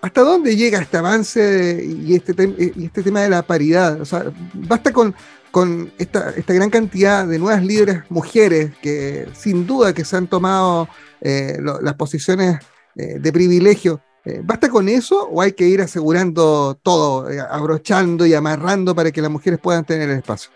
¿Hasta 0.01 0.23
dónde 0.23 0.57
llega 0.57 0.81
este 0.81 0.97
avance 0.97 1.85
y 1.85 2.15
este, 2.15 2.73
y 2.75 2.87
este 2.87 3.03
tema 3.03 3.21
de 3.21 3.29
la 3.29 3.43
paridad? 3.43 4.01
O 4.01 4.07
sea, 4.07 4.25
basta 4.55 4.91
con 4.91 5.15
con 5.53 5.93
esta, 5.99 6.31
esta 6.31 6.55
gran 6.55 6.71
cantidad 6.71 7.27
de 7.27 7.39
nuevas 7.39 7.63
líderes 7.63 8.03
mujeres 8.09 8.73
que 8.81 9.29
sin 9.35 9.67
duda 9.67 9.93
que 9.93 10.05
se 10.05 10.17
han 10.17 10.27
tomado 10.27 10.89
eh, 11.21 11.59
las 11.83 11.95
posiciones 11.95 12.59
eh, 12.97 13.19
de 13.21 13.33
privilegio. 13.33 14.01
Eh, 14.25 14.41
¿Basta 14.43 14.71
con 14.71 14.89
eso 14.89 15.29
o 15.31 15.43
hay 15.43 15.53
que 15.53 15.65
ir 15.65 15.83
asegurando 15.83 16.79
todo, 16.83 17.29
abrochando 17.51 18.25
y 18.25 18.35
amarrando 18.35 18.95
para 18.95 19.11
que 19.13 19.21
las 19.21 19.31
mujeres 19.31 19.61
puedan 19.61 19.85
tener 19.85 20.09
el 20.09 20.19
espacio? 20.19 20.51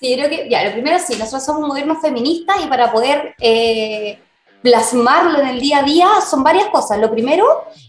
Sí, 0.00 0.14
creo 0.16 0.30
que, 0.30 0.48
ya, 0.48 0.64
lo 0.64 0.72
primero 0.72 0.98
sí, 0.98 1.16
nosotros 1.18 1.44
somos 1.44 1.62
un 1.62 1.68
gobierno 1.68 2.00
feminista 2.00 2.54
y 2.62 2.68
para 2.68 2.90
poder 2.90 3.34
plasmarlo 4.62 5.40
en 5.40 5.48
el 5.48 5.60
día 5.60 5.80
a 5.80 5.82
día 5.82 6.08
son 6.28 6.42
varias 6.42 6.68
cosas. 6.68 6.98
Lo 6.98 7.10
primero 7.10 7.44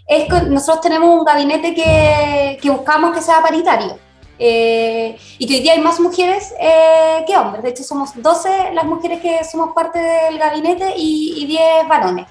es 0.05 0.25
que 0.25 0.49
nosotros 0.49 0.81
tenemos 0.81 1.17
un 1.17 1.23
gabinete 1.23 1.73
que, 1.73 2.57
que 2.61 2.69
buscamos 2.69 3.15
que 3.15 3.21
sea 3.21 3.41
paritario. 3.41 4.06
Eh, 4.39 5.17
y 5.39 5.47
que 5.47 5.55
hoy 5.55 5.61
día 5.61 5.73
hay 5.73 5.79
más 5.79 5.99
mujeres 5.99 6.53
eh, 6.59 7.23
que 7.25 7.35
hombres. 7.37 7.63
De 7.63 7.69
hecho, 7.69 7.83
somos 7.83 8.11
12 8.15 8.73
las 8.73 8.85
mujeres 8.85 9.21
que 9.21 9.43
somos 9.43 9.73
parte 9.73 9.99
del 9.99 10.37
gabinete 10.37 10.93
y, 10.95 11.45
10 11.45 11.87
varones. 11.87 12.27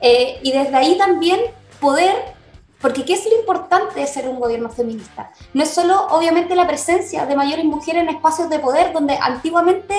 Eh, 0.00 0.38
y 0.42 0.52
desde 0.52 0.76
ahí 0.76 0.96
también 0.96 1.40
poder, 1.80 2.34
porque 2.80 3.04
¿qué 3.04 3.14
es 3.14 3.26
lo 3.26 3.38
importante 3.38 3.98
de 3.98 4.06
ser 4.06 4.28
un 4.28 4.38
gobierno 4.38 4.70
feminista? 4.70 5.32
No 5.52 5.62
es 5.62 5.70
solo, 5.70 6.06
obviamente, 6.10 6.54
la 6.54 6.66
presencia 6.66 7.26
de 7.26 7.36
mayores 7.36 7.64
mujeres 7.64 8.02
en 8.02 8.08
espacios 8.10 8.48
de 8.48 8.58
poder 8.58 8.92
donde 8.92 9.18
antiguamente 9.20 9.94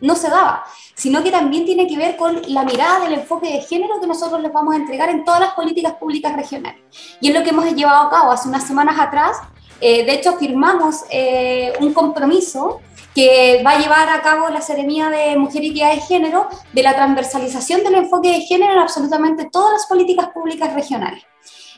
no 0.00 0.14
se 0.14 0.28
daba, 0.28 0.64
sino 0.94 1.22
que 1.22 1.30
también 1.30 1.64
tiene 1.64 1.86
que 1.86 1.96
ver 1.96 2.16
con 2.16 2.40
la 2.48 2.64
mirada 2.64 3.00
del 3.00 3.14
enfoque 3.14 3.50
de 3.50 3.60
género 3.62 4.00
que 4.00 4.06
nosotros 4.06 4.40
les 4.42 4.52
vamos 4.52 4.74
a 4.74 4.78
entregar 4.78 5.08
en 5.08 5.24
todas 5.24 5.40
las 5.40 5.54
políticas 5.54 5.94
públicas 5.94 6.34
regionales. 6.36 6.80
Y 7.20 7.28
es 7.28 7.34
lo 7.34 7.42
que 7.42 7.50
hemos 7.50 7.64
llevado 7.72 8.06
a 8.06 8.10
cabo 8.10 8.32
hace 8.32 8.48
unas 8.48 8.66
semanas 8.66 8.98
atrás. 8.98 9.38
Eh, 9.80 10.04
de 10.04 10.14
hecho, 10.14 10.36
firmamos 10.36 11.04
eh, 11.10 11.72
un 11.80 11.92
compromiso 11.92 12.80
que 13.14 13.62
va 13.64 13.72
a 13.72 13.78
llevar 13.78 14.08
a 14.08 14.22
cabo 14.22 14.48
la 14.48 14.60
Seremía 14.60 15.08
de 15.08 15.36
Mujer 15.36 15.62
y 15.62 15.70
Equidad 15.70 15.94
de 15.94 16.00
Género 16.00 16.48
de 16.72 16.82
la 16.82 16.94
transversalización 16.94 17.84
del 17.84 17.94
enfoque 17.94 18.28
de 18.28 18.40
género 18.40 18.72
en 18.72 18.78
absolutamente 18.80 19.48
todas 19.50 19.72
las 19.72 19.86
políticas 19.86 20.30
públicas 20.30 20.74
regionales. 20.74 21.22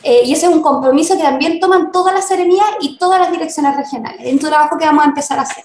Eh, 0.03 0.23
y 0.25 0.33
ese 0.33 0.47
es 0.47 0.53
un 0.53 0.63
compromiso 0.63 1.17
que 1.17 1.23
también 1.23 1.61
toman 1.61 1.91
todas 1.93 2.15
las 2.15 2.29
seremías 2.29 2.67
y 2.81 2.97
todas 2.97 3.21
las 3.21 3.31
direcciones 3.31 3.77
regionales, 3.77 4.21
en 4.21 4.39
tu 4.39 4.47
trabajo 4.47 4.79
que 4.79 4.87
vamos 4.87 5.05
a 5.05 5.09
empezar 5.09 5.39
a 5.39 5.43
hacer. 5.43 5.65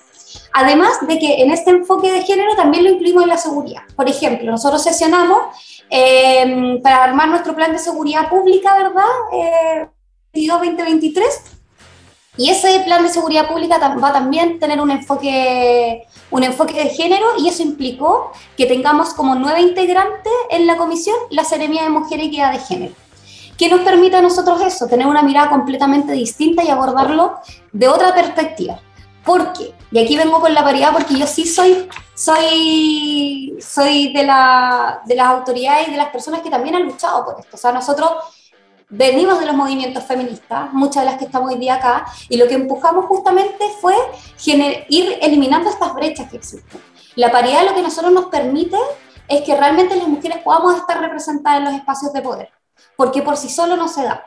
Además 0.54 1.06
de 1.08 1.20
que 1.20 1.41
en 1.41 1.52
este 1.52 1.72
enfoque 1.72 2.12
de 2.12 2.24
género 2.24 2.56
también 2.56 2.84
lo 2.84 2.89
incluimos 2.89 3.24
en 3.24 3.30
la 3.30 3.38
seguridad. 3.38 3.82
Por 3.96 4.10
ejemplo, 4.10 4.52
nosotros 4.52 4.84
sesionamos 4.84 5.39
eh, 5.89 6.80
para 6.84 7.04
armar 7.04 7.30
nuestro 7.30 7.56
plan 7.56 7.72
de 7.72 7.80
seguridad 7.80 8.30
pública, 8.30 8.76
¿verdad? 8.78 9.04
Eh, 9.34 9.88
2023. 10.34 11.61
Y 12.38 12.50
ese 12.50 12.80
plan 12.86 13.04
de 13.04 13.10
seguridad 13.10 13.50
pública 13.50 13.78
va 13.78 14.08
a 14.08 14.13
también 14.13 14.58
tener 14.58 14.80
un 14.80 14.89
enfoque, 14.89 16.08
un 16.30 16.44
enfoque 16.44 16.74
de 16.74 16.89
género 16.89 17.26
y 17.38 17.50
eso 17.50 17.62
implicó 17.62 18.32
que 18.56 18.65
tengamos 18.65 19.13
como 19.13 19.36
nueve 19.36 19.60
integrantes 19.62 20.32
en 20.50 20.65
la 20.65 20.78
comisión 20.78 21.15
la 21.30 21.44
Seremía 21.44 21.84
de 21.84 21.89
Mujer 21.89 22.20
y 22.20 22.28
Equidad 22.28 22.54
de 22.54 22.60
Género. 22.60 22.94
¿Qué 23.58 23.70
nos 23.70 23.82
permite 23.82 24.15
a 24.15 24.22
nosotros 24.22 24.62
eso? 24.62 24.88
Tener 24.88 25.08
una 25.08 25.22
mirada 25.22 25.50
completamente 25.50 26.13
distinta 26.13 26.63
y 26.63 26.70
abordarlo 26.70 27.36
de 27.74 27.89
otra 27.89 28.13
perspectiva. 28.13 28.80
¿Por 29.26 29.52
qué? 29.52 29.76
Y 29.91 30.00
aquí 30.00 30.15
vengo 30.15 30.39
con 30.39 30.54
la 30.54 30.63
paridad 30.63 30.94
porque 30.94 31.20
yo 31.20 31.28
sí 31.28 31.46
soy, 31.46 31.88
soy, 32.15 33.58
soy 33.62 34.13
de, 34.13 34.24
la, 34.24 35.02
de 35.06 35.15
las 35.15 35.28
autoridades 35.28 35.89
y 35.89 35.91
de 35.91 35.98
las 35.98 36.10
personas 36.10 36.41
que 36.41 36.50
también 36.50 36.76
han 36.76 36.84
luchado 36.84 37.26
por 37.26 37.39
esto. 37.39 37.56
O 37.56 37.60
sea, 37.60 37.72
nosotros 37.74 38.10
venimos 38.91 39.39
de 39.39 39.47
los 39.47 39.56
movimientos 39.56 40.04
feministas, 40.04 40.71
muchas 40.73 41.04
de 41.04 41.10
las 41.10 41.17
que 41.17 41.25
estamos 41.25 41.51
hoy 41.51 41.60
día 41.60 41.75
acá, 41.75 42.06
y 42.30 42.38
lo 42.38 42.47
que 42.47 42.54
empujamos 42.54 43.06
justamente 43.06 43.65
fue 43.80 43.95
ir 44.45 45.17
eliminando 45.21 45.69
estas 45.69 45.93
brechas 45.95 46.30
que 46.30 46.38
existen. 46.38 46.82
La 47.15 47.32
paridad 47.32 47.65
lo 47.65 47.73
que 47.73 47.82
nosotros 47.82 48.13
nos 48.13 48.25
permite 48.25 48.77
es 49.27 49.41
que 49.41 49.56
realmente 49.56 49.95
las 49.95 50.08
mujeres 50.08 50.39
podamos 50.43 50.75
estar 50.75 50.99
representadas 50.99 51.60
en 51.60 51.65
los 51.65 51.73
espacios 51.73 52.13
de 52.13 52.21
poder, 52.21 52.49
porque 52.95 53.21
por 53.21 53.38
sí 53.38 53.49
solo 53.49 53.75
no 53.75 53.88
se 53.88 54.04
da 54.04 54.25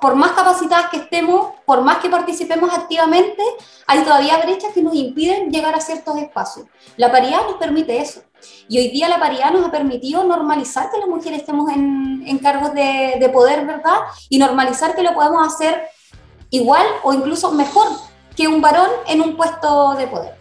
por 0.00 0.14
más 0.14 0.32
capacitadas 0.32 0.90
que 0.90 0.98
estemos, 0.98 1.54
por 1.64 1.82
más 1.82 1.98
que 1.98 2.08
participemos 2.08 2.72
activamente, 2.72 3.42
hay 3.86 4.02
todavía 4.04 4.38
brechas 4.38 4.72
que 4.72 4.82
nos 4.82 4.94
impiden 4.94 5.50
llegar 5.50 5.74
a 5.74 5.80
ciertos 5.80 6.16
espacios. 6.18 6.66
La 6.96 7.10
paridad 7.10 7.42
nos 7.42 7.56
permite 7.56 7.98
eso. 7.98 8.22
Y 8.68 8.78
hoy 8.78 8.88
día 8.88 9.08
la 9.08 9.18
paridad 9.18 9.50
nos 9.50 9.66
ha 9.66 9.70
permitido 9.70 10.24
normalizar 10.24 10.90
que 10.90 10.98
las 10.98 11.08
mujeres 11.08 11.40
estemos 11.40 11.70
en, 11.70 12.22
en 12.26 12.38
cargos 12.38 12.74
de, 12.74 13.16
de, 13.18 13.28
poder, 13.28 13.66
¿verdad? 13.66 13.98
Y 14.28 14.38
normalizar 14.38 14.94
que 14.94 15.02
lo 15.02 15.14
podemos 15.14 15.46
hacer 15.46 15.88
igual 16.50 16.86
o 17.02 17.12
incluso 17.12 17.52
mejor 17.52 17.88
que 18.36 18.48
un 18.48 18.60
varón 18.60 18.88
en 19.08 19.20
un 19.20 19.36
puesto 19.36 19.94
de 19.94 20.06
poder. 20.06 20.34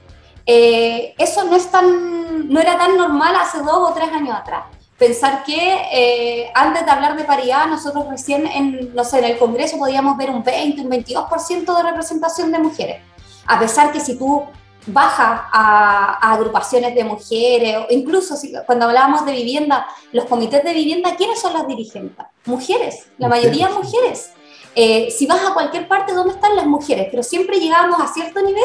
Eh, 0.46 1.14
eso 1.18 1.44
no, 1.44 1.56
es 1.56 1.70
tan, 1.70 2.50
no 2.50 2.60
era 2.60 2.78
tan 2.78 2.98
normal 2.98 3.36
hace 3.36 3.60
dos 3.60 3.90
o 3.90 3.94
tres 3.94 4.12
años 4.12 4.36
atrás 4.36 4.66
pensar 5.02 5.44
que 5.44 5.58
eh, 5.92 6.52
antes 6.54 6.86
de 6.86 6.92
hablar 6.92 7.18
de 7.18 7.24
paridad, 7.24 7.66
nosotros 7.66 8.06
recién 8.08 8.46
en, 8.46 8.94
no 8.94 9.04
sé, 9.04 9.18
en 9.18 9.26
el 9.26 9.40
Congreso 9.40 9.80
podíamos 9.80 10.16
ver 10.16 10.30
un 10.30 10.44
20, 10.44 10.80
un 10.80 10.92
22% 10.92 11.76
de 11.76 11.82
representación 11.82 12.52
de 12.52 12.60
mujeres. 12.60 13.02
A 13.48 13.60
pesar 13.60 13.92
que 13.92 14.00
si 14.00 14.16
tú 14.16 14.44
bajas 14.88 15.42
a, 15.52 16.34
agrupaciones 16.34 16.96
de 16.96 17.04
mujeres, 17.04 17.78
o 17.78 17.86
incluso 17.90 18.36
si, 18.36 18.54
cuando 18.66 18.86
hablábamos 18.86 19.26
de 19.26 19.34
vivienda, 19.34 19.88
los 20.12 20.26
comités 20.26 20.64
de 20.64 20.74
vivienda, 20.74 21.16
¿quiénes 21.16 21.40
son 21.40 21.54
las 21.54 21.68
dirigentes? 21.68 22.26
Mujeres, 22.46 23.08
la 23.18 23.28
mayoría 23.28 23.70
mujeres. 23.70 24.32
Eh, 24.76 25.12
si 25.12 25.28
vas 25.28 25.44
a 25.46 25.54
cualquier 25.54 25.88
parte, 25.88 26.14
¿dónde 26.14 26.34
están 26.34 26.56
las 26.56 26.66
mujeres? 26.66 27.08
Pero 27.12 27.24
siempre 27.24 27.60
llegábamos 27.60 28.02
a 28.02 28.08
cierto 28.14 28.42
nivel 28.42 28.64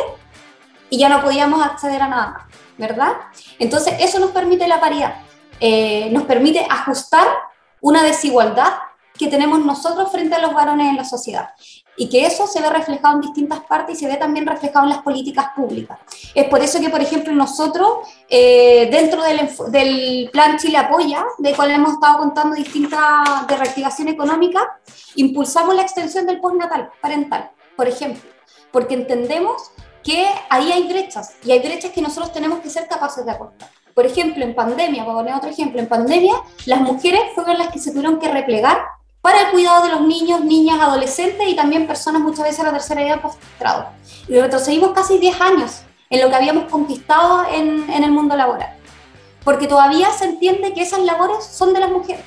y 0.88 0.98
ya 0.98 1.08
no 1.08 1.22
podíamos 1.22 1.62
acceder 1.64 2.00
a 2.00 2.08
nada 2.08 2.26
más, 2.28 2.42
¿verdad? 2.78 3.12
Entonces, 3.58 3.94
eso 3.98 4.18
nos 4.20 4.30
permite 4.30 4.68
la 4.68 4.80
paridad 4.80 5.16
eh, 5.60 6.08
nos 6.10 6.24
permite 6.24 6.66
ajustar 6.68 7.26
una 7.80 8.02
desigualdad 8.02 8.74
que 9.18 9.28
tenemos 9.28 9.64
nosotros 9.64 10.10
frente 10.10 10.34
a 10.34 10.40
los 10.40 10.52
varones 10.52 10.88
en 10.88 10.96
la 10.96 11.04
sociedad. 11.04 11.50
Y 11.96 12.08
que 12.08 12.26
eso 12.26 12.46
se 12.46 12.60
ve 12.60 12.68
reflejado 12.68 13.14
en 13.14 13.20
distintas 13.22 13.60
partes 13.60 13.96
y 13.96 14.00
se 14.00 14.06
ve 14.06 14.16
también 14.16 14.46
reflejado 14.46 14.84
en 14.84 14.90
las 14.90 15.02
políticas 15.02 15.46
públicas. 15.56 15.98
Es 16.34 16.48
por 16.48 16.60
eso 16.60 16.80
que, 16.80 16.90
por 16.90 17.00
ejemplo, 17.00 17.32
nosotros, 17.32 17.88
eh, 18.28 18.88
dentro 18.90 19.22
del, 19.22 19.48
del, 19.70 20.30
plan 20.30 20.58
Chile 20.58 20.78
Apoya, 20.78 21.24
de 21.38 21.54
cual 21.54 21.70
hemos 21.70 21.94
estado 21.94 22.18
contando 22.18 22.54
distintas 22.54 23.46
de 23.46 23.56
reactivación 23.56 24.08
económica, 24.08 24.78
impulsamos 25.14 25.74
la 25.74 25.82
extensión 25.82 26.26
del 26.26 26.40
postnatal 26.40 26.90
parental, 27.00 27.50
por 27.76 27.88
ejemplo, 27.88 28.30
porque 28.70 28.94
entendemos 28.94 29.70
que 30.02 30.26
ahí 30.50 30.70
hay 30.70 30.86
brechas 30.86 31.34
y 31.44 31.50
hay 31.50 31.58
brechas 31.58 31.90
que 31.90 32.00
nosotros 32.00 32.32
tenemos 32.32 32.60
que 32.60 32.70
ser 32.70 32.86
capaces 32.86 33.24
de 33.24 33.32
acortar. 33.32 33.68
Por 33.92 34.06
ejemplo, 34.06 34.44
en 34.44 34.54
pandemia, 34.54 35.04
para 35.04 35.16
poner 35.16 35.34
otro 35.34 35.50
ejemplo, 35.50 35.80
en 35.80 35.88
pandemia 35.88 36.34
las 36.66 36.80
mujeres 36.80 37.22
fueron 37.34 37.58
las 37.58 37.72
que 37.72 37.78
se 37.78 37.90
tuvieron 37.90 38.18
que 38.20 38.28
replegar 38.28 38.76
para 39.26 39.40
el 39.40 39.50
cuidado 39.50 39.82
de 39.82 39.90
los 39.90 40.02
niños, 40.02 40.44
niñas, 40.44 40.78
adolescentes 40.80 41.48
y 41.48 41.56
también 41.56 41.88
personas 41.88 42.22
muchas 42.22 42.44
veces 42.44 42.60
a 42.60 42.66
la 42.66 42.70
tercera 42.70 43.02
edad 43.02 43.20
postrados. 43.20 43.86
Y 44.28 44.38
retrocedimos 44.38 44.92
casi 44.92 45.18
10 45.18 45.40
años 45.40 45.80
en 46.10 46.20
lo 46.20 46.28
que 46.28 46.36
habíamos 46.36 46.70
conquistado 46.70 47.44
en, 47.50 47.90
en 47.90 48.04
el 48.04 48.12
mundo 48.12 48.36
laboral. 48.36 48.76
Porque 49.42 49.66
todavía 49.66 50.12
se 50.12 50.26
entiende 50.26 50.72
que 50.74 50.82
esas 50.82 51.00
labores 51.00 51.44
son 51.44 51.72
de 51.72 51.80
las 51.80 51.90
mujeres, 51.90 52.24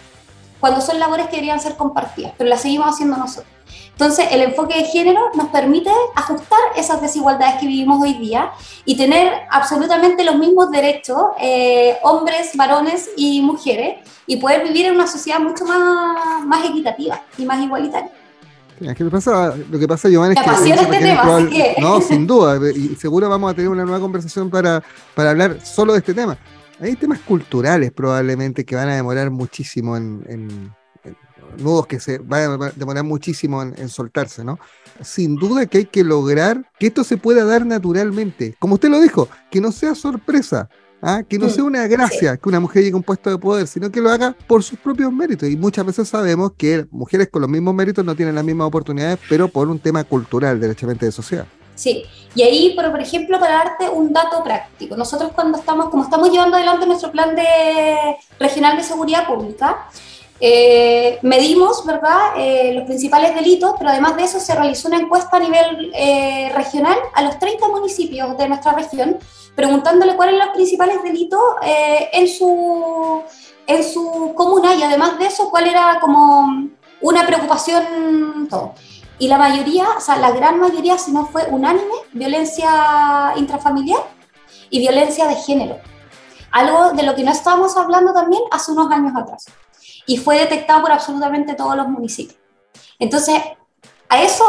cuando 0.60 0.82
son 0.82 1.00
labores 1.00 1.28
que 1.28 1.38
deberían 1.38 1.62
ser 1.62 1.78
compartidas, 1.78 2.34
pero 2.38 2.50
las 2.50 2.64
seguimos 2.64 2.94
haciendo 2.94 3.16
nosotros. 3.16 3.54
Entonces, 4.00 4.28
el 4.32 4.42
enfoque 4.44 4.78
de 4.78 4.86
género 4.86 5.20
nos 5.36 5.50
permite 5.50 5.90
ajustar 6.16 6.58
esas 6.78 7.02
desigualdades 7.02 7.56
que 7.60 7.68
vivimos 7.68 8.02
hoy 8.02 8.14
día 8.14 8.52
y 8.86 8.96
tener 8.96 9.30
absolutamente 9.52 10.24
los 10.24 10.38
mismos 10.38 10.72
derechos, 10.72 11.22
eh, 11.38 11.98
hombres, 12.04 12.52
varones 12.56 13.10
y 13.18 13.42
mujeres, 13.42 13.98
y 14.26 14.38
poder 14.38 14.64
vivir 14.64 14.86
en 14.86 14.96
una 14.96 15.06
sociedad 15.06 15.42
mucho 15.42 15.66
más, 15.66 16.46
más 16.46 16.66
equitativa 16.66 17.22
y 17.38 17.44
más 17.44 17.62
igualitaria. 17.62 18.10
¿Qué 18.96 19.04
pasa? 19.12 19.54
Lo 19.70 19.78
que 19.78 19.86
pasa, 19.86 20.08
Giovanni, 20.08 20.34
es 20.34 20.62
que... 20.62 20.70
este 20.70 21.00
tema, 21.00 21.50
No, 21.82 22.00
sin 22.00 22.26
duda, 22.26 22.58
y 22.74 22.96
seguro 22.96 23.28
vamos 23.28 23.52
a 23.52 23.54
tener 23.54 23.70
una 23.70 23.84
nueva 23.84 24.00
conversación 24.00 24.50
para, 24.50 24.82
para 25.14 25.32
hablar 25.32 25.60
solo 25.62 25.92
de 25.92 26.00
este 26.00 26.14
tema. 26.14 26.38
Hay 26.80 26.96
temas 26.96 27.20
culturales 27.20 27.92
probablemente 27.92 28.64
que 28.64 28.78
van 28.78 28.88
a 28.88 28.96
demorar 28.96 29.30
muchísimo 29.30 29.98
en 29.98 30.72
nudos 31.58 31.88
que 31.88 32.00
se 32.00 32.20
va 32.20 32.38
a 32.38 32.72
demorar 32.76 33.04
muchísimo 33.04 33.62
en, 33.64 33.90
soltarse, 33.90 34.44
¿no? 34.44 34.60
Sin 35.02 35.36
duda 35.36 35.66
que 35.66 35.80
hay 35.80 35.86
que 35.86 36.04
lograr 36.04 36.70
que 36.80 36.88
esto 36.88 37.04
se 37.04 37.18
pueda 37.18 37.46
dar 37.46 37.66
naturalmente. 37.66 38.56
Como 38.60 38.76
usted 38.76 38.90
lo 38.90 39.00
dijo, 39.00 39.28
que 39.50 39.62
no 39.62 39.72
sea 39.72 39.96
sorpresa, 39.96 40.70
¿ah? 41.02 41.24
que 41.28 41.40
no 41.40 41.48
mm, 41.48 41.50
sea 41.50 41.64
una 41.64 41.88
gracia 41.88 42.38
que 42.38 42.50
una 42.50 42.60
mujer 42.60 42.84
llegue 42.84 42.94
a 42.94 42.98
un 42.98 43.04
puesto 43.04 43.30
de 43.30 43.38
poder, 43.38 43.68
sino 43.68 43.92
que 43.92 44.02
lo 44.02 44.10
haga 44.10 44.36
por 44.48 44.64
sus 44.64 44.78
propios 44.78 45.12
méritos. 45.12 45.50
Y 45.50 45.56
muchas 45.58 45.86
veces 45.86 46.08
sabemos 46.10 46.54
que 46.58 46.86
mujeres 46.92 47.30
con 47.30 47.42
los 47.42 47.50
mismos 47.50 47.74
méritos 47.74 48.04
no 48.04 48.16
tienen 48.16 48.36
las 48.36 48.44
mismas 48.44 48.68
oportunidades, 48.68 49.20
pero 49.30 49.48
por 49.48 49.68
un 49.68 49.80
tema 49.80 50.04
cultural, 50.04 50.60
derechamente 50.60 51.06
de 51.06 51.12
sociedad. 51.12 51.46
Sí, 51.80 52.04
y 52.36 52.42
ahí, 52.42 52.74
por, 52.76 52.92
por 52.92 53.02
ejemplo, 53.02 53.40
para 53.40 53.54
darte 53.54 53.90
un 53.90 54.12
dato 54.12 54.44
práctico, 54.44 54.98
nosotros 54.98 55.32
cuando 55.34 55.58
estamos, 55.58 55.90
como 55.90 56.04
estamos 56.04 56.30
llevando 56.30 56.58
adelante 56.58 56.86
nuestro 56.86 57.10
plan 57.10 57.34
de 57.38 58.18
regional 58.38 58.76
de 58.76 58.84
seguridad 58.84 59.26
pública, 59.26 59.88
eh, 60.42 61.20
medimos, 61.22 61.86
¿verdad?, 61.86 62.32
eh, 62.38 62.72
los 62.74 62.86
principales 62.86 63.36
delitos, 63.36 63.74
pero 63.78 63.90
además 63.90 64.16
de 64.16 64.24
eso 64.24 64.40
se 64.40 64.56
realizó 64.56 64.88
una 64.88 64.98
encuesta 64.98 65.36
a 65.36 65.40
nivel 65.40 65.92
eh, 65.94 66.50
regional 66.56 66.98
a 67.14 67.24
los 67.24 67.38
30 67.40 67.68
municipios 67.68 68.38
de 68.38 68.48
nuestra 68.48 68.72
región, 68.72 69.18
preguntándole 69.56 70.16
cuáles 70.16 70.36
eran 70.36 70.48
los 70.48 70.56
principales 70.56 71.04
delitos 71.04 71.42
en, 71.62 72.28
su, 72.30 73.22
en 73.68 73.84
su 73.84 74.34
comuna 74.34 74.74
y 74.76 74.84
además 74.84 75.20
de 75.20 75.26
eso 75.26 75.50
cuál 75.50 75.68
era 75.68 76.00
como 76.00 76.70
una 77.02 77.26
preocupación 77.26 78.48
todo. 78.50 78.76
Y 79.18 79.28
la 79.28 79.38
mayoría, 79.38 79.86
o 79.98 80.00
sea, 80.00 80.16
la 80.16 80.32
gran 80.32 80.62
mayoría, 80.62 80.98
si 80.98 81.12
no 81.12 81.26
fue 81.26 81.46
unánime, 81.50 81.94
violencia 82.14 83.34
intrafamiliar 83.36 84.00
y 84.70 84.80
violencia 84.80 85.28
de 85.28 85.36
género. 85.36 85.78
Algo 86.52 86.92
de 86.94 87.04
lo 87.04 87.14
que 87.16 87.24
no 87.24 87.32
estábamos 87.32 87.76
hablando 87.76 88.14
también 88.14 88.42
hace 88.52 88.72
unos 88.72 88.90
años 88.90 89.14
atrás 89.14 89.46
y 90.10 90.18
fue 90.18 90.40
detectado 90.40 90.82
por 90.82 90.92
absolutamente 90.92 91.54
todos 91.54 91.76
los 91.76 91.88
municipios. 91.88 92.40
Entonces, 92.98 93.36
a 94.10 94.24
eso, 94.24 94.44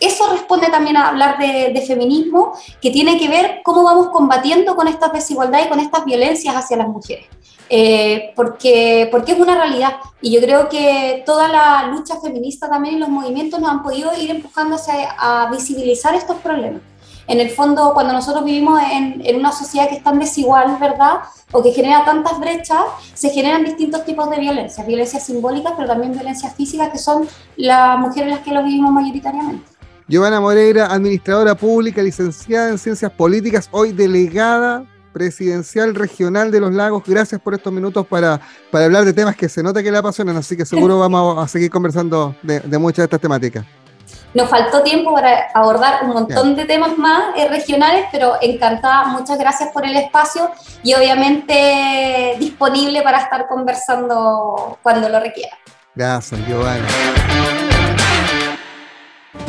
eso 0.00 0.30
responde 0.30 0.68
también 0.68 0.96
a 0.96 1.08
hablar 1.08 1.36
de, 1.38 1.84
feminismo, 1.86 2.54
que 2.80 2.90
tiene 2.90 3.18
que 3.18 3.28
ver 3.28 3.60
cómo 3.62 3.84
vamos 3.84 4.08
combatiendo 4.08 4.74
con 4.74 4.88
estas 4.88 5.12
desigualdades 5.12 5.66
y 5.66 5.68
con 5.68 5.80
estas 5.80 6.06
violencias 6.06 6.56
hacia 6.56 6.78
las 6.78 6.88
mujeres. 6.88 7.26
Eh, 7.68 8.32
porque, 8.34 9.08
porque 9.10 9.32
es 9.32 9.38
una 9.38 9.54
realidad. 9.54 9.96
Y 10.22 10.32
yo 10.32 10.40
creo 10.40 10.70
que 10.70 11.22
toda 11.26 11.46
la 11.48 11.88
lucha 11.88 12.18
feminista 12.18 12.70
también 12.70 12.98
los 12.98 13.10
movimientos 13.10 13.60
nos 13.60 13.70
han 13.70 13.82
podido 13.82 14.16
ir 14.18 14.30
empujándose 14.30 14.92
a 15.18 15.50
visibilizar 15.52 16.14
estos 16.14 16.38
problemas. 16.38 16.80
En 17.26 17.40
el 17.40 17.50
fondo, 17.50 17.92
cuando 17.94 18.12
nosotros 18.12 18.44
vivimos 18.44 18.80
en, 18.82 19.22
en, 19.24 19.36
una 19.36 19.52
sociedad 19.52 19.88
que 19.88 19.96
es 19.96 20.02
tan 20.02 20.18
desigual, 20.18 20.76
¿verdad? 20.80 21.20
O 21.52 21.62
que 21.62 21.72
genera 21.72 22.04
tantas 22.04 22.38
brechas, 22.40 22.80
se 23.14 23.30
generan 23.30 23.64
distintos 23.64 24.04
tipos 24.04 24.28
de 24.30 24.38
violencia, 24.38 24.84
violencias 24.84 25.24
simbólicas, 25.24 25.72
pero 25.76 25.88
también 25.88 26.12
violencias 26.12 26.54
físicas, 26.54 26.90
que 26.90 26.98
son 26.98 27.28
las 27.56 27.98
mujeres 27.98 28.30
las 28.30 28.40
que 28.40 28.52
lo 28.52 28.62
vivimos 28.62 28.92
mayoritariamente. 28.92 29.64
Giovanna 30.08 30.40
Moreira, 30.40 30.86
administradora 30.86 31.54
pública, 31.54 32.02
licenciada 32.02 32.70
en 32.70 32.78
Ciencias 32.78 33.10
Políticas, 33.12 33.68
hoy 33.70 33.92
delegada 33.92 34.84
presidencial 35.12 35.94
regional 35.94 36.50
de 36.50 36.60
los 36.60 36.72
lagos. 36.72 37.02
Gracias 37.06 37.40
por 37.40 37.54
estos 37.54 37.72
minutos 37.72 38.06
para, 38.06 38.40
para 38.70 38.86
hablar 38.86 39.04
de 39.04 39.12
temas 39.12 39.36
que 39.36 39.48
se 39.48 39.62
nota 39.62 39.82
que 39.82 39.92
le 39.92 39.98
apasionan, 39.98 40.36
así 40.36 40.56
que 40.56 40.64
seguro 40.64 40.98
vamos 41.08 41.38
a 41.38 41.46
seguir 41.46 41.70
conversando 41.70 42.34
de, 42.42 42.60
de 42.60 42.78
muchas 42.78 42.98
de 42.98 43.04
estas 43.04 43.20
temáticas. 43.20 43.64
Nos 44.34 44.48
faltó 44.48 44.82
tiempo 44.82 45.12
para 45.12 45.50
abordar 45.52 46.04
un 46.04 46.10
montón 46.10 46.56
de 46.56 46.64
temas 46.64 46.96
más 46.96 47.36
eh, 47.36 47.48
regionales, 47.48 48.06
pero 48.10 48.36
encantada, 48.40 49.04
muchas 49.04 49.38
gracias 49.38 49.70
por 49.72 49.84
el 49.84 49.94
espacio 49.96 50.50
y 50.82 50.94
obviamente 50.94 52.36
disponible 52.38 53.02
para 53.02 53.18
estar 53.18 53.46
conversando 53.46 54.78
cuando 54.82 55.08
lo 55.08 55.20
requiera. 55.20 55.56
Gracias, 55.94 56.40
Giovanna. 56.46 56.88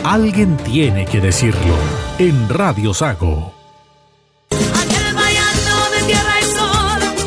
Alguien 0.04 0.58
tiene 0.58 1.06
que 1.06 1.22
decirlo 1.22 1.76
en 2.18 2.50
Radio 2.50 2.94
Sago. 2.94 3.54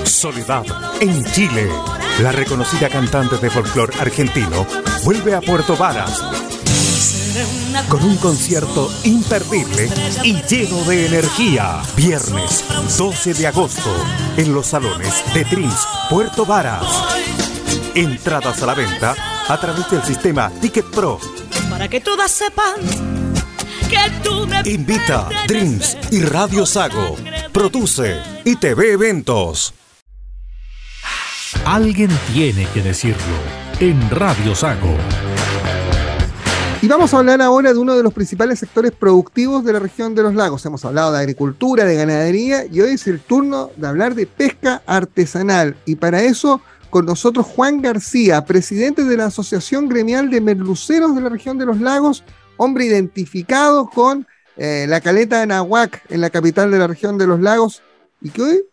Soledad 0.05 0.65
en 1.01 1.25
Chile. 1.33 1.69
La 2.21 2.33
reconocida 2.33 2.89
cantante 2.89 3.37
de 3.37 3.51
folclore 3.51 3.99
argentino 4.01 4.67
vuelve 5.05 5.35
a 5.35 5.41
Puerto 5.41 5.77
Varas 5.77 6.46
con 7.89 8.03
un 8.05 8.17
concierto 8.17 8.91
imperdible 9.05 9.89
y 10.23 10.41
lleno 10.43 10.83
de 10.85 11.07
energía. 11.07 11.83
Viernes 11.97 12.65
12 12.97 13.35
de 13.35 13.47
agosto 13.47 13.91
en 14.37 14.55
los 14.55 14.67
salones 14.67 15.23
de 15.35 15.45
Dreams 15.45 15.87
Puerto 16.09 16.45
Varas. 16.47 16.87
Entradas 17.95 18.63
a 18.63 18.67
la 18.67 18.75
venta 18.75 19.15
a 19.49 19.61
través 19.61 19.91
del 19.91 20.03
sistema 20.03 20.51
Ticket 20.61 20.87
Pro. 20.87 21.19
Para 21.71 21.89
que 21.89 22.01
todas 22.01 22.31
sepan 22.31 22.81
que 23.89 23.99
tú 24.23 24.47
me 24.47 24.61
Invita 24.69 25.29
Dreams 25.47 25.97
y 26.11 26.23
Radio 26.23 26.67
Sago. 26.67 27.17
Produce 27.53 28.21
y 28.45 28.57
TV 28.57 28.93
Eventos. 28.93 29.75
Alguien 31.65 32.11
tiene 32.33 32.67
que 32.75 32.83
decirlo 32.83 33.37
en 33.81 34.11
Radio 34.11 34.55
Sago. 34.55 34.97
Y 36.83 36.89
vamos 36.89 37.15
a 37.15 37.19
hablar 37.19 37.41
ahora 37.41 37.73
de 37.73 37.79
uno 37.79 37.97
de 37.97 38.03
los 38.03 38.13
principales 38.13 38.59
sectores 38.59 38.93
productivos 38.93 39.65
de 39.65 39.73
la 39.73 39.79
región 39.79 40.15
de 40.15 40.23
los 40.23 40.35
lagos. 40.35 40.65
Hemos 40.67 40.85
hablado 40.85 41.11
de 41.11 41.19
agricultura, 41.19 41.85
de 41.85 41.97
ganadería 41.97 42.67
y 42.67 42.81
hoy 42.81 42.91
es 42.91 43.07
el 43.07 43.19
turno 43.19 43.71
de 43.77 43.87
hablar 43.87 44.15
de 44.15 44.27
pesca 44.27 44.83
artesanal. 44.87 45.75
Y 45.87 45.97
para 45.97 46.23
eso, 46.23 46.61
con 46.91 47.07
nosotros 47.07 47.47
Juan 47.47 47.81
García, 47.81 48.45
presidente 48.45 49.05
de 49.05 49.17
la 49.17 49.27
Asociación 49.27 49.89
Gremial 49.89 50.29
de 50.29 50.43
Merluceros 50.43 51.15
de 51.15 51.23
la 51.23 51.31
región 51.31 51.57
de 51.57 51.65
los 51.65 51.81
lagos, 51.81 52.25
hombre 52.59 52.85
identificado 52.85 53.89
con 53.89 54.27
eh, 54.59 54.85
la 54.87 55.01
caleta 55.01 55.41
de 55.41 55.47
Nahuac 55.47 56.03
en 56.11 56.21
la 56.21 56.29
capital 56.29 56.71
de 56.71 56.79
la 56.79 56.87
región 56.87 57.17
de 57.17 57.27
los 57.27 57.41
lagos 57.41 57.83
y 58.21 58.29
que 58.31 58.43
hoy 58.43 58.65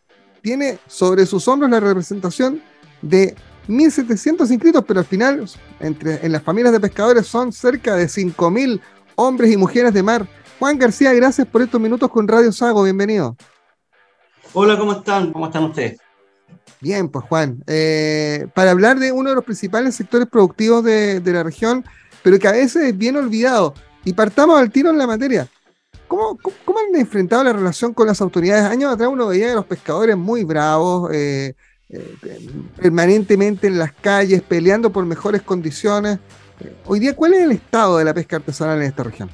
tiene 0.41 0.77
sobre 0.87 1.25
sus 1.25 1.47
hombros 1.47 1.71
la 1.71 1.79
representación 1.79 2.61
de 3.01 3.35
1.700 3.67 4.51
inscritos, 4.51 4.83
pero 4.85 4.99
al 4.99 5.05
final, 5.05 5.45
entre, 5.79 6.25
en 6.25 6.31
las 6.31 6.43
familias 6.43 6.73
de 6.73 6.79
pescadores 6.79 7.27
son 7.27 7.51
cerca 7.51 7.95
de 7.95 8.05
5.000 8.05 8.81
hombres 9.15 9.51
y 9.51 9.57
mujeres 9.57 9.93
de 9.93 10.03
mar. 10.03 10.27
Juan 10.59 10.77
García, 10.77 11.13
gracias 11.13 11.47
por 11.47 11.61
estos 11.61 11.79
minutos 11.79 12.09
con 12.09 12.27
Radio 12.27 12.51
Sago, 12.51 12.83
bienvenido. 12.83 13.35
Hola, 14.53 14.77
¿cómo 14.77 14.93
están? 14.93 15.31
¿Cómo 15.31 15.47
están 15.47 15.63
ustedes? 15.63 15.99
Bien, 16.79 17.07
pues 17.09 17.25
Juan, 17.25 17.63
eh, 17.67 18.47
para 18.53 18.71
hablar 18.71 18.99
de 18.99 19.11
uno 19.11 19.29
de 19.29 19.35
los 19.35 19.45
principales 19.45 19.95
sectores 19.95 20.27
productivos 20.27 20.83
de, 20.83 21.21
de, 21.21 21.31
la 21.31 21.43
región, 21.43 21.85
pero 22.21 22.37
que 22.37 22.47
a 22.47 22.51
veces 22.51 22.83
es 22.83 22.97
bien 22.97 23.15
olvidado, 23.15 23.73
y 24.03 24.13
partamos 24.13 24.59
al 24.59 24.69
tiro 24.69 24.89
en 24.89 24.97
la 24.97 25.07
materia. 25.07 25.47
¿Cómo, 26.07 26.37
cómo, 26.37 26.55
cómo 26.65 26.79
han 26.79 26.95
enfrentado 26.99 27.43
la 27.43 27.53
relación 27.53 27.93
con 27.93 28.07
las 28.07 28.21
autoridades? 28.21 28.65
Años 28.65 28.93
atrás 28.93 29.09
uno 29.11 29.27
veía 29.27 29.53
a 29.53 29.55
los 29.55 29.65
pescadores 29.65 30.17
muy 30.17 30.43
bravos, 30.43 31.09
eh, 31.13 31.15
eh, 31.47 31.55
permanentemente 32.75 33.67
en 33.67 33.77
las 33.77 33.91
calles, 33.93 34.41
peleando 34.41 34.91
por 34.91 35.05
mejores 35.05 35.41
condiciones. 35.41 36.19
Hoy 36.85 36.99
día, 36.99 37.15
¿cuál 37.15 37.33
es 37.33 37.41
el 37.41 37.51
estado 37.51 37.97
de 37.97 38.05
la 38.05 38.13
pesca 38.13 38.37
artesanal 38.37 38.79
en 38.79 38.87
esta 38.87 39.03
región? 39.03 39.29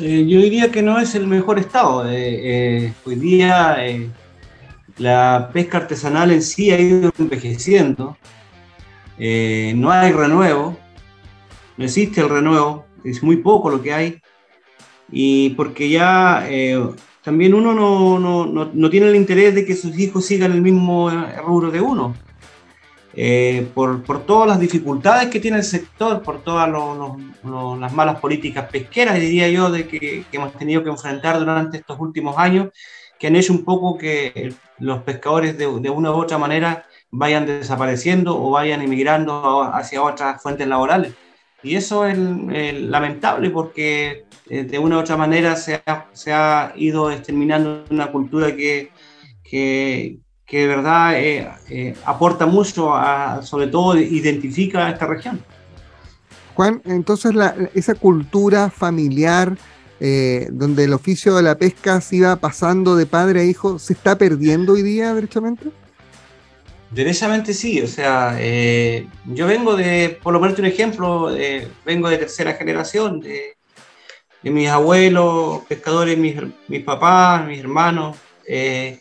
Eh, 0.00 0.26
yo 0.26 0.40
diría 0.40 0.70
que 0.70 0.82
no 0.82 0.98
es 0.98 1.14
el 1.14 1.26
mejor 1.26 1.58
estado. 1.58 2.08
Eh, 2.08 2.86
eh 2.86 2.92
hoy 3.04 3.16
día 3.16 3.78
la 4.98 5.50
pesca 5.52 5.78
artesanal 5.78 6.30
en 6.30 6.42
sí 6.42 6.70
ha 6.70 6.80
ido 6.80 7.12
envejeciendo. 7.18 8.16
no 9.18 9.90
hay 9.90 10.12
renuevo, 10.12 10.78
no 11.76 11.84
existe 11.84 12.20
el 12.20 12.28
renuevo, 12.28 12.86
es 13.04 13.22
muy 13.22 13.36
poco 13.36 13.70
lo 13.70 13.82
que 13.82 13.92
hay. 13.92 14.20
Y 15.10 15.50
porque 15.50 15.88
ya 15.88 16.46
también 17.28 17.52
uno 17.52 17.74
no, 17.74 18.18
no, 18.18 18.46
no, 18.46 18.70
no, 18.72 18.88
tiene 18.88 19.08
el 19.08 19.14
interés 19.14 19.54
de 19.54 19.66
que 19.66 19.76
sus 19.76 19.98
hijos 19.98 20.24
sigan 20.24 20.50
el 20.50 20.62
mismo 20.62 21.10
rubro 21.44 21.70
de 21.70 21.78
uno. 21.78 22.14
Eh, 23.12 23.68
por, 23.74 24.02
por, 24.02 24.24
todas 24.24 24.48
las 24.48 24.58
dificultades 24.58 25.28
que 25.28 25.38
tiene 25.38 25.58
el 25.58 25.62
sector, 25.62 26.22
por 26.22 26.42
todas 26.42 26.70
las 26.70 27.92
malas 27.92 28.18
políticas 28.18 28.70
pesqueras, 28.70 29.20
diría 29.20 29.46
yo, 29.50 29.70
de 29.70 29.86
que, 29.86 30.24
que, 30.30 30.38
hemos 30.38 30.54
tenido 30.54 30.82
que 30.82 30.88
enfrentar 30.88 31.38
durante 31.38 31.76
estos 31.76 32.00
últimos 32.00 32.38
años, 32.38 32.70
que 33.18 33.26
han 33.26 33.36
hecho 33.36 33.52
un 33.52 33.62
poco 33.62 33.98
que 33.98 34.54
los 34.78 35.02
pescadores 35.02 35.58
de, 35.58 35.66
de 35.66 35.90
una 35.90 36.10
u 36.10 36.14
otra 36.14 36.38
manera 36.38 36.86
vayan 37.10 37.44
desapareciendo 37.44 38.42
o 38.42 38.52
vayan 38.52 38.80
emigrando 38.80 39.64
hacia 39.64 40.02
otras 40.02 40.40
fuentes 40.40 40.66
laborales. 40.66 41.12
Y 41.62 41.74
eso 41.74 42.06
es 42.06 42.16
el, 42.16 42.90
lamentable 42.90 43.50
porque 43.50 44.24
eh, 44.48 44.64
de 44.64 44.78
una 44.78 44.96
u 44.96 45.00
otra 45.00 45.16
manera 45.16 45.56
se 45.56 45.82
ha, 45.86 46.06
se 46.12 46.32
ha 46.32 46.72
ido 46.76 47.10
exterminando 47.10 47.84
una 47.90 48.12
cultura 48.12 48.54
que, 48.54 48.90
que, 49.42 50.18
que 50.46 50.60
de 50.60 50.66
verdad 50.66 51.18
eh, 51.18 51.48
eh, 51.68 51.94
aporta 52.04 52.46
mucho, 52.46 52.94
a, 52.94 53.42
sobre 53.42 53.66
todo 53.66 53.98
identifica 53.98 54.86
a 54.86 54.90
esta 54.90 55.06
región. 55.06 55.42
Juan, 56.54 56.80
entonces 56.84 57.34
la, 57.34 57.54
esa 57.74 57.94
cultura 57.94 58.70
familiar 58.70 59.56
eh, 60.00 60.48
donde 60.52 60.84
el 60.84 60.92
oficio 60.92 61.34
de 61.34 61.42
la 61.42 61.56
pesca 61.56 62.00
se 62.00 62.16
iba 62.16 62.36
pasando 62.36 62.94
de 62.94 63.06
padre 63.06 63.40
a 63.40 63.44
hijo, 63.44 63.80
¿se 63.80 63.92
está 63.92 64.16
perdiendo 64.16 64.74
hoy 64.74 64.82
día 64.82 65.12
derechamente? 65.12 65.70
Derechamente 66.90 67.52
sí, 67.52 67.82
o 67.82 67.86
sea, 67.86 68.36
eh, 68.40 69.06
yo 69.26 69.46
vengo 69.46 69.76
de, 69.76 70.18
por 70.22 70.32
lo 70.32 70.40
menos 70.40 70.58
un 70.58 70.64
ejemplo, 70.64 71.36
eh, 71.36 71.68
vengo 71.84 72.08
de 72.08 72.16
tercera 72.16 72.54
generación, 72.54 73.20
de, 73.20 73.56
mis 74.42 74.70
abuelos, 74.70 75.64
pescadores, 75.68 76.16
mis, 76.16 76.36
mis, 76.66 76.82
papás, 76.82 77.46
mis 77.46 77.60
hermanos, 77.60 78.16
eh, 78.46 79.00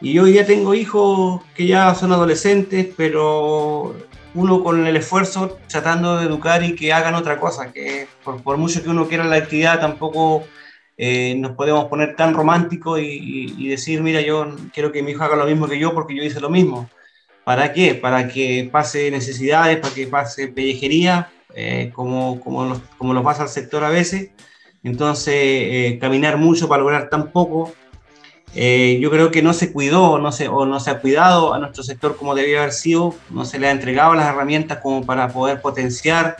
y 0.00 0.18
hoy 0.18 0.34
ya 0.34 0.46
tengo 0.46 0.74
hijos 0.74 1.42
que 1.54 1.66
ya 1.66 1.94
son 1.94 2.12
adolescentes, 2.12 2.88
pero 2.96 3.94
uno 4.34 4.64
con 4.64 4.86
el 4.86 4.96
esfuerzo 4.96 5.58
tratando 5.68 6.16
de 6.16 6.26
educar 6.26 6.62
y 6.62 6.74
que 6.74 6.94
hagan 6.94 7.14
otra 7.16 7.38
cosa, 7.38 7.70
que 7.70 8.06
por 8.24 8.56
mucho 8.56 8.82
que 8.82 8.88
uno 8.88 9.08
quiera 9.08 9.24
la 9.24 9.36
actividad 9.36 9.80
tampoco 9.80 10.44
eh, 10.98 11.36
nos 11.38 11.52
podemos 11.52 11.86
poner 11.86 12.16
tan 12.16 12.34
románticos 12.34 13.00
y, 13.00 13.68
decir, 13.68 14.02
mira, 14.02 14.20
yo 14.20 14.54
quiero 14.74 14.92
que 14.92 15.02
mi 15.02 15.12
hijo 15.12 15.22
haga 15.22 15.36
lo 15.36 15.46
mismo 15.46 15.68
que 15.68 15.78
yo 15.78 15.94
porque 15.94 16.14
yo 16.14 16.22
hice 16.22 16.40
lo 16.40 16.50
mismo. 16.50 16.90
¿Para 17.44 17.72
qué? 17.72 17.94
Para 17.94 18.28
que 18.28 18.68
pase 18.70 19.10
necesidades, 19.10 19.78
para 19.78 19.94
que 19.94 20.06
pase 20.06 20.48
pellejería, 20.48 21.30
eh, 21.54 21.90
como, 21.94 22.40
como, 22.40 22.80
como 22.98 23.14
lo 23.14 23.22
pasa 23.22 23.44
al 23.44 23.48
sector 23.48 23.84
a 23.84 23.88
veces. 23.88 24.30
Entonces, 24.82 25.34
eh, 25.34 25.98
caminar 26.00 26.36
mucho 26.36 26.68
para 26.68 26.82
lograr 26.82 27.08
tan 27.08 27.30
poco, 27.30 27.72
eh, 28.54 28.98
yo 29.00 29.10
creo 29.10 29.30
que 29.30 29.42
no 29.42 29.52
se 29.52 29.72
cuidó 29.72 30.18
no 30.18 30.32
se, 30.32 30.48
o 30.48 30.64
no 30.64 30.80
se 30.80 30.90
ha 30.90 31.00
cuidado 31.00 31.52
a 31.52 31.58
nuestro 31.58 31.82
sector 31.82 32.16
como 32.16 32.34
debía 32.34 32.58
haber 32.60 32.72
sido, 32.72 33.14
no 33.30 33.44
se 33.44 33.58
le 33.58 33.68
ha 33.68 33.70
entregado 33.70 34.14
las 34.14 34.26
herramientas 34.26 34.78
como 34.78 35.04
para 35.04 35.28
poder 35.28 35.60
potenciar 35.60 36.36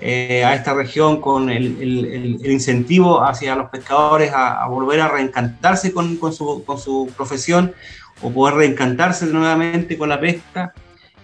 eh, 0.00 0.44
a 0.44 0.54
esta 0.54 0.74
región 0.74 1.20
con 1.20 1.50
el, 1.50 1.80
el, 1.80 2.04
el, 2.42 2.50
incentivo 2.50 3.22
hacia 3.22 3.54
los 3.54 3.70
pescadores 3.70 4.32
a, 4.32 4.62
a 4.62 4.68
volver 4.68 5.00
a 5.00 5.08
reencantarse 5.08 5.92
con, 5.92 6.16
con, 6.16 6.32
su, 6.32 6.64
con, 6.64 6.78
su, 6.78 7.10
profesión 7.16 7.72
o 8.20 8.30
poder 8.30 8.54
reencantarse 8.56 9.26
nuevamente 9.26 9.96
con 9.96 10.08
la 10.08 10.20
pesca. 10.20 10.72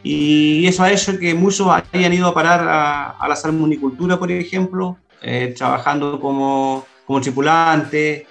Y 0.03 0.67
eso 0.67 0.83
ha 0.83 0.93
hecho 0.93 1.19
que 1.19 1.35
muchos 1.35 1.69
hayan 1.93 2.13
ido 2.13 2.29
a 2.29 2.35
parar 2.35 2.67
a, 2.67 3.11
a 3.11 3.29
la 3.29 3.37
salmonicultura, 3.37 4.19
por 4.19 4.31
ejemplo, 4.31 4.97
eh, 5.23 5.55
trabajando 5.57 6.19
como, 6.19 6.87
como 7.07 7.21
tripulantes, 7.21 8.25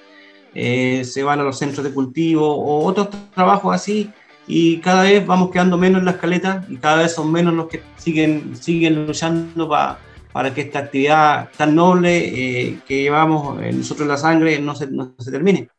eh, 0.56 1.04
se 1.06 1.22
van 1.22 1.40
a 1.40 1.44
los 1.44 1.60
centros 1.60 1.84
de 1.84 1.94
cultivo 1.94 2.48
o 2.48 2.86
otros 2.86 3.10
trabajos 3.36 3.76
así 3.76 4.10
y 4.48 4.80
cada 4.80 5.04
vez 5.04 5.26
vamos 5.26 5.52
quedando 5.52 5.78
menos 5.78 6.00
en 6.00 6.06
las 6.06 6.16
caletas 6.16 6.68
y 6.68 6.78
cada 6.78 7.04
vez 7.04 7.14
son 7.14 7.32
menos 7.32 7.54
los 7.54 7.68
que 7.68 7.84
siguen, 7.98 8.56
siguen 8.60 9.06
luchando 9.06 9.70
para 9.70 10.00
para 10.32 10.54
que 10.54 10.62
esta 10.62 10.80
actividad 10.80 11.50
tan 11.58 11.76
noble 11.76 12.18
eh, 12.18 12.80
que 12.88 13.02
llevamos 13.02 13.60
nosotros 13.74 14.02
en 14.02 14.08
la 14.08 14.18
sangre 14.18 14.60
no 14.60 14.76
se, 14.76 14.88
no 14.88 15.16
se 15.18 15.32
termine. 15.32 15.70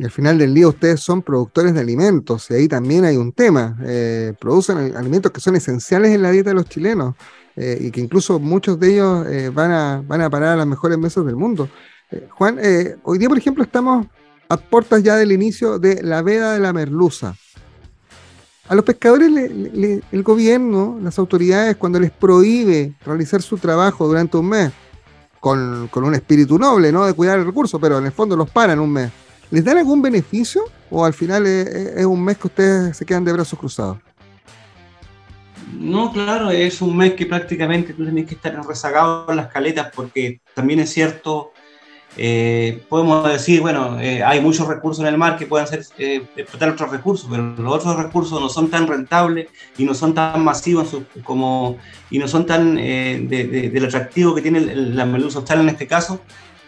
Y 0.00 0.04
al 0.04 0.10
final 0.10 0.38
del 0.38 0.54
día 0.54 0.66
ustedes 0.66 1.00
son 1.00 1.20
productores 1.20 1.74
de 1.74 1.80
alimentos 1.80 2.50
y 2.50 2.54
ahí 2.54 2.68
también 2.68 3.04
hay 3.04 3.18
un 3.18 3.32
tema. 3.32 3.76
Eh, 3.84 4.32
producen 4.40 4.96
alimentos 4.96 5.30
que 5.30 5.42
son 5.42 5.56
esenciales 5.56 6.12
en 6.12 6.22
la 6.22 6.30
dieta 6.30 6.48
de 6.48 6.54
los 6.54 6.64
chilenos 6.64 7.16
eh, 7.54 7.76
y 7.78 7.90
que 7.90 8.00
incluso 8.00 8.38
muchos 8.38 8.80
de 8.80 8.94
ellos 8.94 9.26
eh, 9.26 9.50
van, 9.50 9.70
a, 9.70 10.02
van 10.06 10.22
a 10.22 10.30
parar 10.30 10.54
a 10.54 10.56
las 10.56 10.66
mejores 10.66 10.96
mesas 10.96 11.26
del 11.26 11.36
mundo. 11.36 11.68
Juan, 12.30 12.58
hoy 13.02 13.18
día 13.18 13.28
por 13.28 13.36
ejemplo 13.36 13.62
estamos 13.62 14.06
a 14.48 14.56
puertas 14.56 15.02
ya 15.02 15.16
del 15.16 15.32
inicio 15.32 15.78
de 15.78 16.02
la 16.02 16.22
veda 16.22 16.54
de 16.54 16.60
la 16.60 16.72
merluza. 16.72 17.36
A 18.70 18.74
los 18.74 18.84
pescadores 18.84 19.28
el 19.28 20.22
gobierno, 20.22 20.98
las 21.02 21.18
autoridades, 21.18 21.76
cuando 21.76 22.00
les 22.00 22.10
prohíbe 22.10 22.94
realizar 23.04 23.42
su 23.42 23.58
trabajo 23.58 24.06
durante 24.06 24.38
un 24.38 24.48
mes, 24.48 24.72
con, 25.40 25.88
con 25.88 26.04
un 26.04 26.14
espíritu 26.14 26.58
noble, 26.58 26.90
¿no? 26.90 27.04
De 27.04 27.12
cuidar 27.12 27.38
el 27.38 27.44
recurso, 27.44 27.78
pero 27.78 27.98
en 27.98 28.06
el 28.06 28.12
fondo 28.12 28.36
los 28.36 28.48
paran 28.48 28.78
un 28.78 28.92
mes 28.92 29.10
¿Les 29.50 29.64
dan 29.64 29.78
algún 29.78 30.00
beneficio 30.00 30.62
o 30.90 31.04
al 31.04 31.12
final 31.12 31.46
es, 31.46 32.04
un 32.06 32.24
mes 32.24 32.38
que 32.38 32.46
ustedes 32.46 32.96
se 32.96 33.04
quedan 33.04 33.24
de 33.24 33.32
brazos 33.32 33.58
cruzados? 33.58 33.98
No, 35.72 36.12
claro, 36.12 36.50
es 36.50 36.80
un 36.80 36.96
mes 36.96 37.14
que 37.14 37.26
prácticamente 37.26 37.92
tú 37.92 38.04
tenés 38.04 38.26
que 38.26 38.34
estar 38.34 38.54
rezagado 38.66 39.26
en 39.28 39.36
las 39.36 39.48
caletas 39.48 39.90
porque 39.94 40.40
también 40.54 40.80
es 40.80 40.90
cierto, 40.90 41.52
eh, 42.16 42.82
podemos 42.88 43.26
decir, 43.28 43.60
bueno, 43.60 44.00
eh, 44.00 44.22
hay 44.22 44.40
muchos 44.40 44.66
recursos 44.66 45.02
en 45.02 45.08
el 45.08 45.18
mar 45.18 45.38
que 45.38 45.46
pueden 45.46 45.66
ser 45.66 45.84
eh, 45.98 46.22
explotar 46.36 46.70
otros 46.70 46.90
recursos, 46.90 47.28
pero 47.30 47.54
los 47.56 47.74
otros 47.74 47.96
recursos 47.96 48.40
no 48.40 48.48
son 48.48 48.68
tan 48.68 48.86
rentables 48.86 49.48
y 49.78 49.84
no 49.84 49.94
son 49.94 50.14
tan 50.14 50.42
masivos 50.42 50.96
como, 51.22 51.78
y 52.10 52.18
no 52.18 52.26
son 52.28 52.46
tan 52.46 52.74
del 52.76 53.84
atractivo 53.84 54.34
que 54.34 54.42
tiene 54.42 54.60
la 54.60 55.06
medusa 55.06 55.38
austral 55.38 55.60
en 55.60 55.70
este 55.70 55.86
caso, 55.86 56.20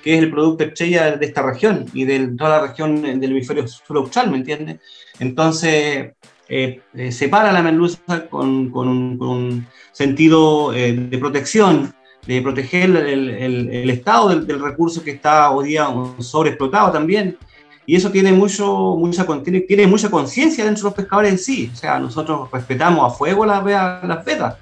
que 0.02 0.14
es 0.14 0.22
el 0.22 0.30
producto 0.30 0.64
estrella 0.64 1.16
de 1.16 1.26
esta 1.26 1.42
región 1.42 1.86
y 1.92 2.04
de 2.04 2.28
toda 2.36 2.58
la 2.58 2.66
región 2.68 3.02
del 3.02 3.30
hemisferio 3.30 3.66
sur 3.68 3.96
austral, 3.96 4.30
¿me 4.30 4.38
entiendes? 4.38 4.80
Entonces, 5.18 6.12
eh, 6.48 6.80
eh, 6.94 7.12
separa 7.12 7.50
la 7.50 7.62
merluza 7.62 8.28
con, 8.28 8.70
con, 8.70 8.88
un, 8.88 9.66
sentido 9.92 10.74
eh, 10.74 10.92
de 10.92 11.18
protección, 11.18 11.94
de 12.26 12.40
proteger 12.40 12.90
el, 12.96 13.30
el, 13.30 13.90
estado 13.90 14.28
del, 14.28 14.60
recurso 14.60 15.02
que 15.02 15.10
está 15.10 15.50
hoy 15.50 15.68
día 15.68 15.88
sobreexplotado 16.18 16.92
también. 16.92 17.36
Y 17.84 17.96
eso 17.96 18.10
tiene, 18.10 18.32
mucho, 18.32 18.96
mucha, 18.96 19.26
tiene, 19.42 19.86
mucha 19.88 20.08
conciencia 20.08 20.64
dentro 20.64 20.84
de 20.84 20.88
los 20.90 20.94
pescadores 20.94 21.32
en 21.32 21.38
sí. 21.38 21.70
O 21.72 21.76
sea, 21.76 21.98
nosotros 21.98 22.48
respetamos 22.52 23.12
a 23.12 23.16
fuego 23.16 23.44
las, 23.44 23.64
las 23.64 24.24
vetas. 24.24 24.56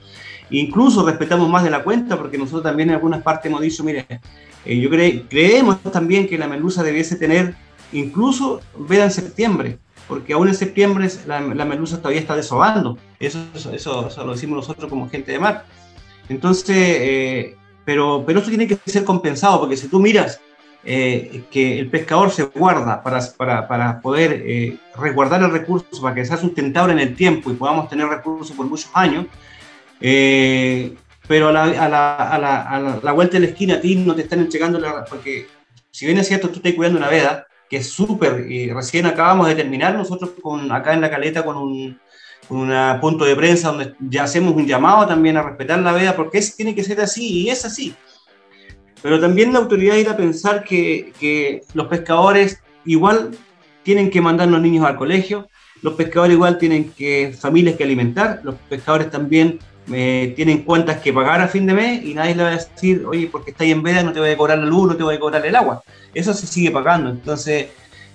Incluso 0.50 1.04
respetamos 1.06 1.48
más 1.48 1.62
de 1.62 1.70
la 1.70 1.84
cuenta 1.84 2.16
porque 2.16 2.38
nosotros 2.38 2.62
también 2.62 2.88
en 2.88 2.96
algunas 2.96 3.22
partes 3.22 3.50
hemos 3.50 3.60
dicho, 3.60 3.84
mire, 3.84 4.06
eh, 4.64 4.80
yo 4.80 4.90
creemos 4.90 5.80
también 5.82 6.26
que 6.26 6.38
la 6.38 6.48
merluza 6.48 6.82
debiese 6.82 7.16
tener 7.16 7.54
incluso 7.92 8.60
veda 8.76 9.04
en 9.04 9.10
septiembre, 9.10 9.78
porque 10.08 10.32
aún 10.32 10.48
en 10.48 10.54
septiembre 10.54 11.08
la, 11.26 11.40
la 11.40 11.64
merluza 11.64 11.98
todavía 11.98 12.20
está 12.20 12.36
desobando. 12.36 12.98
Eso, 13.18 13.38
eso, 13.54 13.72
eso, 13.72 14.24
lo 14.24 14.32
decimos 14.32 14.56
nosotros 14.56 14.88
como 14.88 15.08
gente 15.08 15.32
de 15.32 15.38
mar. 15.38 15.66
Entonces, 16.30 16.76
eh, 16.78 17.56
pero, 17.84 18.24
pero 18.26 18.38
esto 18.38 18.50
tiene 18.50 18.66
que 18.66 18.78
ser 18.86 19.04
compensado, 19.04 19.60
porque 19.60 19.76
si 19.76 19.88
tú 19.88 19.98
miras 20.00 20.40
eh, 20.84 21.42
que 21.50 21.78
el 21.78 21.90
pescador 21.90 22.30
se 22.30 22.44
guarda 22.44 23.02
para, 23.02 23.20
para, 23.36 23.68
para 23.68 24.00
poder 24.00 24.78
resguardar 24.96 25.42
el 25.42 25.50
recurso, 25.50 26.00
para 26.00 26.14
que 26.14 26.24
sea 26.24 26.38
sustentable 26.38 26.94
en 26.94 27.00
el 27.00 27.14
tiempo 27.14 27.50
y 27.50 27.54
podamos 27.54 27.88
tener 27.88 28.06
recursos 28.06 28.56
por 28.56 28.66
muchos 28.66 28.90
años, 28.94 29.26
pero 31.28 31.48
a 31.48 31.52
la, 31.52 31.64
a, 31.64 31.88
la, 31.88 32.14
a, 32.16 32.38
la, 32.38 32.62
a 32.62 33.00
la, 33.02 33.12
vuelta 33.12 33.34
de 33.34 33.40
la 33.40 33.46
esquina 33.46 33.74
a 33.74 33.80
ti 33.80 33.96
no 33.96 34.14
te 34.14 34.22
están 34.22 34.40
entregando 34.40 34.78
la... 34.78 35.04
Porque 35.04 35.46
si 35.90 36.06
bien 36.06 36.18
es 36.18 36.28
cierto, 36.28 36.48
tú 36.48 36.56
estás 36.56 36.74
cuidando 36.74 36.98
una 36.98 37.08
veda, 37.08 37.46
que 37.68 37.76
es 37.76 37.90
súper, 37.90 38.50
y 38.50 38.72
recién 38.72 39.06
acabamos 39.06 39.46
de 39.46 39.54
terminar 39.54 39.94
nosotros 39.94 40.30
con, 40.42 40.72
acá 40.72 40.92
en 40.92 41.00
la 41.00 41.10
caleta 41.10 41.44
con 41.44 41.56
un, 41.56 42.00
con 42.50 42.68
punto 43.00 43.24
de 43.24 43.36
prensa 43.36 43.68
donde 43.68 43.94
ya 44.00 44.24
hacemos 44.24 44.56
un 44.56 44.66
llamado 44.66 45.06
también 45.06 45.36
a 45.36 45.42
respetar 45.42 45.78
la 45.78 45.92
veda, 45.92 46.16
porque 46.16 46.38
es, 46.38 46.56
tiene 46.56 46.74
que 46.74 46.82
ser 46.82 47.00
así, 47.00 47.44
y 47.44 47.48
es 47.48 47.64
así. 47.64 47.94
Pero 49.00 49.20
también 49.20 49.52
la 49.52 49.60
autoridad 49.60 49.94
irá 49.94 50.12
a 50.12 50.16
pensar 50.16 50.64
que, 50.64 51.12
que 51.20 51.62
los 51.74 51.86
pescadores 51.86 52.60
igual 52.84 53.30
tienen 53.84 54.10
que 54.10 54.20
mandar 54.20 54.48
los 54.48 54.60
niños 54.60 54.84
al 54.84 54.96
colegio, 54.96 55.48
los 55.80 55.94
pescadores 55.94 56.34
igual 56.34 56.58
tienen 56.58 56.90
que 56.90 57.32
familias 57.38 57.76
que 57.76 57.84
alimentar, 57.84 58.40
los 58.42 58.56
pescadores 58.68 59.10
también 59.10 59.60
tienen 59.86 60.62
cuentas 60.62 61.00
que 61.00 61.12
pagar 61.12 61.40
a 61.40 61.48
fin 61.48 61.66
de 61.66 61.74
mes 61.74 62.04
y 62.04 62.14
nadie 62.14 62.34
le 62.34 62.42
va 62.42 62.48
a 62.48 62.56
decir, 62.56 63.04
oye, 63.06 63.28
porque 63.30 63.52
está 63.52 63.62
ahí 63.62 63.70
en 63.70 63.82
veda 63.82 64.02
no 64.02 64.12
te 64.12 64.20
voy 64.20 64.30
a 64.30 64.36
cobrar 64.36 64.58
la 64.58 64.66
luz, 64.66 64.88
no 64.88 64.96
te 64.96 65.04
voy 65.04 65.14
a 65.14 65.20
cobrar 65.20 65.46
el 65.46 65.54
agua. 65.54 65.82
Eso 66.12 66.34
se 66.34 66.46
sigue 66.46 66.70
pagando. 66.70 67.10
Entonces, 67.10 67.68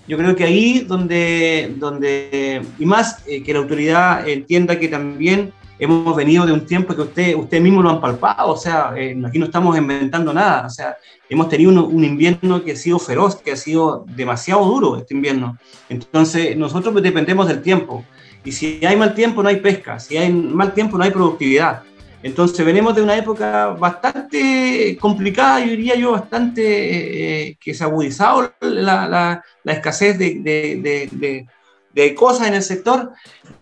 yo 0.08 0.18
creo 0.18 0.36
que 0.36 0.44
ahí 0.44 0.80
donde, 0.82 1.74
donde 1.78 2.62
y 2.78 2.86
más 2.86 3.24
eh, 3.28 3.42
que 3.44 3.54
la 3.54 3.60
autoridad 3.60 4.28
entienda 4.28 4.80
que 4.80 4.88
también 4.88 5.52
hemos 5.80 6.16
venido 6.16 6.46
de 6.46 6.54
un 6.54 6.66
tiempo 6.66 6.96
que 6.96 7.02
usted, 7.02 7.36
usted 7.36 7.60
mismo 7.60 7.82
lo 7.82 7.90
han 7.90 8.00
palpado, 8.02 8.52
o 8.52 8.58
sea, 8.58 8.94
eh, 8.96 9.20
aquí 9.26 9.40
no 9.40 9.46
estamos 9.46 9.78
inventando 9.78 10.34
nada, 10.34 10.68
o 10.68 10.70
sea, 10.70 10.96
hemos 11.28 11.50
tenido 11.50 11.72
un, 11.72 11.80
un, 11.80 12.04
invierno 12.04 12.64
que 12.64 12.74
ha 12.74 12.76
sido 12.76 12.98
feroz, 13.00 13.36
que 13.38 13.52
ha 13.52 13.58
sido 13.58 14.06
demasiado 14.16 14.64
duro 14.64 14.98
este 14.98 15.14
invierno. 15.14 15.58
Entonces, 15.90 16.56
nosotros 16.56 17.02
dependemos 17.02 17.48
del 17.48 17.62
tiempo. 17.62 18.06
Y 18.46 18.52
si 18.52 18.80
hay 18.86 18.96
mal 18.96 19.16
tiempo, 19.16 19.42
no 19.42 19.50
hay 19.50 19.58
pesca. 19.58 20.00
Si 20.00 20.16
hay 20.16 20.32
mal 20.32 20.74
tiempo, 20.74 20.98
no 20.98 21.04
hay 21.04 21.12
productividad. 21.12 21.82
Entonces 22.26 22.66
venimos 22.66 22.96
de 22.96 23.04
una 23.04 23.16
época 23.16 23.68
bastante 23.68 24.98
complicada, 25.00 25.60
yo 25.60 25.68
diría 25.68 25.94
yo, 25.94 26.14
bastante 26.14 27.50
eh, 27.50 27.58
que 27.62 27.72
se 27.72 27.84
ha 27.84 27.88
agudizado 27.88 28.52
la, 28.62 29.08
la, 29.08 29.44
la 29.64 29.72
escasez 29.72 30.18
de, 30.18 30.40
de, 30.40 31.10
de, 31.12 31.46
de, 31.94 32.16
cosas 32.16 32.48
en 32.48 32.56
el 32.56 32.64
sector. 32.64 33.12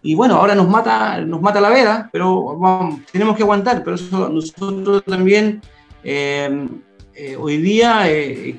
Y 0.02 0.16
bueno, 0.16 0.36
ahora 0.36 0.56
nos 0.56 0.70
mata, 0.70 1.20
nos 1.20 1.42
mata 1.42 1.60
la 1.60 1.72
veda, 1.72 2.10
pero 2.14 2.58
tenemos 3.12 3.36
que 3.36 3.44
aguantar. 3.44 3.84
Pero 3.84 3.98
eso 3.98 4.30
nosotros 4.30 5.04
también, 5.04 5.60
eh, 6.02 6.66
eh, 7.16 7.36
hoy 7.36 7.58
día, 7.58 8.06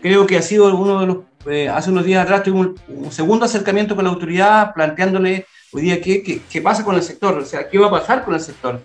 creo 0.02 0.26
que 0.26 0.36
ha 0.36 0.42
sido 0.42 0.76
uno 0.76 1.00
de 1.00 1.07
los, 1.07 1.74
hace 1.74 1.90
unos 1.90 2.05
días 2.05 2.22
atrás 2.22 2.42
tuvimos 2.42 2.72
un 2.88 3.11
segundo 3.11 3.46
acercamiento 3.46 3.96
con 3.96 4.05
la 4.05 4.11
autoridad 4.11 4.74
planteándole 4.74 5.46
hoy 5.72 5.80
día 5.82 6.02
¿qué, 6.02 6.22
qué, 6.22 6.61
pasa 6.61 6.84
con 6.84 6.94
el 6.94 7.02
sector, 7.02 7.38
o 7.38 7.44
sea, 7.44 7.70
qué 7.70 7.78
va 7.78 7.86
a 7.86 7.90
pasar 7.90 8.22
con 8.22 8.34
el 8.34 8.40
sector, 8.40 8.82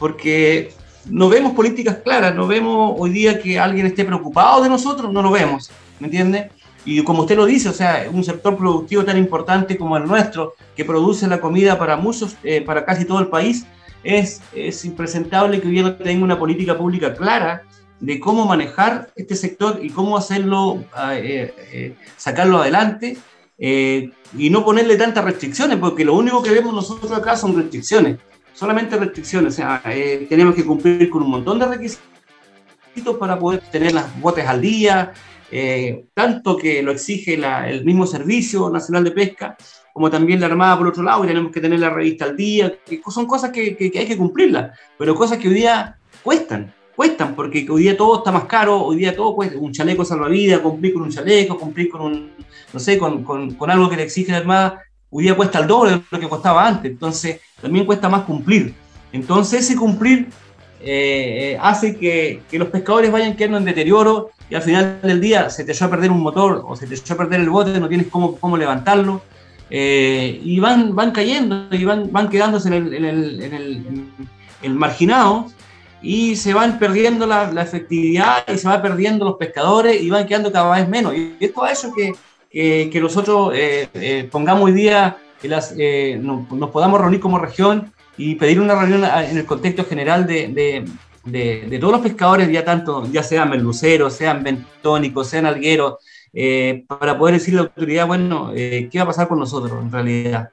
porque 0.00 0.72
no 1.04 1.28
vemos 1.28 1.52
políticas 1.52 1.98
claras, 2.02 2.34
no 2.34 2.48
vemos 2.48 2.96
hoy 2.98 3.10
día 3.10 3.40
que 3.40 3.60
alguien 3.60 3.86
esté 3.86 4.04
preocupado 4.04 4.64
de 4.64 4.68
nosotros, 4.68 5.12
no 5.12 5.22
lo 5.22 5.30
vemos, 5.30 5.70
¿me 6.00 6.08
entiende? 6.08 6.50
Y 6.84 7.04
como 7.04 7.22
usted 7.22 7.36
lo 7.36 7.46
dice, 7.46 7.68
o 7.68 7.72
sea, 7.72 8.08
un 8.12 8.24
sector 8.24 8.56
productivo 8.56 9.04
tan 9.04 9.16
importante 9.16 9.78
como 9.78 9.96
el 9.96 10.04
nuestro, 10.04 10.54
que 10.74 10.84
produce 10.84 11.28
la 11.28 11.40
comida 11.40 11.78
para 11.78 11.96
muchos, 11.96 12.36
eh, 12.42 12.62
para 12.62 12.84
casi 12.84 13.04
todo 13.04 13.20
el 13.20 13.28
país, 13.28 13.64
es, 14.02 14.40
es 14.52 14.84
impresentable 14.84 15.60
que 15.60 15.68
hoy 15.68 15.74
día 15.74 15.96
tenga 15.98 16.24
una 16.24 16.38
política 16.38 16.76
pública 16.76 17.14
clara 17.14 17.62
de 18.00 18.18
cómo 18.18 18.46
manejar 18.46 19.10
este 19.14 19.36
sector 19.36 19.78
y 19.82 19.90
cómo 19.90 20.16
hacerlo, 20.16 20.82
eh, 21.12 21.54
eh, 21.72 21.94
sacarlo 22.16 22.58
adelante 22.58 23.18
eh, 23.58 24.10
y 24.36 24.48
no 24.48 24.64
ponerle 24.64 24.96
tantas 24.96 25.22
restricciones, 25.22 25.76
porque 25.76 26.04
lo 26.04 26.14
único 26.14 26.42
que 26.42 26.50
vemos 26.50 26.74
nosotros 26.74 27.12
acá 27.12 27.36
son 27.36 27.54
restricciones, 27.54 28.16
solamente 28.60 28.98
restricciones. 28.98 29.54
O 29.54 29.56
sea, 29.56 29.82
eh, 29.86 30.26
tenemos 30.28 30.54
que 30.54 30.66
cumplir 30.66 31.08
con 31.08 31.22
un 31.22 31.30
montón 31.30 31.58
de 31.58 31.66
requisitos 31.66 33.16
para 33.18 33.38
poder 33.38 33.60
tener 33.72 33.94
las 33.94 34.20
botes 34.20 34.46
al 34.46 34.60
día, 34.60 35.14
eh, 35.50 36.04
tanto 36.12 36.58
que 36.58 36.82
lo 36.82 36.92
exige 36.92 37.34
el 37.34 37.84
mismo 37.86 38.06
Servicio 38.06 38.68
Nacional 38.68 39.04
de 39.04 39.12
Pesca, 39.12 39.56
como 39.94 40.10
también 40.10 40.40
la 40.40 40.46
Armada 40.46 40.76
por 40.76 40.88
otro 40.88 41.02
lado, 41.02 41.24
y 41.24 41.28
tenemos 41.28 41.50
que 41.52 41.62
tener 41.62 41.80
la 41.80 41.88
revista 41.88 42.26
al 42.26 42.36
día, 42.36 42.74
que 42.84 43.00
son 43.08 43.24
cosas 43.24 43.50
que, 43.50 43.78
hay 43.80 44.06
que 44.06 44.18
cumplirlas, 44.18 44.78
pero 44.98 45.14
cosas 45.14 45.38
que 45.38 45.48
hoy 45.48 45.54
día 45.54 45.96
cuestan 46.22 46.74
cuestan, 46.94 47.34
porque 47.34 47.66
hoy 47.70 47.84
día 47.84 47.96
todo 47.96 48.18
está 48.18 48.30
más 48.30 48.44
caro, 48.44 48.78
hoy 48.82 48.98
día 48.98 49.16
todo 49.16 49.34
cuesta, 49.34 49.56
un 49.56 49.72
chaleco 49.72 50.04
salvavidas, 50.04 50.60
cumplir 50.60 50.92
con 50.92 51.04
un 51.04 51.10
chaleco, 51.10 51.58
cumplir 51.58 51.88
con 51.88 52.02
un, 52.02 52.30
no 52.74 52.78
sé, 52.78 52.98
con 52.98 53.70
algo 53.70 53.88
que 53.88 53.96
le 53.96 54.02
exige 54.02 54.32
la 54.32 54.38
Armada, 54.38 54.82
hoy 55.10 55.24
día 55.24 55.36
cuesta 55.36 55.58
el 55.58 55.66
doble 55.66 55.92
de 55.92 56.02
lo 56.10 56.20
que 56.20 56.28
costaba 56.28 56.66
antes, 56.66 56.90
entonces 56.90 57.40
también 57.60 57.84
cuesta 57.84 58.08
más 58.08 58.22
cumplir. 58.22 58.74
Entonces 59.12 59.60
ese 59.64 59.76
cumplir 59.76 60.28
eh, 60.80 61.58
hace 61.60 61.96
que, 61.96 62.42
que, 62.50 62.58
los 62.58 62.68
pescadores 62.68 63.10
vayan 63.10 63.36
quedando 63.36 63.58
en 63.58 63.64
deterioro 63.64 64.30
y 64.48 64.54
al 64.54 64.62
final 64.62 65.00
del 65.02 65.20
día 65.20 65.50
se 65.50 65.64
te 65.64 65.72
echó 65.72 65.84
a 65.86 65.90
perder 65.90 66.10
un 66.10 66.20
motor 66.20 66.64
o 66.66 66.74
se 66.74 66.86
te 66.86 66.94
echó 66.94 67.14
a 67.14 67.16
perder 67.18 67.40
el 67.40 67.50
bote, 67.50 67.78
no 67.78 67.88
tienes 67.88 68.06
cómo, 68.06 68.36
cómo 68.36 68.56
levantarlo. 68.56 69.22
Eh, 69.72 70.40
y 70.42 70.58
van, 70.58 70.96
van 70.96 71.12
cayendo 71.12 71.68
y 71.70 71.84
van, 71.84 72.10
van 72.10 72.28
quedándose 72.28 72.68
en 72.68 72.74
el, 72.74 72.94
en 72.94 73.04
el, 73.04 73.42
en 73.42 73.54
el, 73.54 73.76
en 73.76 74.10
el 74.62 74.74
marginado 74.74 75.46
y 76.02 76.34
se 76.34 76.54
van 76.54 76.78
perdiendo 76.78 77.26
la, 77.26 77.52
la, 77.52 77.62
efectividad 77.62 78.44
y 78.52 78.58
se 78.58 78.66
van 78.66 78.82
perdiendo 78.82 79.24
los 79.24 79.36
pescadores 79.36 80.02
y 80.02 80.10
van 80.10 80.26
quedando 80.26 80.50
cada 80.50 80.74
vez 80.74 80.88
menos. 80.88 81.14
Y 81.14 81.36
esto 81.38 81.62
ha 81.62 81.72
hecho 81.72 81.92
que, 81.92 82.12
que, 82.50 83.00
nosotros 83.00 83.52
eh, 83.54 83.88
eh, 83.94 84.28
pongamos 84.30 84.64
hoy 84.64 84.72
día, 84.72 85.18
las, 85.42 85.74
eh, 85.78 86.18
nos, 86.20 86.50
nos, 86.50 86.70
podamos 86.70 87.00
reunir 87.00 87.20
como 87.20 87.38
región 87.38 87.92
y 88.16 88.34
pedir 88.34 88.60
una 88.60 88.74
reunión 88.74 89.04
en 89.04 89.38
el 89.38 89.46
contexto 89.46 89.84
general 89.84 90.26
de, 90.26 90.84
de, 91.24 91.78
todos 91.78 91.92
los 91.92 92.02
pescadores, 92.02 92.50
ya 92.50 92.64
tanto, 92.64 93.06
ya 93.10 93.22
sean 93.22 93.48
merluceros, 93.48 94.14
sean 94.14 94.42
bentónicos, 94.42 95.28
sean 95.28 95.46
algueros, 95.46 95.96
para 96.86 97.16
poder 97.16 97.36
decirle 97.36 97.60
a 97.60 97.62
la 97.62 97.68
autoridad, 97.68 98.06
bueno, 98.06 98.52
eh, 98.54 98.88
¿qué 98.90 98.98
va 98.98 99.04
a 99.04 99.08
pasar 99.08 99.28
con 99.28 99.38
nosotros 99.38 99.72
en 99.80 99.90
realidad? 99.90 100.50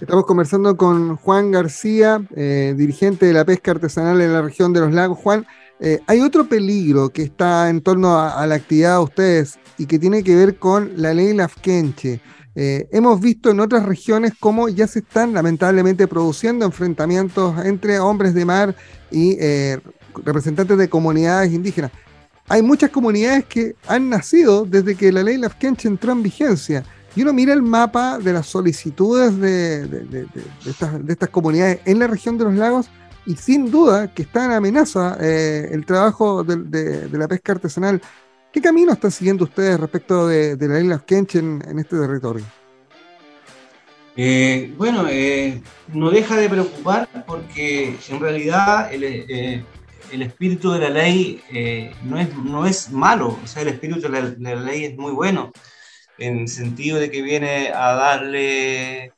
Estamos 0.00 0.24
conversando 0.24 0.78
con 0.78 1.16
Juan 1.16 1.50
García, 1.50 2.22
eh, 2.34 2.74
dirigente 2.74 3.26
de 3.26 3.34
la 3.34 3.44
pesca 3.44 3.72
artesanal 3.72 4.18
en 4.22 4.32
la 4.32 4.40
región 4.40 4.72
de 4.72 4.80
los 4.80 4.92
lagos. 4.92 5.18
Juan, 5.18 5.46
hay 6.06 6.20
otro 6.20 6.46
peligro 6.46 7.08
que 7.08 7.22
está 7.22 7.70
en 7.70 7.80
torno 7.80 8.18
a, 8.18 8.46
la 8.46 8.54
actividad 8.54 8.98
de 8.98 9.04
ustedes 9.04 9.58
y 9.78 9.86
que 9.86 9.98
tiene 9.98 10.22
que 10.22 10.36
ver 10.36 10.56
con 10.58 10.92
la 10.96 11.14
ley 11.14 11.32
Lafkenche. 11.32 12.20
hemos 12.54 13.20
visto 13.20 13.50
en 13.50 13.60
otras 13.60 13.86
regiones 13.86 14.32
cómo 14.38 14.68
ya 14.68 14.86
se 14.86 14.98
están 14.98 15.32
lamentablemente 15.32 16.06
produciendo 16.06 16.66
enfrentamientos 16.66 17.64
entre 17.64 17.98
hombres 17.98 18.34
de 18.34 18.44
mar 18.44 18.76
y 19.10 19.38
representantes 20.22 20.76
de 20.76 20.88
comunidades 20.90 21.52
indígenas 21.52 21.90
hay 22.50 22.62
muchas 22.62 22.90
comunidades 22.90 23.44
que 23.44 23.76
han 23.86 24.08
nacido 24.08 24.64
desde 24.64 24.96
que 24.96 25.12
la 25.12 25.22
ley 25.22 25.36
Lafkenche 25.36 25.86
entró 25.86 26.10
en 26.10 26.24
vigencia. 26.24 26.82
Y 27.14 27.22
uno 27.22 27.32
mira 27.32 27.52
el 27.52 27.62
mapa 27.62 28.18
de 28.18 28.32
las 28.32 28.46
solicitudes 28.48 29.38
de, 29.38 30.26
estas, 30.66 31.28
comunidades 31.28 31.78
en 31.84 32.00
la 32.00 32.08
región 32.08 32.36
de 32.38 32.44
los 32.44 32.54
lagos 32.54 32.88
y 33.26 33.36
sin 33.36 33.70
duda 33.70 34.12
que 34.12 34.22
está 34.22 34.44
en 34.44 34.52
amenaza 34.52 35.16
eh, 35.20 35.68
el 35.72 35.84
trabajo 35.84 36.42
de, 36.44 37.08
la 37.12 37.28
pesca 37.28 37.52
artesanal. 37.52 38.00
¿Qué 38.52 38.60
camino 38.60 38.92
están 38.92 39.10
siguiendo 39.10 39.44
ustedes 39.44 39.78
respecto 39.78 40.26
de, 40.26 40.56
la 40.60 40.74
ley 40.74 40.86
Lafkenche 40.86 41.38
en, 41.38 41.62
en 41.66 41.78
este 41.78 41.96
territorio? 41.96 42.44
Eh, 44.16 44.74
bueno, 44.76 45.06
eh, 45.08 45.62
no 45.94 46.10
deja 46.10 46.36
de 46.36 46.48
preocupar 46.48 47.08
porque 47.26 47.96
en 48.08 48.20
realidad 48.20 48.92
el, 48.92 49.64
espíritu 50.10 50.72
de 50.72 50.80
la 50.80 50.90
ley 50.90 51.40
no, 52.04 52.18
es, 52.18 52.36
no 52.36 52.66
es 52.66 52.90
malo, 52.90 53.38
o 53.42 53.46
sea, 53.46 53.62
el 53.62 53.68
espíritu 53.68 54.00
de 54.00 54.34
la, 54.38 54.54
ley 54.56 54.84
es 54.84 54.96
muy 54.96 55.12
bueno, 55.12 55.52
en 56.18 56.40
el 56.40 56.48
sentido 56.48 56.98
de 56.98 57.10
que 57.10 57.22
viene 57.22 57.68
a 57.68 57.94
darle, 57.94 59.12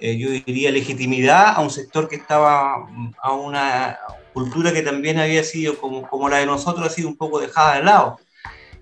eh, 0.00 0.16
yo 0.16 0.30
diría, 0.30 0.70
legitimidad 0.70 1.54
a 1.56 1.60
un 1.60 1.70
sector 1.70 2.08
que 2.08 2.16
estaba, 2.16 2.88
a 3.22 3.32
una 3.32 3.98
cultura 4.32 4.72
que 4.72 4.82
también 4.82 5.18
había 5.18 5.42
sido, 5.42 5.78
como, 5.78 6.02
como 6.08 6.28
la 6.28 6.38
de 6.38 6.46
nosotros, 6.46 6.86
ha 6.86 6.90
sido 6.90 7.08
un 7.08 7.16
poco 7.16 7.40
dejada 7.40 7.76
de 7.76 7.84
lado. 7.84 8.18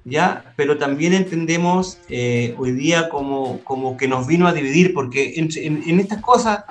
¿Ya? 0.07 0.53
Pero 0.57 0.77
también 0.77 1.15
entendemos 1.15 1.99
eh, 2.11 2.55
hoy 2.59 2.73
día 2.73 3.09
como, 3.09 3.61
como 3.65 3.97
que 3.97 4.07
nos 4.07 4.27
vino 4.27 4.47
a 4.47 4.53
dividir, 4.53 4.93
porque 4.93 5.35
en, 5.37 5.49
en, 5.57 5.99
estas 5.99 6.21
cosas 6.21 6.65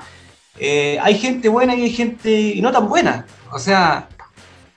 hay 0.59 1.17
gente 1.17 1.49
buena 1.49 1.75
y 1.75 1.81
hay 1.81 1.89
gente 1.89 2.55
no 2.61 2.71
tan 2.71 2.87
buena. 2.87 3.25
O 3.51 3.57
sea, 3.57 4.07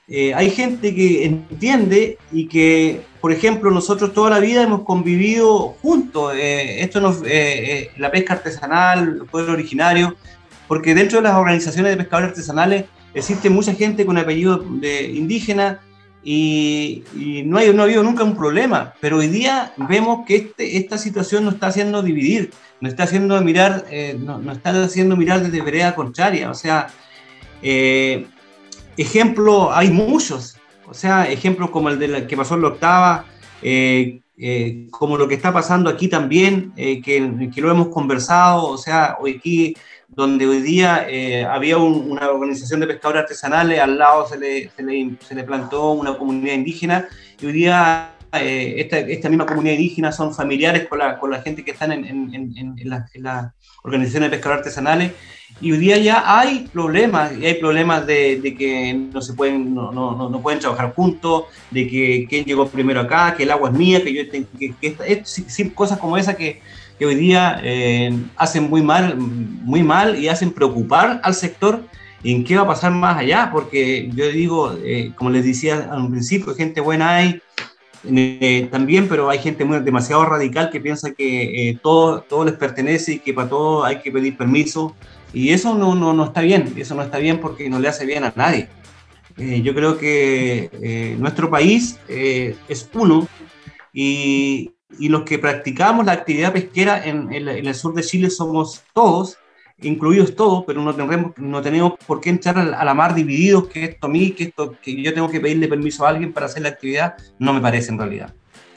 eh, 0.09 0.33
hay 0.35 0.51
gente 0.51 0.95
que 0.95 1.25
entiende 1.25 2.19
y 2.31 2.47
que, 2.47 3.03
por 3.21 3.33
ejemplo, 3.33 3.73
nosotros 3.73 4.13
toda 4.13 4.31
la 4.31 4.39
vida 4.39 4.63
hemos 4.63 4.83
convivido 4.83 5.77
juntos. 5.83 6.33
Eh, 6.37 6.83
esto 6.83 7.01
nos, 7.01 7.23
eh, 7.27 7.91
la 7.97 8.13
pesca 8.13 8.35
artesanal, 8.35 9.19
el 9.21 9.27
pueblo 9.27 9.55
originario, 9.55 10.15
porque 10.69 10.95
dentro 10.95 11.19
de 11.19 11.25
las 11.25 11.35
organizaciones 11.35 11.91
de 11.91 11.97
pescadores 11.97 12.31
artesanales 12.31 12.85
existe 13.15 13.51
mucha 13.51 13.75
gente 13.75 14.07
con 14.07 14.17
apellido 14.17 14.59
de 14.59 15.11
indígena 15.11 15.81
y, 16.23 17.03
no, 17.47 17.59
hay, 17.59 17.73
no 17.73 17.83
ha 17.83 17.85
habido 17.85 18.05
nunca 18.05 18.23
un 18.23 18.37
problema. 18.37 18.95
Pero 19.01 19.19
hoy 19.19 19.27
día 19.27 19.73
vemos 19.77 20.25
que 20.25 20.37
este, 20.37 20.77
esta 20.77 20.99
situación 20.99 21.45
nos 21.45 21.55
está 21.55 21.69
haciendo 21.69 22.03
dividir, 22.03 22.53
nos 22.81 22.93
está 22.93 23.05
haciendo 23.05 23.41
mirar, 23.43 23.85
nos, 24.21 24.57
está 24.57 24.85
haciendo 24.85 25.17
mirar 25.17 25.43
desde 25.43 25.63
vereda 25.63 25.97
contraria. 25.97 26.51
O 26.51 26.55
sea, 26.55 26.89
Ejemplo, 28.97 29.73
hay 29.73 29.91
muchos. 29.91 30.57
O 30.89 30.95
sea, 30.95 31.31
ejemplos 31.31 31.71
como 31.71 31.89
el 31.89 31.99
de 31.99 32.09
la 32.09 32.27
que 32.27 32.37
pasó 32.37 32.55
en 32.55 32.63
la 32.63 32.69
octava, 32.69 33.27
eh, 33.63 34.21
eh, 34.39 34.87
como 34.91 35.17
lo 35.17 35.27
que 35.27 35.35
está 35.35 35.53
pasando 35.53 35.91
aquí 35.91 36.09
también, 36.09 36.73
eh, 36.77 37.01
que, 37.03 37.51
que, 37.53 37.61
lo 37.61 37.71
hemos 37.71 37.89
conversado, 37.89 38.67
o 38.67 38.79
sea, 38.79 39.17
hoy 39.21 39.37
aquí, 39.39 39.77
donde 40.09 40.47
hoy 40.47 40.61
día 40.61 41.07
había 41.51 41.79
una 41.79 42.31
organización 42.31 42.81
de 42.81 42.87
pescadores 42.87 43.23
artesanales, 43.23 43.81
al 43.81 43.99
lado 43.99 44.29
se 44.29 44.39
le, 44.39 44.71
se 44.77 44.83
le, 44.83 45.17
se 45.27 45.35
le 45.35 45.43
plantó 45.43 45.93
una 45.93 46.17
comunidad 46.17 46.55
indígena, 46.55 47.09
y 47.41 47.47
hoy 47.47 47.53
día 47.53 48.13
esta, 48.33 48.99
esta, 48.99 49.29
misma 49.29 49.47
comunidad 49.47 49.75
indígena 49.75 50.13
son 50.13 50.35
familiares 50.35 50.87
con 50.87 50.99
la, 50.99 51.19
con 51.19 51.31
la 51.31 51.43
gente 51.43 51.65
que 51.65 51.73
están 51.73 51.93
en, 51.93 52.05
en, 52.05 52.35
en, 52.35 52.79
en 52.79 52.89
las 52.89 53.11
la 53.17 53.55
organizaciones 53.83 54.31
de 54.31 54.37
pescadores 54.37 54.61
artesanales, 54.61 55.13
y 55.61 55.73
hoy 55.73 55.79
día 55.79 55.97
ya 55.97 56.39
hay 56.39 56.69
problemas, 56.71 57.33
hay 57.33 57.55
problemas 57.55 58.07
de, 58.07 58.41
de 58.41 58.55
que 58.55 58.93
no 58.93 59.23
se 59.23 59.33
pueden, 59.33 59.75
no, 59.75 59.91
no, 59.91 60.29
no, 60.29 60.41
pueden 60.43 60.61
trabajar 60.61 60.93
juntos, 60.95 61.45
de 61.71 61.89
que 61.89 62.27
quién 62.29 62.45
llegó 62.45 62.69
primero 62.69 63.01
acá, 63.01 63.35
que 63.35 63.45
el 63.45 63.51
agua 63.51 63.71
es 63.71 63.77
mía, 63.77 64.05
que 64.05 64.13
yo 64.13 64.29
tengo 64.29 64.47
que, 64.59 64.75
que 64.75 65.73
cosas 65.75 65.99
como 65.99 66.19
esas 66.19 66.37
que, 66.37 66.61
que 66.99 67.07
hoy 67.07 67.15
día 67.15 67.59
eh, 67.63 68.15
hacen 68.37 68.69
muy 68.69 68.83
mal, 68.83 69.17
muy 69.17 69.83
mal 69.83 70.23
y 70.23 70.29
hacen 70.29 70.51
preocupar 70.51 71.21
al 71.25 71.35
sector 71.35 71.83
en 72.23 72.45
qué 72.45 72.57
va 72.57 72.63
a 72.63 72.67
pasar 72.67 72.93
más 72.93 73.17
allá, 73.17 73.51
porque 73.51 74.11
yo 74.15 74.29
digo, 74.29 74.77
eh, 74.85 75.13
como 75.17 75.31
les 75.31 75.45
decía 75.45 75.89
al 75.91 76.11
principio, 76.11 76.55
gente 76.55 76.83
buena 76.83 77.17
hay, 77.17 77.41
eh, 78.05 78.69
también, 78.71 79.09
pero 79.09 79.31
hay 79.31 79.39
gente 79.39 79.65
muy, 79.65 79.81
demasiado 79.81 80.27
radical 80.27 80.69
que 80.71 80.81
piensa 80.81 81.13
que 81.13 81.79
todo, 81.83 82.21
todo 82.21 82.45
les 82.45 82.55
pertenece 82.55 83.15
y 83.15 83.19
que 83.21 83.33
para 83.33 83.49
todo 83.49 83.85
hay 83.85 84.01
que 84.01 84.13
pedir 84.13 84.37
permiso 84.37 84.95
y 85.37 85.53
eso 85.53 85.75
no, 85.75 85.95
no, 85.95 86.15
no, 86.15 86.25
está 86.25 86.41
bien, 86.41 86.73
eso 86.79 86.95
no 86.95 87.03
está 87.03 87.19
bien 87.19 87.41
porque 87.41 87.69
no 87.69 87.79
le 87.79 87.89
hace 87.89 88.07
bien 88.07 88.25
a 88.25 88.33
nadie. 88.37 88.71
Eh, 89.37 89.61
yo 89.61 89.75
creo 89.75 89.99
que 89.99 90.71
eh, 90.73 91.15
nuestro 91.19 91.51
país 91.51 91.99
eh, 92.09 92.57
es 92.71 92.89
uno 92.95 93.29
y, 93.93 94.73
y, 94.99 95.11
los 95.11 95.25
que 95.25 95.39
practicamos 95.39 96.07
la 96.07 96.13
actividad 96.13 96.55
pesquera 96.55 97.07
en, 97.07 97.31
en, 97.35 97.49
el 97.49 97.75
sur 97.75 97.93
de 97.93 98.03
Chile 98.03 98.31
somos 98.31 98.83
todos, 98.95 99.37
incluidos 99.83 100.35
todos, 100.35 100.65
pero 100.67 100.81
no, 100.81 100.95
tendremos, 100.95 101.33
no 101.37 101.61
tenemos 101.61 101.93
por 102.07 102.23
qué 102.23 102.31
entrar 102.31 102.57
a 102.57 102.83
la 102.83 102.95
mar 102.95 103.15
divididos, 103.15 103.69
que 103.69 103.85
esto 103.85 104.07
a 104.07 104.09
mí, 104.09 104.31
que, 104.31 104.45
esto, 104.45 104.75
que 104.81 105.03
yo 105.03 105.13
tengo 105.13 105.29
que 105.29 105.41
pedirle 105.41 105.69
permiso 105.69 106.07
a 106.07 106.09
alguien 106.09 106.33
para 106.33 106.47
hacer 106.47 106.63
la 106.63 106.71
actividad, 106.71 107.15
no 107.39 107.53
me 107.53 107.61
parece 107.61 107.93
en 107.93 107.99
realidad. 107.99 108.33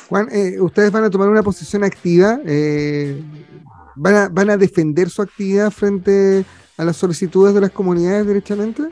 Juan, 0.10 0.28
ustedes 0.60 0.92
van 0.92 1.06
a 1.06 1.10
tomar 1.10 1.30
una 1.30 1.44
posición 1.44 1.86
activa 1.86 2.38
¿Van 3.96 4.50
a, 4.50 4.58
defender 4.58 5.10
su 5.10 5.22
actividad 5.22 5.72
frente 5.72 6.46
a 6.78 6.86
las 6.86 6.98
solicitudes 6.98 7.54
de 7.54 7.62
las 7.62 7.72
comunidades 7.72 8.26
derechamente? 8.26 8.84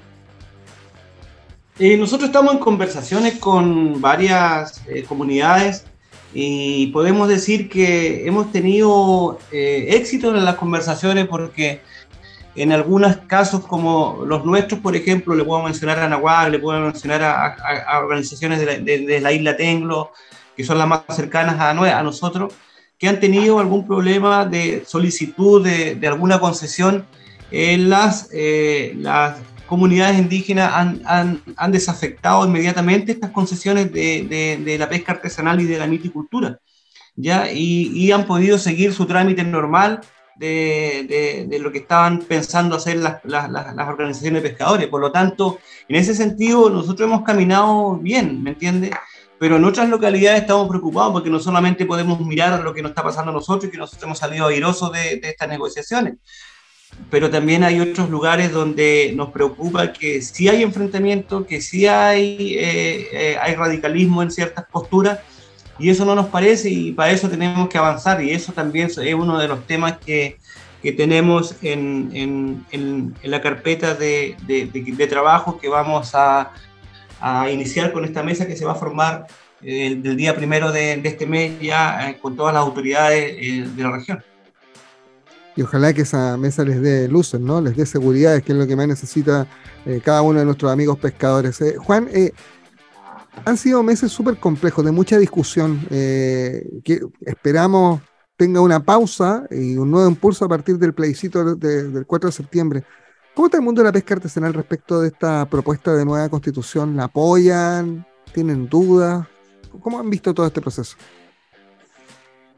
Eh, 1.79 1.95
nosotros 1.97 2.29
estamos 2.29 2.53
en 2.53 2.59
conversaciones 2.59 3.37
con 3.37 4.01
varias 4.01 4.81
eh, 4.87 5.03
comunidades 5.03 5.85
y 6.33 6.87
podemos 6.87 7.29
decir 7.29 7.69
que 7.69 8.27
hemos 8.27 8.51
tenido 8.51 9.39
eh, 9.51 9.87
éxito 9.91 10.35
en 10.35 10.43
las 10.43 10.55
conversaciones 10.55 11.27
porque 11.27 11.81
en 12.55 12.71
algunos 12.71 13.17
casos 13.27 13.65
como 13.65 14.23
los 14.25 14.43
nuestros, 14.43 14.81
por 14.81 14.95
ejemplo, 14.95 15.35
le 15.35 15.43
puedo 15.43 15.61
mencionar 15.61 15.99
a 15.99 16.09
Nahuatl, 16.09 16.51
le 16.53 16.59
puedo 16.59 16.79
mencionar 16.81 17.21
a, 17.23 17.99
organizaciones 17.99 18.59
de 18.59 19.19
la, 19.21 19.31
isla 19.31 19.55
Tenglo, 19.55 20.11
que 20.55 20.63
son 20.63 20.79
las 20.79 20.87
más 20.87 21.03
cercanas 21.09 21.59
a, 21.59 21.69
a 21.69 22.03
nosotros, 22.03 22.53
que 22.97 23.07
han 23.07 23.19
tenido 23.19 23.59
algún 23.59 23.85
problema 23.85 24.45
de 24.45 24.83
solicitud 24.85 25.63
de, 25.63 26.07
alguna 26.07 26.39
concesión, 26.39 27.05
en 27.51 27.89
las, 27.89 28.29
eh, 28.33 28.93
las 28.97 29.37
comunidades 29.67 30.17
indígenas 30.17 30.71
han, 30.73 31.01
han, 31.05 31.41
han, 31.55 31.71
desafectado 31.71 32.45
inmediatamente 32.45 33.11
estas 33.11 33.31
concesiones 33.31 33.91
de, 33.91 34.57
de, 34.63 34.77
la 34.77 34.89
pesca 34.89 35.13
artesanal 35.13 35.61
y 35.61 35.65
de 35.65 35.77
la 35.77 35.87
miticultura, 35.87 36.59
¿ya? 37.15 37.51
Y, 37.51 37.91
y 37.93 38.11
han 38.11 38.25
podido 38.25 38.57
seguir 38.57 38.93
su 38.93 39.05
trámite 39.05 39.43
normal 39.43 40.01
de, 40.37 41.45
de, 41.49 41.59
lo 41.59 41.71
que 41.71 41.79
estaban 41.79 42.19
pensando 42.19 42.75
hacer 42.75 42.97
las, 42.97 43.23
las, 43.23 43.49
las, 43.49 43.87
organizaciones 43.87 44.43
de 44.43 44.49
pescadores. 44.49 44.87
Por 44.87 45.01
lo 45.01 45.11
tanto, 45.11 45.59
en 45.87 45.95
ese 45.95 46.13
sentido, 46.13 46.69
nosotros 46.69 47.07
hemos 47.07 47.23
caminado 47.23 47.97
bien, 47.97 48.43
¿me 48.43 48.51
entiendes? 48.51 48.91
Pero 49.39 49.57
en 49.57 49.65
otras 49.65 49.89
localidades 49.89 50.41
estamos 50.41 50.67
preocupados 50.67 51.13
porque 51.13 51.29
no 51.29 51.39
solamente 51.39 51.85
podemos 51.85 52.19
mirar 52.19 52.59
lo 52.63 52.73
que 52.73 52.81
nos 52.81 52.91
está 52.91 53.03
pasando 53.03 53.31
a 53.31 53.33
nosotros 53.33 53.71
que 53.71 53.77
nosotros 53.77 54.03
hemos 54.03 54.17
salido 54.17 54.47
airosos 54.47 54.91
de, 54.91 55.19
estas 55.23 55.47
negociaciones, 55.49 56.15
pero 57.09 57.29
también 57.29 57.63
hay 57.63 57.79
otros 57.79 58.09
lugares 58.09 58.51
donde 58.51 59.13
nos 59.15 59.29
preocupa 59.29 59.93
que 59.93 60.21
sí 60.21 60.47
hay 60.47 60.63
enfrentamiento, 60.63 61.45
que 61.45 61.61
sí 61.61 61.85
hay, 61.85 62.55
eh, 62.55 63.07
eh, 63.11 63.37
hay 63.41 63.55
radicalismo 63.55 64.23
en 64.23 64.31
ciertas 64.31 64.65
posturas 64.65 65.19
y 65.77 65.89
eso 65.89 66.05
no 66.05 66.15
nos 66.15 66.27
parece 66.27 66.69
y 66.69 66.91
para 66.91 67.11
eso 67.11 67.29
tenemos 67.29 67.69
que 67.69 67.77
avanzar 67.77 68.23
y 68.23 68.31
eso 68.31 68.51
también 68.51 68.87
es 68.87 69.13
uno 69.13 69.37
de 69.37 69.47
los 69.47 69.67
temas 69.67 69.99
que, 69.99 70.37
que 70.81 70.91
tenemos 70.91 71.55
en, 71.61 72.09
en, 72.13 72.65
en, 72.71 73.15
la 73.23 73.41
carpeta 73.41 73.93
de, 73.93 74.35
de, 74.47 74.65
de 74.65 75.07
trabajo 75.07 75.59
que 75.59 75.67
vamos 75.67 76.15
a 76.15 76.51
a 77.19 77.49
iniciar 77.49 77.91
con 77.91 78.05
esta 78.05 78.23
mesa 78.23 78.47
que 78.47 78.55
se 78.55 78.65
va 78.65 78.73
a 78.73 78.75
formar 78.75 79.27
eh, 79.61 79.95
del 79.95 80.15
día 80.15 80.35
primero 80.35 80.71
de, 80.71 81.01
este 81.03 81.25
mes 81.25 81.59
ya 81.59 82.09
eh, 82.09 82.17
con 82.21 82.35
todas 82.35 82.53
las 82.53 82.63
autoridades 82.63 83.35
eh, 83.37 83.67
de 83.75 83.83
la 83.83 83.91
región. 83.91 84.23
Y 85.55 85.63
ojalá 85.63 85.91
que 85.93 86.03
esa 86.03 86.37
mesa 86.37 86.63
les 86.63 86.79
dé 86.81 87.07
luces, 87.07 87.39
¿no? 87.39 87.59
Les 87.59 87.75
dé 87.75 87.85
seguridad, 87.87 88.41
que 88.43 88.51
es 88.51 88.57
lo 88.57 88.67
que 88.67 88.75
más 88.75 88.87
necesita 88.87 89.47
eh, 89.85 90.01
cada 90.03 90.21
uno 90.21 90.39
de 90.39 90.45
nuestros 90.45 90.71
amigos 90.71 90.99
pescadores. 90.99 91.59
Juan, 91.79 92.07
han 93.43 93.57
sido 93.57 93.81
meses 93.81 94.11
súper 94.11 94.37
complejos, 94.37 94.85
de 94.85 94.91
mucha 94.91 95.17
discusión, 95.17 95.79
que 95.89 97.01
esperamos 97.25 98.01
tenga 98.37 98.61
una 98.61 98.79
pausa 98.79 99.47
y 99.49 99.75
un 99.75 99.89
nuevo 99.91 100.07
impulso 100.07 100.45
a 100.45 100.47
partir 100.47 100.77
del 100.77 100.93
plebiscito 100.93 101.55
del 101.55 102.05
4 102.05 102.29
de 102.29 102.31
septiembre. 102.31 102.83
¿Cómo 103.37 103.45
está 103.45 103.57
el 103.57 103.63
mundo 103.63 103.83
de 103.83 103.85
la 103.85 103.91
pesca 103.91 104.15
artesanal 104.15 104.51
respecto 104.51 104.99
de 104.99 105.09
esta 105.09 105.47
propuesta 105.47 105.93
de 105.93 106.03
nueva 106.03 106.27
constitución? 106.27 106.97
¿La 106.97 107.03
apoyan? 107.03 108.03
¿Tienen 108.33 108.67
dudas? 108.67 109.27
¿Cómo 109.79 109.99
han 109.99 110.09
visto 110.09 110.33
todo 110.33 110.47
este 110.47 110.59
proceso? 110.59 110.97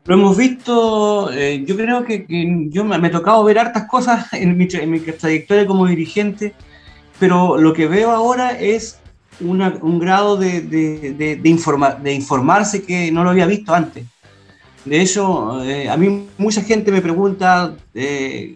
Lo 0.06 0.14
hemos 0.14 0.38
visto, 0.38 1.34
eh, 1.34 1.66
yo 1.66 1.76
creo 1.76 2.06
que, 2.06 2.26
yo 2.70 2.86
me, 2.86 2.96
he 3.06 3.10
tocado 3.10 3.44
ver 3.44 3.60
hartas 3.60 3.90
cosas 3.90 4.28
en 4.32 4.56
mi, 4.56 4.68
trayectoria 4.68 5.68
como 5.68 5.86
dirigente, 5.86 6.54
pero 7.20 7.58
lo 7.58 7.74
que 7.74 7.86
veo 7.86 8.12
ahora 8.12 8.58
es 8.58 9.02
un 9.42 10.00
grado 10.00 10.38
de, 10.38 11.42
informarse 12.06 12.84
que 12.84 13.12
no 13.12 13.26
lo 13.26 13.32
había 13.32 13.48
visto 13.48 13.74
antes. 13.74 14.06
De 14.86 15.02
hecho, 15.02 15.64
eh, 15.64 15.90
a 15.90 15.98
mí 15.98 16.28
mucha 16.38 16.62
gente 16.62 16.92
me 16.92 17.02
pregunta, 17.02 17.76
eh, 17.94 18.56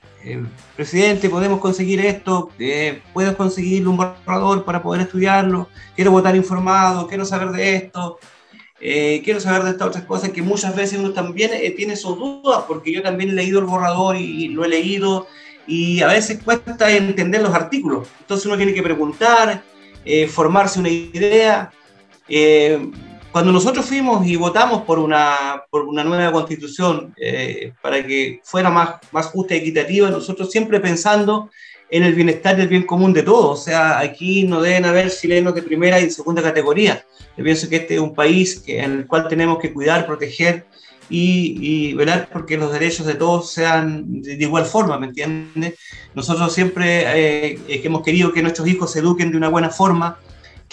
presidente, 0.75 1.29
¿podemos 1.29 1.59
conseguir 1.59 1.99
esto? 1.99 2.49
¿Puedes 3.13 3.35
conseguir 3.35 3.87
un 3.87 3.97
borrador 3.97 4.63
para 4.63 4.81
poder 4.81 5.01
estudiarlo? 5.01 5.67
Quiero 5.95 6.11
votar 6.11 6.35
informado, 6.35 7.07
quiero 7.07 7.25
saber 7.25 7.49
de 7.49 7.75
esto. 7.75 8.19
Eh, 8.85 9.21
quiero 9.23 9.39
saber 9.39 9.63
de 9.63 9.69
estas 9.69 9.87
otras 9.87 10.03
cosas 10.03 10.31
que 10.31 10.41
muchas 10.41 10.75
veces 10.75 10.99
uno 10.99 11.13
también 11.13 11.51
eh, 11.53 11.71
tiene 11.71 11.95
sus 11.95 12.19
dudas, 12.19 12.65
porque 12.67 12.91
yo 12.91 13.01
también 13.01 13.29
he 13.29 13.33
leído 13.33 13.59
el 13.59 13.65
borrador 13.65 14.17
y, 14.17 14.49
lo 14.49 14.65
he 14.65 14.67
leído, 14.67 15.25
y 15.65 16.01
a 16.01 16.07
veces 16.07 16.43
cuesta 16.43 16.91
entender 16.91 17.41
los 17.41 17.53
artículos. 17.55 18.09
Entonces 18.19 18.45
uno 18.45 18.57
tiene 18.57 18.73
que 18.73 18.83
preguntar, 18.83 19.63
eh, 20.03 20.27
formarse 20.27 20.81
una 20.81 20.89
idea. 20.89 21.71
Cuando 23.33 23.51
nosotros 23.51 23.85
fuimos 23.85 24.25
y 24.27 24.35
votamos 24.35 24.83
por 24.83 24.99
una, 24.99 25.63
por 25.71 25.85
una 25.85 26.03
nueva 26.03 26.31
constitución 26.31 27.13
para 27.81 28.05
que 28.05 28.39
fuera 28.43 28.69
más, 28.69 28.97
más 29.11 29.25
justa 29.25 29.55
y 29.55 29.57
equitativa, 29.57 30.09
nosotros 30.11 30.51
siempre 30.51 30.79
pensando 30.79 31.49
en 31.89 32.03
el 32.03 32.13
bienestar 32.13 32.57
y 32.57 32.61
el 32.61 32.67
bien 32.67 32.83
común 32.83 33.11
de 33.11 33.23
todos. 33.23 33.59
O 33.59 33.63
sea, 33.63 33.99
aquí 33.99 34.43
no 34.43 34.61
deben 34.61 34.85
haber 34.85 35.11
chilenos 35.11 35.55
de 35.55 35.63
primera 35.63 35.99
y 35.99 36.09
segunda 36.11 36.41
categoría. 36.41 37.03
Yo 37.35 37.43
pienso 37.43 37.67
que 37.67 37.77
este 37.77 37.95
es 37.95 37.99
un 37.99 38.13
país 38.13 38.59
que, 38.59 38.79
en 38.79 38.91
el 38.91 39.07
cual 39.07 39.27
tenemos 39.27 39.57
que 39.59 39.73
cuidar, 39.73 40.05
proteger 40.05 40.65
y, 41.09 41.93
velar 41.93 42.29
porque 42.31 42.57
los 42.57 42.71
derechos 42.71 43.05
de 43.05 43.15
todos 43.15 43.51
sean 43.51 44.21
de, 44.21 44.33
igual 44.33 44.65
forma, 44.65 44.97
¿me 44.97 45.07
entiendes? 45.07 45.75
Nosotros 46.15 46.53
siempre 46.53 47.03
eh, 47.05 47.59
hemos 47.67 48.03
querido 48.03 48.31
que 48.31 48.41
nuestros 48.41 48.67
hijos 48.67 48.91
se 48.91 48.99
eduquen 48.99 49.31
de 49.31 49.37
una 49.37 49.49
buena 49.49 49.69
forma, 49.69 50.19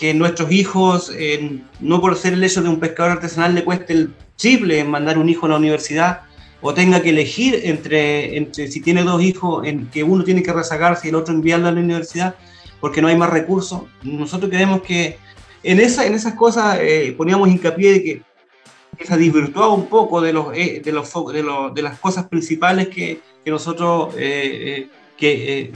que 0.01 0.15
nuestros 0.15 0.51
hijos, 0.51 1.13
eh, 1.15 1.61
no 1.79 2.01
por 2.01 2.17
ser 2.17 2.33
el 2.33 2.43
hecho 2.43 2.63
de 2.63 2.71
un 2.71 2.81
pescador 2.81 3.13
artesanal, 3.13 3.55
le 3.55 3.65
cueste 3.65 3.93
el 3.93 4.15
triple 4.35 4.83
mandar 4.83 5.19
un 5.19 5.29
hijo 5.29 5.45
a 5.45 5.51
la 5.51 5.57
universidad 5.57 6.23
o 6.63 6.73
tenga 6.73 7.03
que 7.03 7.11
elegir 7.11 7.61
entre, 7.65 8.39
entre 8.39 8.69
si 8.69 8.81
tiene 8.81 9.03
dos 9.05 9.23
hijos, 9.23 9.67
en 9.67 9.91
que 9.91 10.03
uno 10.03 10.25
tiene 10.25 10.43
que 10.43 10.55
rezagarse 10.55 11.07
y 11.07 11.11
el 11.11 11.17
otro 11.17 11.35
enviarlo 11.35 11.69
a 11.69 11.73
la 11.73 11.81
universidad 11.81 12.35
porque 12.81 13.03
no 13.03 13.09
hay 13.09 13.17
más 13.17 13.29
recursos. 13.29 13.83
Nosotros 14.03 14.51
queremos 14.51 14.81
que 14.81 15.19
en, 15.63 15.79
esa, 15.81 16.07
en 16.07 16.15
esas 16.15 16.33
cosas 16.33 16.79
eh, 16.81 17.15
poníamos 17.15 17.51
hincapié 17.51 17.93
de 17.93 18.03
que, 18.03 18.23
se 19.05 19.17
desvirtuaba 19.17 19.73
un 19.73 19.87
poco 19.87 20.23
de, 20.23 20.33
los, 20.33 20.47
eh, 20.55 20.81
de, 20.83 20.93
los, 20.93 21.13
de, 21.33 21.43
los, 21.43 21.75
de, 21.75 21.83
las 21.83 21.99
cosas 21.99 22.27
principales 22.27 22.89
que, 22.89 23.21
que 23.45 23.51
nosotros, 23.51 24.15
que, 24.15 25.73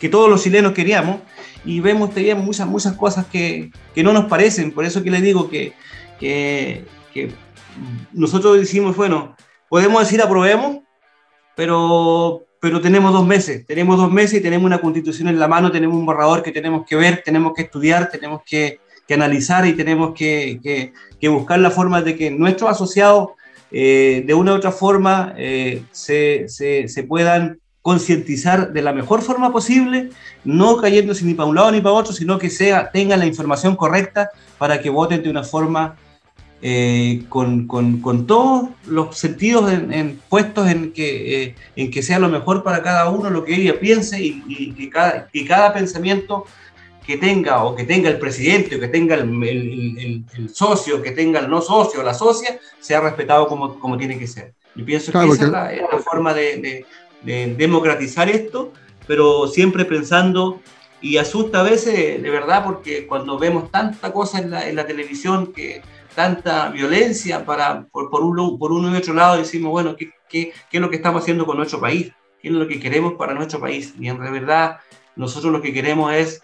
que 0.00 0.08
todos 0.08 0.28
los 0.28 0.42
chilenos 0.42 0.72
queríamos, 0.72 1.20
y 1.64 1.80
vemos 1.80 2.10
también 2.12 2.38
muchas, 2.38 2.66
muchas 2.66 2.94
cosas 2.94 3.26
que, 3.26 3.70
que 3.94 4.02
no 4.02 4.12
nos 4.12 4.26
parecen. 4.26 4.72
Por 4.72 4.84
eso 4.84 5.02
que 5.02 5.10
le 5.10 5.20
digo 5.20 5.48
que, 5.48 5.72
que, 6.18 6.84
nosotros 8.12 8.58
decimos, 8.58 8.96
bueno, 8.96 9.36
podemos 9.68 10.02
decir 10.02 10.22
aprobemos, 10.22 10.78
pero, 11.56 12.44
pero 12.60 12.80
tenemos 12.80 13.12
dos 13.12 13.26
meses, 13.26 13.66
tenemos 13.66 13.96
dos 13.96 14.10
meses 14.10 14.40
y 14.40 14.42
tenemos 14.42 14.66
una 14.66 14.80
constitución 14.80 15.28
en 15.28 15.38
la 15.38 15.48
mano, 15.48 15.72
tenemos 15.72 15.96
un 15.96 16.06
borrador 16.06 16.42
que 16.42 16.52
tenemos 16.52 16.86
que 16.86 16.96
ver, 16.96 17.22
tenemos 17.24 17.52
que 17.54 17.62
estudiar, 17.62 18.10
tenemos 18.10 18.42
que, 18.44 18.80
analizar 19.10 19.66
y 19.66 19.74
tenemos 19.74 20.14
que, 20.14 20.92
buscar 21.22 21.58
la 21.58 21.70
forma 21.70 22.02
de 22.02 22.16
que 22.16 22.30
nuestros 22.30 22.70
asociados 22.70 23.30
eh, 23.70 24.22
de 24.26 24.34
una 24.34 24.52
u 24.52 24.56
otra 24.56 24.72
forma 24.72 25.34
eh, 25.36 25.82
se, 25.92 26.48
se, 26.48 27.02
puedan 27.04 27.60
concientizar 27.84 28.72
de 28.72 28.80
la 28.80 28.94
mejor 28.94 29.20
forma 29.20 29.52
posible, 29.52 30.08
no 30.42 30.78
cayéndose 30.78 31.22
ni 31.26 31.34
para 31.34 31.50
un 31.50 31.54
lado 31.54 31.70
ni 31.70 31.82
para 31.82 31.94
otro, 31.94 32.14
sino 32.14 32.38
que 32.38 32.48
sea, 32.48 32.90
tengan 32.90 33.18
la 33.18 33.26
información 33.26 33.76
correcta 33.76 34.30
para 34.56 34.80
que 34.80 34.88
voten 34.88 35.22
de 35.22 35.28
una 35.28 35.42
forma 35.42 35.94
eh, 36.62 37.24
con, 37.28 37.66
con, 37.66 38.00
con, 38.00 38.26
todos 38.26 38.70
los 38.86 39.18
sentidos 39.18 39.70
en, 39.70 40.18
puestos 40.30 40.66
en 40.66 40.94
que, 40.94 41.56
en 41.76 41.90
que 41.90 42.02
sea 42.02 42.18
lo 42.18 42.30
mejor 42.30 42.62
para 42.62 42.82
cada 42.82 43.10
uno, 43.10 43.28
lo 43.28 43.44
que 43.44 43.54
ella 43.54 43.78
piense 43.78 44.18
y, 44.18 44.42
y 44.48 44.72
que, 44.72 44.88
cada, 44.88 45.28
que 45.28 45.44
cada 45.46 45.74
pensamiento 45.74 46.46
que 47.06 47.18
tenga 47.18 47.64
o 47.64 47.76
que 47.76 47.84
tenga 47.84 48.08
el 48.08 48.18
presidente 48.18 48.76
o 48.76 48.80
que 48.80 48.88
tenga 48.88 49.16
el, 49.16 49.28
el, 49.44 50.24
el, 50.38 50.48
socio, 50.54 51.02
que 51.02 51.10
tenga 51.10 51.40
el 51.40 51.50
no 51.50 51.60
socio 51.60 52.00
o 52.00 52.02
la 52.02 52.14
socia, 52.14 52.58
sea 52.80 53.02
respetado 53.02 53.46
como, 53.46 53.78
como 53.78 53.98
tiene 53.98 54.18
que 54.18 54.26
ser. 54.26 54.54
Yo 54.74 54.84
pienso 54.84 55.12
que 55.12 55.18
esa 55.18 55.70
es 55.70 55.82
la, 55.82 55.98
forma 55.98 56.34
de, 56.34 56.56
de, 56.56 56.86
democratizar 57.24 58.28
esto, 58.28 58.72
pero 59.06 59.46
siempre 59.48 59.84
pensando, 59.84 60.60
y 61.00 61.18
asusta 61.18 61.60
a 61.60 61.62
veces 61.62 62.22
de 62.22 62.30
verdad, 62.30 62.64
porque 62.64 63.06
cuando 63.06 63.38
vemos 63.38 63.70
tanta 63.70 64.12
cosa 64.12 64.38
en 64.38 64.50
la, 64.50 64.68
en 64.68 64.76
la 64.76 64.86
televisión, 64.86 65.52
que 65.52 65.82
tanta 66.14 66.70
violencia 66.70 67.44
para, 67.44 67.86
por, 67.86 68.10
por, 68.10 68.22
uno, 68.22 68.56
por 68.58 68.72
uno 68.72 68.92
y 68.92 68.96
otro 68.96 69.14
lado, 69.14 69.36
decimos, 69.36 69.70
bueno, 69.72 69.96
¿qué, 69.96 70.10
qué, 70.28 70.52
qué 70.70 70.76
es 70.76 70.80
lo 70.80 70.88
que 70.88 70.96
estamos 70.96 71.22
haciendo 71.22 71.44
con 71.44 71.56
nuestro 71.56 71.80
país? 71.80 72.12
¿Qué 72.40 72.48
es 72.48 72.54
lo 72.54 72.68
que 72.68 72.80
queremos 72.80 73.14
para 73.14 73.34
nuestro 73.34 73.60
país? 73.60 73.94
Y 73.98 74.08
en 74.08 74.18
verdad, 74.18 74.78
nosotros 75.16 75.52
lo 75.52 75.60
que 75.60 75.72
queremos 75.72 76.12
es 76.14 76.42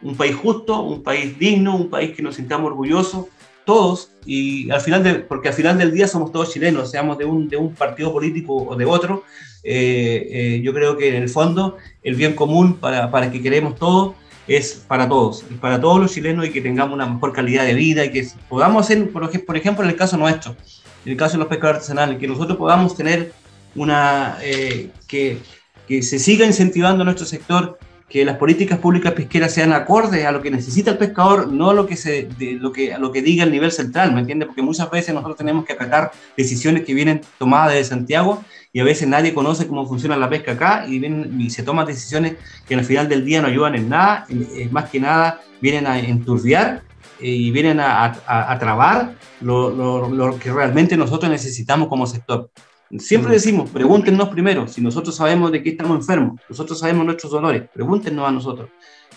un 0.00 0.16
país 0.16 0.36
justo, 0.36 0.80
un 0.82 1.02
país 1.02 1.38
digno, 1.38 1.76
un 1.76 1.90
país 1.90 2.14
que 2.14 2.22
nos 2.22 2.36
sintamos 2.36 2.70
orgullosos, 2.70 3.26
todos, 3.68 4.12
y 4.24 4.70
al 4.70 4.80
final 4.80 5.02
de, 5.02 5.14
porque 5.16 5.48
al 5.48 5.54
final 5.54 5.76
del 5.76 5.92
día 5.92 6.08
somos 6.08 6.32
todos 6.32 6.50
chilenos, 6.54 6.90
seamos 6.90 7.18
de 7.18 7.26
un, 7.26 7.50
de 7.50 7.58
un 7.58 7.74
partido 7.74 8.10
político 8.10 8.56
o 8.56 8.74
de 8.74 8.86
otro, 8.86 9.24
eh, 9.62 10.26
eh, 10.30 10.60
yo 10.64 10.72
creo 10.72 10.96
que 10.96 11.08
en 11.08 11.22
el 11.22 11.28
fondo 11.28 11.76
el 12.02 12.14
bien 12.14 12.32
común 12.32 12.78
para, 12.78 13.10
para 13.10 13.30
que 13.30 13.42
queremos 13.42 13.74
todos 13.74 14.14
es 14.46 14.86
para 14.88 15.06
todos, 15.06 15.44
es 15.50 15.58
para 15.58 15.78
todos 15.78 16.00
los 16.00 16.14
chilenos 16.14 16.46
y 16.46 16.50
que 16.50 16.62
tengamos 16.62 16.94
una 16.94 17.06
mejor 17.06 17.34
calidad 17.34 17.66
de 17.66 17.74
vida 17.74 18.06
y 18.06 18.10
que 18.10 18.26
podamos 18.48 18.86
hacer, 18.86 19.10
por, 19.10 19.56
ejemplo, 19.58 19.84
en 19.84 19.90
el 19.90 19.96
caso 19.96 20.16
nuestro, 20.16 20.56
en 21.04 21.12
el 21.12 21.18
caso 21.18 21.32
de 21.34 21.40
los 21.40 21.48
pescadores 21.48 21.82
artesanales, 21.82 22.18
que 22.18 22.26
nosotros 22.26 22.56
podamos 22.56 22.96
tener 22.96 23.34
una, 23.74 24.38
eh, 24.40 24.88
que, 25.06 25.40
que 25.86 26.02
se 26.02 26.18
siga 26.18 26.46
incentivando 26.46 27.04
nuestro 27.04 27.26
sector 27.26 27.78
que 28.08 28.24
las 28.24 28.36
políticas 28.38 28.78
públicas 28.78 29.12
pesqueras 29.12 29.52
sean 29.52 29.72
acordes 29.72 30.24
a 30.24 30.32
lo 30.32 30.40
que 30.40 30.50
necesita 30.50 30.90
el 30.90 30.98
pescador, 30.98 31.52
no 31.52 31.70
a 31.70 31.74
lo 31.74 31.86
que, 31.86 31.96
se, 31.96 32.28
de, 32.38 32.52
lo 32.52 32.72
que, 32.72 32.94
a 32.94 32.98
lo 32.98 33.12
que 33.12 33.20
diga 33.20 33.44
el 33.44 33.50
nivel 33.50 33.70
central, 33.70 34.14
¿me 34.14 34.20
entiendes? 34.20 34.46
Porque 34.46 34.62
muchas 34.62 34.90
veces 34.90 35.14
nosotros 35.14 35.36
tenemos 35.36 35.66
que 35.66 35.74
acatar 35.74 36.10
decisiones 36.36 36.84
que 36.84 36.94
vienen 36.94 37.20
tomadas 37.38 37.74
desde 37.74 37.84
Santiago 37.84 38.42
y 38.72 38.80
a 38.80 38.84
veces 38.84 39.08
nadie 39.08 39.34
conoce 39.34 39.66
cómo 39.66 39.86
funciona 39.86 40.16
la 40.16 40.30
pesca 40.30 40.52
acá 40.52 40.86
y, 40.88 40.98
vienen, 40.98 41.38
y 41.38 41.50
se 41.50 41.62
toman 41.62 41.86
decisiones 41.86 42.36
que 42.66 42.74
al 42.74 42.84
final 42.84 43.08
del 43.08 43.24
día 43.24 43.42
no 43.42 43.48
ayudan 43.48 43.74
en 43.74 43.88
nada, 43.90 44.26
más 44.70 44.88
que 44.88 45.00
nada 45.00 45.40
vienen 45.60 45.86
a 45.86 45.98
enturbiar 45.98 46.82
eh, 47.20 47.28
y 47.28 47.50
vienen 47.50 47.80
a, 47.80 48.04
a, 48.04 48.52
a 48.52 48.58
trabar 48.58 49.14
lo, 49.40 49.70
lo, 49.70 50.08
lo 50.08 50.38
que 50.38 50.52
realmente 50.52 50.96
nosotros 50.96 51.30
necesitamos 51.30 51.88
como 51.88 52.06
sector. 52.06 52.50
Siempre 52.96 53.30
mm. 53.30 53.32
decimos, 53.32 53.70
pregúntenos 53.70 54.28
primero, 54.28 54.66
si 54.66 54.80
nosotros 54.80 55.14
sabemos 55.14 55.52
de 55.52 55.62
qué 55.62 55.70
estamos 55.70 55.96
enfermos, 55.98 56.40
nosotros 56.48 56.78
sabemos 56.78 57.04
nuestros 57.04 57.32
dolores, 57.32 57.68
pregúntenos 57.72 58.26
a 58.26 58.30
nosotros. 58.30 58.70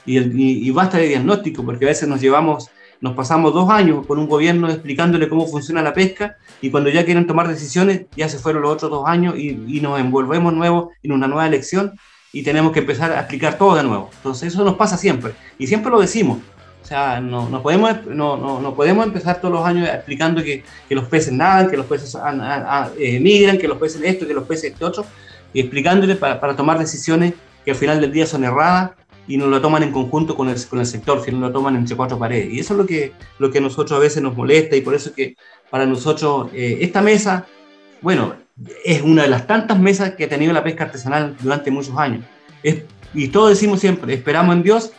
Y, 0.05 0.17
y, 0.17 0.71
basta 0.71 0.97
de 0.97 1.07
diagnóstico, 1.07 1.63
porque 1.63 1.85
a 1.85 1.89
veces 1.89 2.09
nos 2.09 2.19
llevamos, 2.19 2.69
nos 2.99 3.15
pasamos 3.15 3.53
dos 3.53 3.69
años 3.69 4.05
con 4.07 4.17
un 4.17 4.27
gobierno 4.27 4.67
explicándole 4.69 5.29
cómo 5.29 5.47
funciona 5.47 5.81
la 5.81 5.93
pesca 5.93 6.37
y 6.59 6.71
cuando 6.71 6.89
ya 6.89 7.05
quieren 7.05 7.27
tomar 7.27 7.47
decisiones, 7.47 8.07
ya 8.17 8.27
se 8.27 8.39
fueron 8.39 8.63
los 8.63 8.71
otros 8.71 8.89
dos 8.89 9.07
años 9.07 9.35
y, 9.37 9.49
y 9.67 9.79
nos 9.79 9.99
envolvemos 9.99 10.53
nuevo 10.53 10.91
en 11.03 11.11
una 11.11 11.27
nueva 11.27 11.45
elección 11.45 11.93
y 12.33 12.43
tenemos 12.43 12.71
que 12.71 12.79
empezar 12.79 13.11
a 13.11 13.19
explicar 13.19 13.57
todo 13.57 13.75
de 13.75 13.83
nuevo. 13.83 14.09
Entonces 14.17 14.53
eso 14.53 14.63
nos 14.63 14.75
pasa 14.75 14.97
siempre 14.97 15.33
y 15.57 15.67
siempre 15.67 15.91
lo 15.91 15.99
decimos. 15.99 16.39
Sea, 16.91 17.21
no, 17.21 17.47
no 17.47 17.63
podemos, 17.63 18.05
no, 18.05 18.35
no, 18.35 18.59
no, 18.59 18.75
podemos 18.75 19.05
empezar 19.05 19.39
todos 19.39 19.53
los 19.53 19.65
años 19.65 19.87
explicando 19.87 20.43
que, 20.43 20.61
que 20.89 20.93
los 20.93 21.05
peces 21.05 21.31
nadan, 21.31 21.69
que 21.69 21.77
los 21.77 21.85
peces 21.85 22.17
eh, 22.99 23.17
migran, 23.21 23.57
que 23.57 23.65
los 23.69 23.77
peces 23.77 24.01
esto, 24.03 24.27
que 24.27 24.33
los 24.33 24.43
peces 24.43 24.73
esto 24.73 24.87
otro, 24.87 25.05
y 25.53 25.61
explicándole 25.61 26.17
para, 26.17 26.41
para, 26.41 26.53
tomar 26.53 26.77
decisiones 26.77 27.33
que 27.63 27.71
al 27.71 27.77
final 27.77 28.01
del 28.01 28.11
día 28.11 28.25
son 28.25 28.43
erradas 28.43 28.91
y 29.25 29.37
no 29.37 29.47
lo 29.47 29.61
toman 29.61 29.83
en 29.83 29.93
conjunto 29.93 30.35
con 30.35 30.49
el, 30.49 30.67
con 30.67 30.79
el 30.79 30.85
sector, 30.85 31.23
sino 31.23 31.39
lo 31.39 31.49
toman 31.53 31.77
entre 31.77 31.95
cuatro 31.95 32.19
paredes. 32.19 32.51
Y 32.51 32.59
eso 32.59 32.73
es 32.73 32.77
lo 32.79 32.85
que, 32.85 33.13
lo 33.39 33.49
que 33.49 33.59
a 33.59 33.61
nosotros 33.61 33.97
a 33.97 34.01
veces 34.01 34.21
nos 34.21 34.35
molesta 34.35 34.75
y 34.75 34.81
por 34.81 34.93
eso 34.93 35.13
que 35.13 35.37
para 35.69 35.85
nosotros 35.85 36.49
eh, 36.53 36.79
esta 36.81 37.01
mesa, 37.01 37.45
bueno, 38.01 38.35
es 38.83 39.01
una 39.01 39.21
de 39.21 39.29
las 39.29 39.47
tantas 39.47 39.79
mesas 39.79 40.15
que 40.15 40.25
ha 40.25 40.27
tenido 40.27 40.51
la 40.51 40.61
pesca 40.61 40.83
artesanal 40.83 41.37
durante 41.39 41.71
muchos 41.71 41.97
años. 41.97 42.25
y 43.13 43.29
todos 43.29 43.51
decimos 43.51 43.79
siempre, 43.79 44.13
esperamos 44.13 44.53
en 44.57 44.63
Dios 44.63 44.91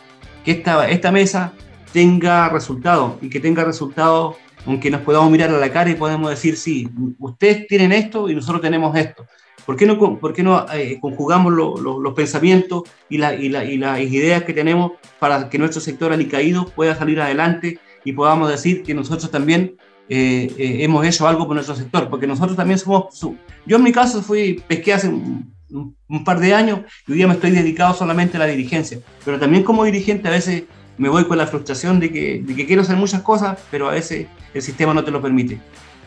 que 0.43 0.53
esta, 0.53 0.89
esta 0.89 1.11
mesa 1.11 1.53
tenga 1.93 2.49
resultados 2.49 3.13
y 3.21 3.29
que 3.29 3.39
tenga 3.39 3.63
resultados 3.63 4.35
aunque 4.65 4.89
nos 4.89 5.01
podamos 5.01 5.29
mirar 5.29 5.49
a 5.49 5.59
la 5.59 5.71
cara 5.71 5.89
y 5.89 5.95
podemos 5.95 6.29
decir, 6.29 6.55
sí, 6.57 6.89
ustedes 7.19 7.67
tienen 7.67 7.91
esto 7.91 8.29
y 8.29 8.35
nosotros 8.35 8.61
tenemos 8.61 8.95
esto. 8.95 9.25
¿Por 9.65 9.75
qué 9.75 9.85
no, 9.85 9.97
por 10.19 10.33
qué 10.33 10.43
no 10.43 10.65
eh, 10.73 10.97
conjugamos 10.99 11.53
los 11.53 12.13
pensamientos 12.13 12.83
y, 13.09 13.17
la, 13.17 13.33
y, 13.33 13.49
la, 13.49 13.63
y, 13.63 13.77
las 13.77 13.99
ideas 13.99 14.43
que 14.43 14.53
tenemos 14.53 14.93
para 15.19 15.49
que 15.49 15.57
nuestro 15.57 15.81
sector 15.81 16.11
alicaído 16.11 16.65
pueda 16.65 16.95
salir 16.95 17.21
adelante 17.21 17.79
y 18.03 18.11
podamos 18.11 18.49
decir 18.49 18.83
que 18.83 18.93
nosotros 18.93 19.31
también 19.31 19.75
eh, 20.09 20.53
eh, 20.57 20.77
hemos 20.83 21.05
hecho 21.05 21.27
algo 21.27 21.45
por 21.45 21.55
nuestro 21.55 21.75
sector? 21.75 22.09
Porque 22.09 22.27
nosotros 22.27 22.57
también 22.57 22.77
somos... 22.77 23.19
Yo 23.65 23.77
en 23.77 23.83
mi 23.83 23.93
caso 23.93 24.21
fui, 24.21 24.61
pesqué 24.67 24.93
hace 24.93 25.07
un, 25.07 25.53
un 25.69 26.23
par 26.23 26.39
de 26.39 26.53
años 26.53 26.81
y 27.07 27.11
hoy 27.11 27.17
día 27.17 27.27
me 27.27 27.33
estoy 27.33 27.51
dedicado 27.51 27.93
solamente 27.93 28.35
a 28.35 28.41
la 28.41 28.47
dirigencia. 28.47 28.99
Pero 29.23 29.39
también 29.39 29.63
como 29.63 29.85
dirigente 29.85 30.27
a 30.27 30.31
veces 30.31 30.63
me 30.97 31.09
voy 31.09 31.25
con 31.25 31.37
la 31.37 31.47
frustración 31.47 31.99
de 31.99 32.11
que, 32.11 32.43
de 32.45 32.55
que 32.55 32.65
quiero 32.65 32.81
hacer 32.81 32.95
muchas 32.95 33.21
cosas, 33.21 33.57
pero 33.71 33.89
a 33.89 33.91
veces 33.91 34.27
el 34.53 34.61
sistema 34.61 34.93
no 34.93 35.03
te 35.03 35.11
lo 35.11 35.21
permite. 35.21 35.59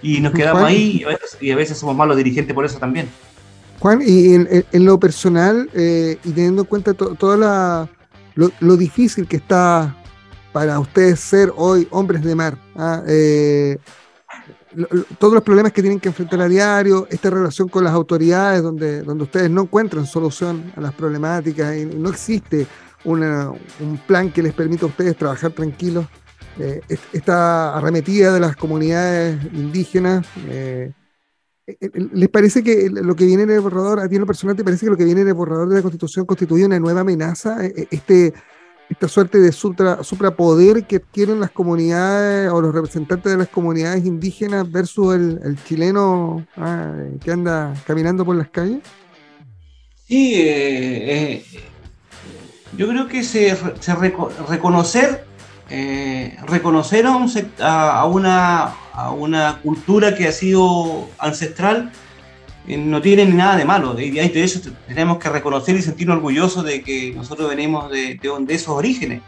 Y 0.03 0.21
nos 0.21 0.33
quedamos 0.33 0.63
ahí 0.63 1.05
y 1.41 1.51
a, 1.51 1.57
veces, 1.57 1.79
somos 1.79 1.97
malos 1.97 2.17
dirigentes 2.17 2.55
por 2.55 2.65
eso 2.65 2.79
también. 2.79 3.09
Juan, 3.81 4.01
y 4.05 4.35
en, 4.35 4.85
lo 4.85 4.99
personal, 4.99 5.69
eh, 5.75 6.19
y 6.25 6.31
teniendo 6.31 6.63
en 6.63 6.69
cuenta 6.69 6.95
toda 6.95 7.37
la, 7.37 7.89
lo, 8.35 8.77
difícil 8.77 9.27
que 9.27 9.37
está 9.37 9.95
para 10.53 10.79
ustedes 10.79 11.21
ser 11.21 11.53
hoy 11.57 11.87
hombres 11.91 12.23
de 12.23 12.35
mar, 12.35 12.57
¿ah? 12.77 13.03
eh, 13.07 13.79
todos 15.19 15.35
los 15.35 15.43
problemas 15.43 15.73
que 15.73 15.83
tienen 15.83 16.01
que 16.01 16.09
enfrentar 16.09 16.41
a 16.41 16.49
diario, 16.49 17.07
esta 17.11 17.31
relación 17.31 17.69
con 17.69 17.85
las 17.85 17.93
autoridades 17.93 18.63
donde, 18.63 19.03
donde 19.03 19.25
ustedes 19.25 19.51
no 19.51 19.63
encuentran 19.63 20.07
solución 20.07 20.73
a 20.77 20.81
las 20.81 20.93
problemáticas 20.93 21.77
y 21.77 21.87
no 21.87 22.11
existe 22.11 22.67
un 23.07 24.01
plan 24.07 24.31
que 24.33 24.43
les 24.43 24.53
permita 24.53 24.85
a 24.85 24.89
ustedes 24.89 25.17
trabajar 25.17 25.53
tranquilos. 25.53 26.07
Eh, 26.59 26.81
esta 27.13 27.77
arremetida 27.77 28.33
de 28.33 28.41
las 28.41 28.57
comunidades 28.57 29.39
indígenas, 29.53 30.27
eh, 30.49 30.91
eh, 31.67 31.91
¿les 32.13 32.29
parece 32.31 32.63
que 32.63 32.89
lo 32.89 33.15
que 33.15 33.27
viene 33.27 33.43
en 33.43 33.51
el 33.51 33.61
borrador, 33.61 34.01
a 34.01 34.09
ti 34.09 34.15
en 34.15 34.23
lo 34.23 34.27
personal, 34.27 34.57
te 34.57 34.65
parece 34.65 34.87
que 34.87 34.91
lo 34.91 34.97
que 34.97 35.05
viene 35.05 35.21
en 35.21 35.29
el 35.29 35.35
borrador 35.35 35.69
de 35.69 35.77
la 35.77 35.83
Constitución 35.83 36.25
constituye 36.25 36.65
una 36.65 36.81
nueva 36.81 37.03
amenaza? 37.03 37.59
Este, 37.67 38.33
esta 38.89 39.09
suerte 39.09 39.39
de 39.39 39.53
supra, 39.53 40.03
suprapoder 40.03 40.87
que 40.87 40.97
adquieren 40.97 41.41
las 41.41 41.51
comunidades 41.51 42.51
o 42.51 42.63
los 42.63 42.75
representantes 42.75 43.33
de 43.33 43.39
las 43.39 43.49
comunidades 43.49 44.07
indígenas 44.07 44.71
versus 44.71 45.15
el, 45.15 45.59
chileno 45.65 46.47
ah, 46.57 47.05
que 47.23 47.33
anda 47.33 47.75
caminando 47.87 48.25
por 48.25 48.37
las 48.37 48.49
calles? 48.49 48.79
Sí, 50.07 51.43
yo 52.77 52.89
creo 52.89 53.09
que 53.09 53.23
se, 53.23 53.57
reconocer, 54.49 55.27
eh, 55.71 56.37
reconocer 56.47 57.07
a, 57.07 58.05
una, 58.05 58.75
a 58.93 59.11
una 59.11 59.61
cultura 59.63 60.15
que 60.15 60.29
ha 60.29 60.33
sido 60.33 61.09
ancestral 61.19 61.93
eh, 62.69 62.77
no 62.77 63.01
tiene 63.01 63.25
ni 63.27 63.35
nada 63.35 63.57
de 63.57 63.65
malo. 63.65 63.99
Y 63.99 64.11
de 64.11 64.45
eso 64.45 64.61
tenemos 64.87 65.19
que 65.19 65.29
reconocer 65.29 65.77
y 65.77 65.83
sentirnos 65.83 66.17
orgullosos 66.17 66.65
de 66.65 66.83
que 66.83 67.13
nosotros 67.15 67.49
venimos 67.49 67.91
de, 67.91 68.19
de, 68.21 68.55
esos 68.55 68.69
orígenes. 68.69 69.23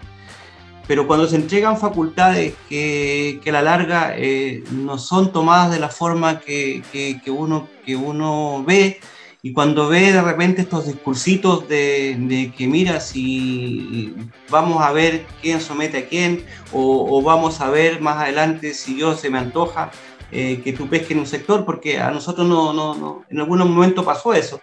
Pero 0.86 1.06
cuando 1.06 1.28
se 1.28 1.36
entregan 1.36 1.78
facultades 1.78 2.54
que, 2.68 3.40
que 3.42 3.50
a 3.50 3.52
la 3.52 3.62
larga 3.62 4.14
eh, 4.16 4.64
no 4.70 4.98
son 4.98 5.32
tomadas 5.32 5.70
de 5.70 5.78
la 5.78 5.90
forma 5.90 6.40
que, 6.40 6.82
que, 6.92 7.30
uno, 7.30 7.68
que 7.84 7.94
uno 7.94 8.64
ve, 8.66 9.00
y 9.42 9.52
cuando 9.52 9.88
ve 9.88 10.12
de 10.12 10.22
repente 10.22 10.62
estos 10.62 10.86
discursitos 10.86 11.68
de, 11.68 12.52
que 12.56 12.66
mira 12.66 13.00
si 13.00 14.14
vamos 14.50 14.82
a 14.82 14.92
ver 14.92 15.26
quién 15.40 15.60
somete 15.60 15.98
a 15.98 16.08
quién 16.08 16.44
o, 16.72 17.22
vamos 17.22 17.60
a 17.60 17.70
ver 17.70 18.00
más 18.00 18.16
adelante 18.16 18.74
si 18.74 18.98
yo 18.98 19.14
se 19.14 19.30
me 19.30 19.38
antoja 19.38 19.90
eh, 20.32 20.60
que 20.62 20.72
tú 20.72 20.88
pesques 20.88 21.12
en 21.12 21.20
un 21.20 21.26
sector, 21.26 21.64
porque 21.64 21.98
a 21.98 22.10
nosotros 22.10 22.46
no, 22.46 22.72
no, 22.72 22.94
no 22.94 23.24
en 23.30 23.40
algún 23.40 23.58
momento 23.60 24.04
pasó 24.04 24.34
eso. 24.34 24.60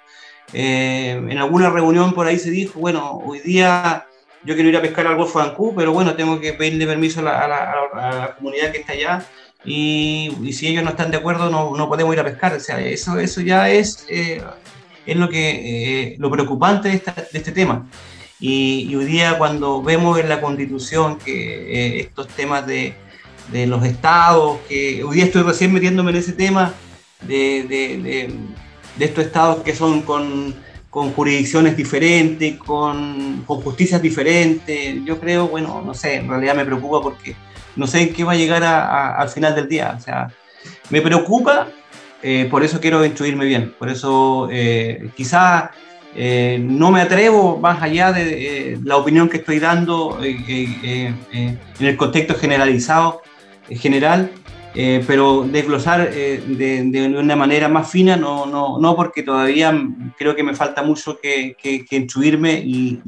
Eh, 0.53 1.11
en 1.11 1.37
alguna 1.39 1.71
reunión 1.71 2.13
por 2.13 2.27
ahí 2.27 2.37
se 2.37 2.51
dijo, 2.51 2.79
bueno, 2.79 3.19
hoy 3.25 3.39
día 3.39 4.05
yo 4.43 4.53
quiero 4.53 4.69
ir 4.69 4.77
a 4.77 4.81
pescar 4.81 5.07
al 5.07 5.15
Golfo 5.15 5.39
de 5.39 5.45
Ancú, 5.45 5.73
pero 5.75 5.91
bueno, 5.91 6.15
tengo 6.15 6.39
que 6.39 6.53
pedirle 6.53 6.85
permiso 6.85 7.21
a 7.21 7.23
la, 7.47 8.35
comunidad 8.37 8.71
que 8.71 8.79
está 8.79 8.93
allá 8.93 9.25
y, 9.65 10.31
si 10.53 10.67
ellos 10.67 10.83
no 10.83 10.91
están 10.91 11.11
de 11.11 11.17
acuerdo 11.17 11.49
no, 11.49 11.75
no, 11.75 11.89
podemos 11.89 12.13
ir 12.13 12.19
a 12.19 12.23
pescar. 12.23 12.53
O 12.53 12.59
sea, 12.59 12.79
eso, 12.79 13.19
eso 13.19 13.41
ya 13.41 13.69
es 13.69 14.05
eh, 14.09 14.41
es 15.05 15.15
lo, 15.15 15.29
que, 15.29 16.13
eh, 16.13 16.15
lo 16.19 16.31
preocupante 16.31 16.89
de, 16.89 17.01
este 17.33 17.51
tema. 17.51 17.87
Y, 18.39 18.93
hoy 18.95 19.05
día 19.05 19.37
cuando 19.37 19.81
vemos 19.81 20.19
en 20.19 20.29
la 20.29 20.41
constitución 20.41 21.17
que 21.17 21.97
eh, 21.97 21.99
estos 22.01 22.27
temas 22.27 22.65
de, 22.67 22.93
de, 23.51 23.67
los 23.67 23.83
estados, 23.85 24.59
que 24.67 25.03
hoy 25.03 25.15
día 25.17 25.25
estoy 25.25 25.43
recién 25.43 25.73
metiéndome 25.73 26.11
en 26.11 26.17
ese 26.17 26.33
tema 26.33 26.73
de, 27.21 27.63
de, 27.63 28.29
de 28.97 29.05
estos 29.05 29.25
estados 29.25 29.63
que 29.63 29.75
son 29.75 30.01
con, 30.01 30.55
con 30.89 31.11
jurisdicciones 31.11 31.75
diferentes, 31.75 32.55
con, 32.57 33.43
con, 33.45 33.61
justicias 33.61 34.01
diferentes, 34.01 35.03
yo 35.03 35.19
creo, 35.19 35.47
bueno, 35.47 35.81
no 35.85 35.93
sé, 35.93 36.15
en 36.15 36.29
realidad 36.29 36.55
me 36.55 36.65
preocupa 36.65 37.01
porque 37.01 37.35
no 37.75 37.87
sé 37.87 38.09
qué 38.09 38.23
va 38.23 38.33
a 38.33 38.35
llegar 38.35 38.63
al 38.63 39.29
final 39.29 39.55
del 39.55 39.67
día. 39.67 39.95
O 39.97 40.01
sea, 40.01 40.29
me 40.89 41.01
preocupa 41.01 41.67
eh, 42.27 42.47
por 42.49 42.63
eso 42.63 42.79
quiero 42.79 43.05
instruirme 43.05 43.45
bien, 43.45 43.75
por 43.77 43.87
eso 43.87 44.49
eh, 44.51 45.11
quizá 45.15 45.69
eh, 46.15 46.57
no 46.59 46.89
me 46.89 47.01
atrevo 47.01 47.59
más 47.59 47.83
allá 47.83 48.11
de 48.11 48.79
la 48.83 48.97
opinión 48.97 49.29
que 49.29 49.37
estoy 49.37 49.59
dando 49.59 50.17
en 50.23 51.59
el 51.79 51.97
contexto 51.97 52.33
generalizado, 52.33 53.21
general, 53.69 54.31
pero 54.75 55.47
desglosar 55.49 56.11
de, 56.11 57.15
una 57.17 57.35
manera 57.35 57.69
más 57.69 57.89
fina, 57.89 58.17
no, 58.17 58.45
no, 58.45 58.77
no, 58.79 58.95
porque 58.95 59.23
todavía 59.23 59.73
creo 60.17 60.35
que 60.35 60.43
me 60.43 60.53
falta 60.53 60.83
mucho 60.83 61.17
que, 61.21 61.55
que, 61.61 61.95
instruirme 61.95 62.61
y, 62.63 62.99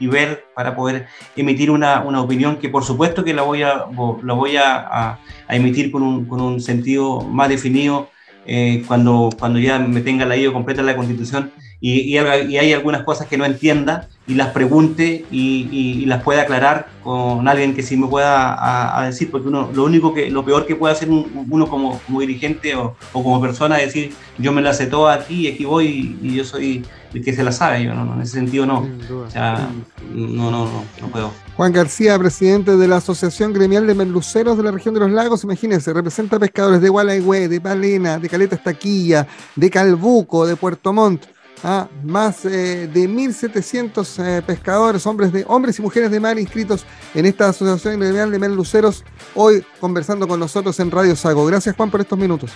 ver 0.00 0.44
para 0.54 0.74
poder 0.74 1.06
emitir 1.36 1.70
una, 1.70 2.02
una, 2.02 2.22
opinión 2.22 2.56
que 2.56 2.68
por 2.68 2.84
supuesto 2.84 3.24
que 3.24 3.34
la 3.34 3.42
voy 3.42 3.62
a, 3.62 3.86
la 4.22 4.34
voy 4.34 4.56
a, 4.56 5.18
a, 5.48 5.56
emitir 5.56 5.90
con 5.90 6.02
un, 6.02 6.24
con 6.24 6.40
un 6.40 6.60
sentido 6.60 7.20
más 7.20 7.48
definido 7.48 8.08
eh, 8.46 8.82
cuando, 8.86 9.30
cuando 9.38 9.58
ya 9.58 9.78
me 9.78 10.00
tenga 10.00 10.36
IO 10.36 10.52
completa 10.52 10.82
la 10.82 10.96
Constitución 10.96 11.50
y, 11.86 12.16
y, 12.16 12.16
hay 12.16 12.72
algunas 12.72 13.02
cosas 13.02 13.26
que 13.26 13.36
no 13.36 13.44
entienda 13.44 14.08
y 14.26 14.36
las 14.36 14.52
pregunte 14.52 15.26
y, 15.30 15.68
y, 15.70 16.06
las 16.06 16.22
pueda 16.22 16.40
aclarar 16.40 16.88
con 17.02 17.46
alguien 17.46 17.74
que 17.74 17.82
sí 17.82 17.94
me 17.98 18.06
pueda 18.06 18.98
a, 18.98 19.04
decir, 19.04 19.30
porque 19.30 19.48
uno, 19.48 19.70
lo 19.70 19.84
único 19.84 20.14
que, 20.14 20.30
lo 20.30 20.46
peor 20.46 20.64
que 20.64 20.76
puede 20.76 20.94
hacer 20.94 21.10
uno 21.10 21.68
como, 21.68 22.00
como 22.06 22.20
dirigente 22.20 22.74
o, 22.74 22.96
o, 23.12 23.22
como 23.22 23.38
persona 23.38 23.76
es 23.80 23.88
decir, 23.88 24.14
yo 24.38 24.50
me 24.50 24.62
la 24.62 24.72
sé 24.72 24.86
toda 24.86 25.12
aquí, 25.12 25.46
aquí 25.46 25.66
voy 25.66 26.16
y 26.22 26.34
yo 26.34 26.44
soy 26.46 26.86
el 27.12 27.22
que 27.22 27.34
se 27.34 27.44
la 27.44 27.52
sabe, 27.52 27.84
yo 27.84 27.92
no, 27.92 28.14
en 28.14 28.22
ese 28.22 28.32
sentido 28.32 28.64
no, 28.64 28.88
o 29.26 29.30
sea, 29.30 29.68
no, 30.10 30.50
no, 30.50 30.64
no, 30.64 30.84
no 31.02 31.08
puedo. 31.08 31.32
Juan 31.54 31.70
García, 31.70 32.18
presidente 32.18 32.78
de 32.78 32.88
la 32.88 32.96
Asociación 32.96 33.52
Gremial 33.52 33.86
de 33.86 33.94
Merluceros 33.94 34.56
de 34.56 34.62
la 34.62 34.70
región 34.70 34.94
de 34.94 35.00
los 35.00 35.10
lagos, 35.10 35.44
imagínense, 35.44 35.92
representa 35.92 36.38
pescadores 36.38 36.80
de 36.80 36.88
Gualeguay, 36.88 37.46
de 37.46 37.60
Palena, 37.60 38.18
de 38.18 38.28
Caleta 38.28 38.56
Estaquilla, 38.56 39.26
de 39.54 39.68
Calbuco, 39.68 40.46
de 40.46 40.56
Puerto 40.56 40.94
Montt, 40.94 41.26
¿ah? 41.64 41.88
más 42.04 42.44
eh, 42.44 42.86
de 42.86 43.08
1.700 43.08 44.24
eh, 44.24 44.42
pescadores, 44.42 45.04
hombres, 45.06 45.32
de, 45.32 45.44
hombres 45.48 45.78
y 45.78 45.82
mujeres 45.82 46.10
de 46.10 46.20
mar 46.20 46.38
inscritos 46.38 46.86
en 47.14 47.26
esta 47.26 47.48
Asociación 47.48 47.98
Gremial 47.98 48.30
de 48.30 48.38
Merluceros, 48.38 49.04
hoy 49.34 49.64
conversando 49.80 50.28
con 50.28 50.38
nosotros 50.38 50.78
en 50.78 50.90
Radio 50.90 51.16
Sago. 51.16 51.44
Gracias 51.46 51.74
Juan 51.74 51.90
por 51.90 52.00
estos 52.00 52.18
minutos. 52.18 52.52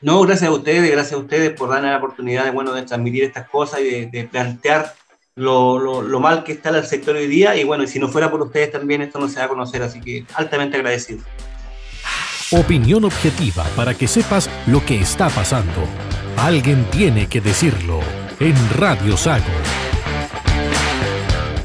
No, 0.00 0.20
gracias 0.22 0.48
a 0.48 0.52
ustedes, 0.52 0.90
gracias 0.90 1.12
a 1.12 1.18
ustedes 1.18 1.52
por 1.52 1.68
darme 1.68 1.90
la 1.90 1.98
oportunidad 1.98 2.44
de, 2.44 2.50
bueno, 2.50 2.72
de 2.72 2.82
transmitir 2.82 3.24
estas 3.24 3.48
cosas 3.48 3.80
y 3.80 4.06
de 4.06 4.28
plantear 4.30 4.94
lo, 5.34 6.20
mal 6.20 6.44
que 6.44 6.52
está 6.52 6.70
el 6.70 6.84
sector 6.84 7.16
hoy 7.16 7.26
día 7.26 7.56
y 7.56 7.64
bueno, 7.64 7.84
y 7.84 7.88
si 7.88 7.98
no 7.98 8.08
fuera 8.08 8.30
por 8.30 8.42
ustedes 8.42 8.72
también 8.72 9.02
esto 9.02 9.18
no 9.18 9.28
se 9.28 9.38
va 9.38 9.46
a 9.46 9.48
conocer, 9.48 9.82
así 9.82 10.00
que 10.00 10.24
altamente 10.34 10.76
agradecido. 10.76 11.20
Opinión 12.50 13.04
objetiva 13.04 13.64
para 13.76 13.94
que 13.94 14.08
sepas 14.08 14.48
lo 14.66 14.84
que 14.84 15.00
está 15.00 15.28
pasando. 15.28 15.84
Alguien 16.36 16.86
tiene 16.90 17.28
que 17.28 17.40
decirlo 17.40 18.00
en 18.40 18.54
Radio 18.76 19.16
Sago. 19.16 19.44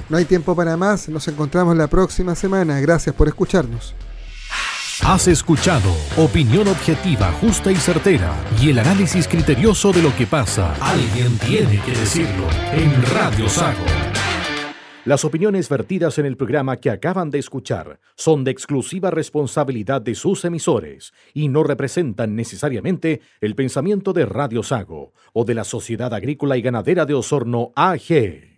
No 0.10 0.18
hay 0.18 0.26
tiempo 0.26 0.56
para 0.56 0.78
más, 0.78 1.10
nos 1.10 1.28
encontramos 1.28 1.76
la 1.76 1.88
próxima 1.88 2.36
semana. 2.36 2.80
Gracias 2.80 3.16
por 3.16 3.28
escucharnos. 3.28 3.96
Has 5.04 5.28
escuchado 5.28 5.94
opinión 6.18 6.68
objetiva, 6.68 7.32
justa 7.42 7.72
y 7.72 7.76
certera 7.76 8.34
y 8.62 8.70
el 8.70 8.80
análisis 8.80 9.28
criterioso 9.28 9.92
de 9.92 10.02
lo 10.02 10.16
que 10.16 10.28
pasa. 10.28 10.76
Alguien 10.80 11.38
tiene 11.40 11.82
que 11.82 11.92
decirlo 11.92 12.48
en 12.72 13.04
Radio 13.14 13.50
Sago. 13.50 13.84
Las 15.06 15.26
opiniones 15.26 15.68
vertidas 15.68 16.18
en 16.18 16.26
el 16.26 16.38
programa 16.38 16.78
que 16.78 16.90
acaban 16.90 17.30
de 17.30 17.38
escuchar 17.38 18.00
son 18.16 18.46
de 18.46 18.52
exclusiva 18.52 19.12
responsabilidad 19.12 20.02
de 20.02 20.16
sus 20.16 20.46
emisores 20.46 21.14
y 21.34 21.50
no 21.50 21.64
representan 21.64 22.38
necesariamente 22.38 23.20
el 23.42 23.54
pensamiento 23.54 24.14
de 24.14 24.26
Radio 24.26 24.64
Sago 24.64 25.12
o 25.34 25.44
de 25.44 25.56
la 25.56 25.66
Sociedad 25.66 26.14
Agrícola 26.14 26.56
y 26.56 26.62
Ganadera 26.62 27.06
de 27.06 27.16
Osorno 27.16 27.74
AG. 27.76 28.53